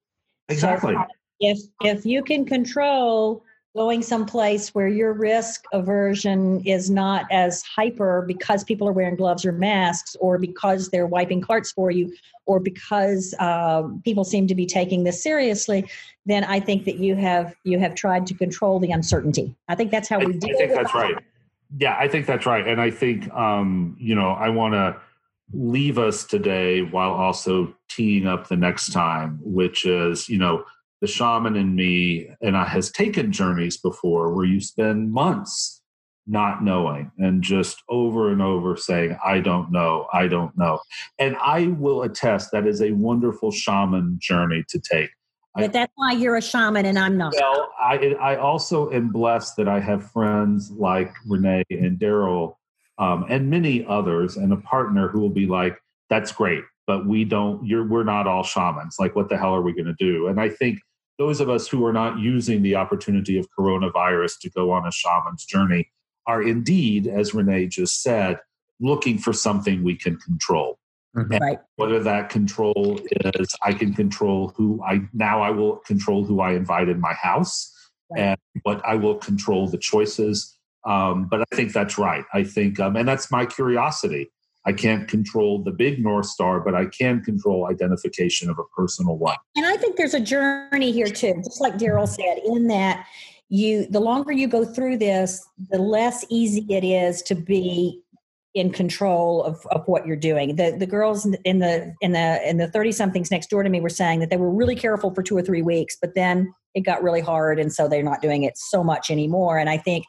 Exactly. 0.49 0.95
If 1.39 1.59
if 1.81 2.05
you 2.05 2.21
can 2.21 2.45
control 2.45 3.43
going 3.75 4.01
someplace 4.01 4.73
where 4.73 4.87
your 4.87 5.13
risk 5.13 5.63
aversion 5.73 6.59
is 6.65 6.89
not 6.89 7.25
as 7.31 7.61
hyper 7.63 8.23
because 8.27 8.63
people 8.63 8.87
are 8.87 8.91
wearing 8.91 9.15
gloves 9.15 9.45
or 9.45 9.51
masks, 9.51 10.15
or 10.19 10.37
because 10.37 10.89
they're 10.89 11.07
wiping 11.07 11.41
carts 11.41 11.71
for 11.71 11.91
you, 11.91 12.11
or 12.45 12.59
because 12.59 13.35
uh, 13.39 13.83
people 14.03 14.23
seem 14.23 14.47
to 14.47 14.55
be 14.55 14.65
taking 14.65 15.03
this 15.03 15.21
seriously, 15.21 15.87
then 16.25 16.43
I 16.43 16.59
think 16.59 16.85
that 16.85 16.95
you 16.95 17.15
have 17.15 17.55
you 17.63 17.79
have 17.79 17.95
tried 17.95 18.25
to 18.27 18.33
control 18.33 18.79
the 18.79 18.91
uncertainty. 18.91 19.55
I 19.67 19.75
think 19.75 19.91
that's 19.91 20.09
how 20.09 20.19
we 20.19 20.35
I 20.35 20.39
think 20.39 20.73
that's 20.73 20.93
right. 20.93 21.15
Yeah, 21.77 21.95
I 21.99 22.07
think 22.07 22.25
that's 22.25 22.47
right. 22.47 22.67
And 22.67 22.81
I 22.81 22.89
think, 22.89 23.31
um, 23.31 23.95
you 23.99 24.15
know, 24.15 24.29
I 24.31 24.49
want 24.49 24.73
to 24.73 24.99
leave 25.53 25.99
us 25.99 26.23
today 26.23 26.81
while 26.81 27.11
also 27.11 27.75
teeing 27.89 28.25
up 28.25 28.47
the 28.47 28.57
next 28.57 28.91
time, 28.91 29.39
which 29.43 29.85
is, 29.85 30.27
you 30.29 30.39
know, 30.39 30.65
the 31.01 31.07
shaman 31.07 31.55
in 31.55 31.75
me 31.75 32.29
and 32.41 32.57
I 32.57 32.65
has 32.65 32.91
taken 32.91 33.31
journeys 33.31 33.77
before 33.77 34.33
where 34.33 34.45
you 34.45 34.59
spend 34.59 35.11
months 35.11 35.81
not 36.27 36.63
knowing 36.63 37.11
and 37.17 37.41
just 37.41 37.81
over 37.89 38.31
and 38.31 38.41
over 38.41 38.75
saying, 38.75 39.17
I 39.25 39.39
don't 39.39 39.71
know, 39.71 40.07
I 40.13 40.27
don't 40.27 40.55
know. 40.57 40.79
And 41.17 41.35
I 41.37 41.67
will 41.67 42.03
attest 42.03 42.51
that 42.51 42.67
is 42.67 42.81
a 42.81 42.91
wonderful 42.91 43.51
shaman 43.51 44.17
journey 44.21 44.63
to 44.69 44.79
take. 44.79 45.09
But 45.55 45.73
that's 45.73 45.91
why 45.95 46.11
you're 46.11 46.37
a 46.37 46.41
shaman 46.41 46.85
and 46.85 46.97
I'm 46.97 47.17
not. 47.17 47.33
Well, 47.35 47.69
I 47.79 48.15
I 48.19 48.35
also 48.37 48.91
am 48.91 49.09
blessed 49.09 49.57
that 49.57 49.67
I 49.67 49.79
have 49.79 50.09
friends 50.11 50.71
like 50.71 51.11
Renee 51.27 51.63
and 51.71 51.99
Daryl, 51.99 52.53
um, 52.99 53.25
and 53.29 53.49
many 53.49 53.83
others, 53.85 54.37
and 54.37 54.53
a 54.53 54.57
partner 54.57 55.07
who 55.09 55.19
will 55.19 55.31
be 55.31 55.47
like, 55.47 55.77
"That's 56.09 56.31
great, 56.31 56.63
but 56.85 57.07
we 57.07 57.25
don't. 57.25 57.65
You're 57.65 57.85
we're 57.85 58.03
not 58.03 58.27
all 58.27 58.43
shamans. 58.43 58.97
Like, 58.99 59.15
what 59.15 59.27
the 59.27 59.37
hell 59.37 59.53
are 59.55 59.61
we 59.61 59.73
going 59.73 59.87
to 59.87 59.95
do?" 59.97 60.27
And 60.27 60.39
I 60.39 60.49
think 60.49 60.79
those 61.19 61.41
of 61.41 61.49
us 61.49 61.67
who 61.67 61.85
are 61.85 61.93
not 61.93 62.17
using 62.17 62.63
the 62.63 62.75
opportunity 62.75 63.37
of 63.37 63.47
coronavirus 63.57 64.39
to 64.39 64.49
go 64.49 64.71
on 64.71 64.87
a 64.87 64.91
shaman's 64.91 65.45
journey 65.45 65.91
are 66.25 66.41
indeed, 66.41 67.05
as 67.05 67.33
Renee 67.33 67.67
just 67.67 68.01
said, 68.01 68.39
looking 68.79 69.17
for 69.17 69.33
something 69.33 69.83
we 69.83 69.95
can 69.95 70.17
control 70.17 70.79
Right. 71.13 71.59
whether 71.75 72.01
that 72.03 72.29
control 72.29 73.01
is 73.25 73.53
I 73.63 73.73
can 73.73 73.93
control 73.93 74.53
who 74.55 74.81
I 74.85 75.01
now 75.11 75.41
I 75.41 75.49
will 75.49 75.77
control 75.77 76.23
who 76.23 76.39
I 76.39 76.53
invite 76.53 76.87
in 76.87 77.01
my 77.01 77.13
house 77.13 77.75
Right. 78.11 78.21
and 78.21 78.37
what 78.63 78.81
I 78.85 78.95
will 78.95 79.15
control 79.15 79.67
the 79.67 79.77
choices. 79.79 80.55
Um, 80.85 81.25
but 81.25 81.41
I 81.41 81.55
think 81.55 81.73
that's 81.73 81.97
right. 81.97 82.23
I 82.33 82.43
think, 82.43 82.79
um, 82.79 82.95
and 82.95 83.07
that's 83.07 83.31
my 83.31 83.45
curiosity. 83.45 84.29
I 84.65 84.73
can't 84.73 85.07
control 85.07 85.63
the 85.63 85.71
big 85.71 86.03
North 86.03 86.25
Star, 86.25 86.59
but 86.59 86.75
I 86.75 86.85
can 86.85 87.21
control 87.21 87.67
identification 87.67 88.49
of 88.49 88.59
a 88.59 88.63
personal 88.75 89.17
one. 89.17 89.37
And 89.55 89.65
I 89.65 89.77
think 89.77 89.95
there's 89.95 90.13
a 90.13 90.19
journey 90.19 90.91
here 90.91 91.07
too, 91.07 91.35
just 91.43 91.61
like 91.61 91.77
Daryl 91.77 92.07
said, 92.07 92.39
in 92.45 92.67
that 92.67 93.05
you 93.49 93.87
the 93.87 93.99
longer 93.99 94.31
you 94.31 94.47
go 94.47 94.65
through 94.65 94.97
this, 94.97 95.45
the 95.69 95.79
less 95.79 96.25
easy 96.29 96.65
it 96.69 96.83
is 96.83 97.21
to 97.23 97.35
be 97.35 98.01
in 98.55 98.71
control 98.71 99.43
of, 99.43 99.65
of 99.71 99.83
what 99.87 100.05
you're 100.05 100.15
doing. 100.15 100.55
The 100.55 100.75
the 100.77 100.85
girls 100.85 101.25
in 101.45 101.59
the 101.59 101.93
in 102.01 102.11
the 102.11 102.47
in 102.47 102.57
the 102.57 102.67
30 102.67 102.91
somethings 102.91 103.31
next 103.31 103.49
door 103.49 103.63
to 103.63 103.69
me 103.69 103.79
were 103.79 103.89
saying 103.89 104.19
that 104.19 104.29
they 104.29 104.37
were 104.37 104.51
really 104.51 104.75
careful 104.75 105.13
for 105.13 105.23
two 105.23 105.37
or 105.37 105.41
three 105.41 105.61
weeks, 105.61 105.97
but 105.99 106.15
then 106.15 106.53
it 106.75 106.81
got 106.81 107.01
really 107.01 107.21
hard 107.21 107.59
and 107.59 107.73
so 107.73 107.87
they're 107.87 108.03
not 108.03 108.21
doing 108.21 108.43
it 108.43 108.57
so 108.57 108.83
much 108.83 109.09
anymore. 109.09 109.57
And 109.57 109.69
I 109.69 109.77
think 109.77 110.05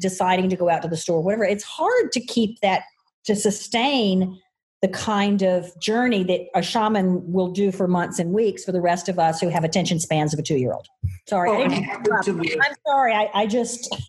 deciding 0.00 0.48
to 0.50 0.56
go 0.56 0.68
out 0.68 0.82
to 0.82 0.88
the 0.88 0.96
store, 0.96 1.22
whatever, 1.22 1.44
it's 1.44 1.64
hard 1.64 2.12
to 2.12 2.20
keep 2.20 2.60
that 2.60 2.82
to 3.24 3.36
sustain 3.36 4.40
the 4.80 4.88
kind 4.88 5.42
of 5.42 5.78
journey 5.80 6.22
that 6.22 6.42
a 6.54 6.62
shaman 6.62 7.32
will 7.32 7.50
do 7.50 7.72
for 7.72 7.88
months 7.88 8.18
and 8.18 8.32
weeks 8.32 8.64
for 8.64 8.70
the 8.70 8.80
rest 8.80 9.08
of 9.08 9.18
us 9.18 9.40
who 9.40 9.48
have 9.48 9.64
attention 9.64 9.98
spans 9.98 10.32
of 10.32 10.38
a 10.38 10.42
two-year-old. 10.42 10.86
Sorry, 11.28 11.50
Oh, 11.50 11.54
I 11.54 11.68
didn't 11.68 12.12
I 12.12 12.22
to 12.22 12.58
I'm 12.62 12.74
sorry. 12.86 13.12
I, 13.12 13.30
I 13.34 13.46
just 13.46 13.94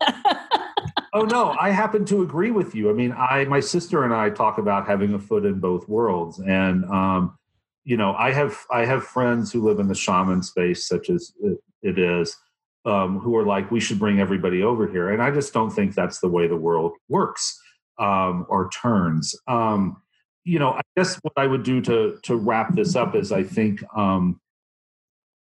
Oh 1.12 1.22
no, 1.22 1.56
I 1.60 1.70
happen 1.70 2.04
to 2.06 2.22
agree 2.22 2.52
with 2.52 2.74
you. 2.74 2.88
I 2.88 2.92
mean, 2.92 3.12
I 3.16 3.44
my 3.46 3.58
sister 3.60 4.04
and 4.04 4.14
I 4.14 4.30
talk 4.30 4.58
about 4.58 4.86
having 4.86 5.12
a 5.14 5.18
foot 5.18 5.44
in 5.44 5.58
both 5.58 5.88
worlds, 5.88 6.38
and 6.38 6.84
um, 6.84 7.36
you 7.84 7.96
know, 7.96 8.14
I 8.14 8.30
have 8.32 8.56
I 8.70 8.84
have 8.84 9.02
friends 9.04 9.50
who 9.50 9.62
live 9.62 9.80
in 9.80 9.88
the 9.88 9.94
shaman 9.94 10.42
space, 10.42 10.86
such 10.86 11.10
as 11.10 11.32
it, 11.42 11.58
it 11.82 11.98
is, 11.98 12.36
um, 12.84 13.18
who 13.18 13.36
are 13.36 13.44
like, 13.44 13.72
we 13.72 13.80
should 13.80 13.98
bring 13.98 14.20
everybody 14.20 14.62
over 14.62 14.86
here, 14.86 15.10
and 15.10 15.20
I 15.20 15.32
just 15.32 15.52
don't 15.52 15.70
think 15.70 15.96
that's 15.96 16.20
the 16.20 16.28
way 16.28 16.46
the 16.46 16.56
world 16.56 16.92
works 17.08 17.60
um, 17.98 18.46
or 18.48 18.70
turns. 18.70 19.34
Um, 19.46 20.02
you 20.44 20.58
know, 20.58 20.72
I 20.72 20.80
guess 20.96 21.16
what 21.22 21.34
I 21.36 21.46
would 21.46 21.62
do 21.62 21.80
to 21.82 22.18
to 22.22 22.36
wrap 22.36 22.74
this 22.74 22.96
up 22.96 23.14
is 23.14 23.32
I 23.32 23.42
think. 23.42 23.82
Um, 23.96 24.40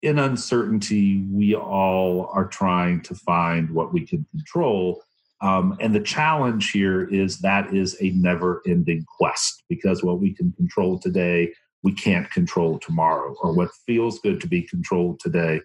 in 0.03 0.19
uncertainty, 0.21 1.25
we 1.33 1.57
all 1.57 2.31
are 2.33 2.47
trying 2.47 3.01
to 3.01 3.15
find 3.15 3.69
what 3.71 3.93
we 3.93 4.07
can 4.07 4.25
control. 4.31 5.03
Um, 5.41 5.77
and 5.81 5.93
the 5.93 6.01
challenge 6.01 6.71
here 6.71 7.09
is 7.09 7.39
that 7.39 7.75
is 7.75 7.97
a 8.01 8.11
never 8.11 8.63
ending 8.69 9.05
quest 9.19 9.65
because 9.69 10.05
what 10.05 10.21
we 10.21 10.33
can 10.33 10.53
control 10.53 10.99
today 10.99 11.51
we 11.87 11.93
can't 11.93 12.29
control 12.33 12.81
tomorrow, 12.81 13.37
or 13.41 13.53
what 13.53 13.71
feels 13.87 14.19
good 14.19 14.41
to 14.41 14.49
be 14.49 14.61
controlled 14.61 15.21
today 15.21 15.61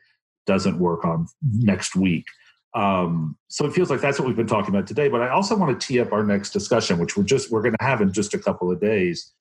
doesn't 0.45 0.77
work 0.77 1.03
on 1.03 1.27
next 1.41 1.95
week. 1.95 2.25
Um, 2.74 3.38
so 3.47 3.65
it 3.65 3.74
feels 3.74 3.89
like 3.89 4.01
that's 4.01 4.17
what 4.17 4.28
we've 4.28 4.38
been 4.38 4.47
talking 4.47 4.74
about 4.74 4.88
today. 4.88 5.09
But 5.09 5.22
I 5.22 5.30
also 5.30 5.55
want 5.55 5.80
to 5.80 5.88
tee 5.88 5.99
up 5.99 6.13
our 6.13 6.24
next 6.24 6.51
discussion, 6.51 6.99
which 6.99 7.17
we're 7.17 7.24
just 7.24 7.51
we're 7.51 7.61
going 7.61 7.76
to 7.78 7.84
have 7.84 8.01
in 8.01 8.13
just 8.13 8.34
a 8.34 8.39
couple 8.39 8.72
of 8.72 8.80
days, 8.80 9.34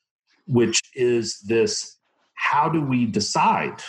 which 0.47 0.81
is 0.95 1.39
this: 1.41 1.99
how 2.35 2.69
do 2.69 2.81
we 2.81 3.07
decide 3.07 3.81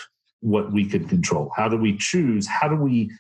what 0.42 0.72
we 0.72 0.86
can 0.86 1.08
control? 1.08 1.52
How 1.56 1.68
do 1.68 1.78
we 1.78 1.98
choose? 1.98 2.48
How 2.48 2.68
do 2.68 2.76
we 2.76 3.12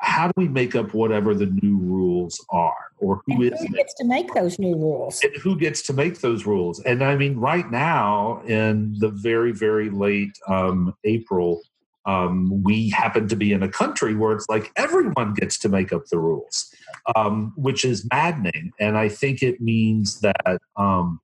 how 0.00 0.28
do 0.28 0.32
we 0.36 0.48
make 0.48 0.74
up 0.74 0.94
whatever 0.94 1.34
the 1.34 1.46
new 1.60 1.76
rules 1.78 2.44
are 2.50 2.92
or 2.98 3.20
who, 3.26 3.34
who 3.34 3.68
gets 3.74 3.94
to 3.94 4.04
make 4.04 4.32
those 4.32 4.58
new 4.58 4.74
rules 4.76 5.20
and 5.22 5.34
who 5.36 5.58
gets 5.58 5.82
to 5.82 5.92
make 5.92 6.20
those 6.20 6.46
rules 6.46 6.80
and 6.80 7.02
i 7.02 7.16
mean 7.16 7.36
right 7.36 7.70
now 7.70 8.40
in 8.46 8.94
the 8.98 9.08
very 9.08 9.50
very 9.50 9.90
late 9.90 10.38
um, 10.46 10.94
april 11.04 11.60
um, 12.08 12.62
we 12.62 12.88
happen 12.88 13.28
to 13.28 13.36
be 13.36 13.52
in 13.52 13.62
a 13.62 13.68
country 13.68 14.14
where 14.14 14.32
it's 14.32 14.48
like 14.48 14.72
everyone 14.76 15.34
gets 15.34 15.58
to 15.58 15.68
make 15.68 15.92
up 15.92 16.06
the 16.06 16.18
rules, 16.18 16.74
um, 17.14 17.52
which 17.54 17.84
is 17.84 18.08
maddening. 18.10 18.72
And 18.80 18.96
I 18.96 19.10
think 19.10 19.42
it 19.42 19.60
means 19.60 20.20
that 20.20 20.58
um, 20.76 21.20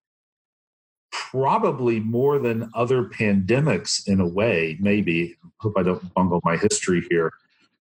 probably 1.11 2.01
more 2.01 2.39
than 2.39 2.71
other 2.75 3.05
pandemics, 3.05 4.07
in 4.07 4.21
a 4.21 4.29
way, 4.29 4.77
maybe, 4.79 5.37
hope 5.57 5.73
I 5.79 5.83
don't 5.83 6.13
bungle 6.13 6.43
my 6.45 6.59
history 6.59 7.03
here, 7.09 7.33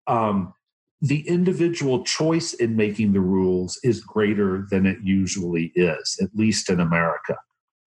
um, 0.07 0.53
the 1.01 1.27
individual 1.27 2.05
choice 2.05 2.53
in 2.53 2.77
making 2.77 3.11
the 3.11 3.19
rules 3.19 3.77
is 3.83 3.99
greater 3.99 4.65
than 4.71 4.85
it 4.85 4.99
usually 5.03 5.73
is, 5.75 6.17
at 6.21 6.29
least 6.33 6.69
in 6.69 6.79
America, 6.79 7.35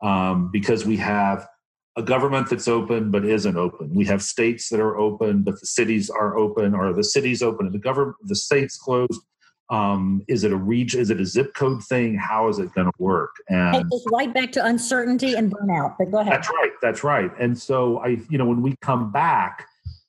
um, 0.03 0.51
because 0.53 0.85
we 0.85 0.99
have 0.99 1.49
a 1.97 2.03
government 2.03 2.51
that's 2.51 2.69
open 2.69 3.11
but 3.11 3.25
isn't 3.25 3.57
open. 3.57 3.95
We 3.95 4.05
have 4.05 4.23
states 4.23 4.69
that 4.69 4.81
are 4.81 4.97
open, 4.99 5.43
but 5.43 5.59
the 5.61 5.67
cities 5.67 6.11
are 6.11 6.37
open, 6.37 6.75
or 6.75 6.93
the 6.93 7.05
cities 7.05 7.43
open 7.43 7.67
and 7.67 7.75
the 7.75 7.79
government, 7.79 8.17
the 8.23 8.37
states 8.37 8.77
closed. 8.77 9.21
Um, 9.69 10.23
is 10.29 10.45
it 10.45 10.53
a 10.53 10.57
region? 10.57 11.01
Is 11.01 11.11
it 11.11 11.21
a 11.21 11.25
zip 11.25 11.55
code 11.55 11.83
thing? 11.85 12.17
How 12.17 12.49
is 12.49 12.59
it 12.61 12.73
going 12.75 12.87
to 12.87 12.93
work? 12.99 13.35
And 13.49 13.85
it's 13.91 14.05
right 14.13 14.33
back 14.33 14.53
to 14.53 14.65
uncertainty 14.65 15.35
and 15.35 15.53
burnout. 15.53 15.97
But 15.99 16.13
go 16.13 16.19
ahead. 16.19 16.33
That's 16.35 16.51
right. 16.51 16.71
That's 16.83 17.03
right. 17.03 17.31
And 17.41 17.59
so 17.59 17.99
I, 17.99 18.19
you 18.31 18.39
know, 18.39 18.45
when 18.45 18.63
we 18.63 18.77
come 18.83 19.11
back, 19.11 19.67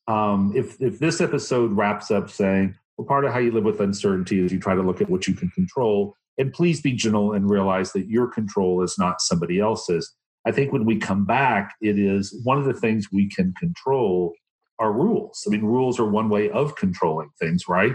um, 0.07 0.53
if 0.55 0.79
if 0.79 0.99
this 0.99 1.21
episode 1.21 1.71
wraps 1.71 2.11
up 2.11 2.29
saying, 2.29 2.75
well, 2.97 3.07
part 3.07 3.25
of 3.25 3.33
how 3.33 3.39
you 3.39 3.51
live 3.51 3.63
with 3.63 3.79
uncertainty 3.79 4.43
is 4.43 4.51
you 4.51 4.59
try 4.59 4.75
to 4.75 4.83
look 4.83 5.01
at 5.01 5.09
what 5.09 5.27
you 5.27 5.33
can 5.33 5.49
control, 5.49 6.15
and 6.38 6.53
please 6.53 6.79
be 6.81 6.93
gentle 6.93 7.33
and 7.33 7.49
realize 7.49 7.93
that 7.93 8.07
your 8.07 8.27
control 8.27 8.83
is 8.83 8.99
not 8.99 9.21
somebody 9.21 9.59
else's 9.59 10.13
I 10.47 10.51
think 10.53 10.71
when 10.71 10.85
we 10.85 10.95
come 10.95 11.25
back, 11.25 11.75
it 11.81 11.99
is 11.99 12.39
one 12.45 12.57
of 12.57 12.63
the 12.63 12.73
things 12.73 13.11
we 13.11 13.27
can 13.27 13.53
control 13.59 14.33
are 14.79 14.93
rules. 14.93 15.43
I 15.45 15.49
mean, 15.49 15.65
rules 15.65 15.99
are 15.99 16.09
one 16.09 16.29
way 16.29 16.49
of 16.49 16.77
controlling 16.77 17.29
things, 17.37 17.67
right? 17.67 17.93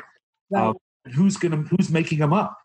right. 0.50 0.68
Um, 0.68 0.76
who's 1.14 1.38
going 1.38 1.53
to 1.53 1.68
who's 1.74 1.88
making 1.88 2.18
them 2.18 2.34
up, 2.34 2.59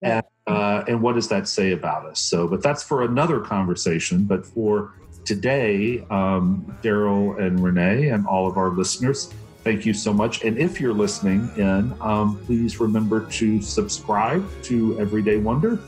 and 0.00 0.22
uh, 0.46 0.84
and 0.88 1.02
what 1.02 1.16
does 1.16 1.28
that 1.28 1.46
say 1.46 1.72
about 1.72 2.06
us? 2.06 2.20
So, 2.20 2.48
but 2.48 2.62
that's 2.62 2.82
for 2.82 3.02
another 3.02 3.38
conversation. 3.38 4.24
But 4.24 4.46
for 4.46 4.94
today, 5.26 6.06
um, 6.08 6.64
Daryl 6.82 7.38
and 7.38 7.60
Renee 7.60 8.08
and 8.08 8.26
all 8.26 8.48
of 8.48 8.56
our 8.56 8.70
listeners, 8.70 9.30
thank 9.62 9.84
you 9.84 9.92
so 9.92 10.14
much. 10.14 10.42
And 10.42 10.56
if 10.56 10.80
you're 10.80 10.94
listening 10.94 11.50
in, 11.58 11.94
um, 12.00 12.40
please 12.46 12.80
remember 12.80 13.26
to 13.32 13.60
subscribe 13.60 14.48
to 14.62 14.98
Everyday 14.98 15.36
Wonder 15.36 15.78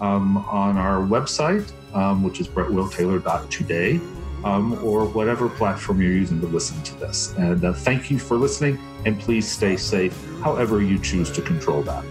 um, 0.00 0.38
on 0.38 0.78
our 0.78 1.02
website 1.02 1.70
um, 1.94 2.22
which 2.22 2.40
is 2.40 2.48
brettwilltaylor.today, 2.48 4.00
um, 4.44 4.72
or 4.84 5.04
whatever 5.06 5.48
platform 5.48 6.00
you're 6.00 6.12
using 6.12 6.40
to 6.40 6.46
listen 6.46 6.82
to 6.82 6.98
this. 6.98 7.34
And 7.36 7.64
uh, 7.64 7.72
thank 7.72 8.10
you 8.10 8.18
for 8.18 8.36
listening, 8.36 8.78
and 9.04 9.18
please 9.18 9.50
stay 9.50 9.76
safe 9.76 10.16
however 10.40 10.82
you 10.82 10.98
choose 10.98 11.30
to 11.32 11.42
control 11.42 11.82
that. 11.82 12.04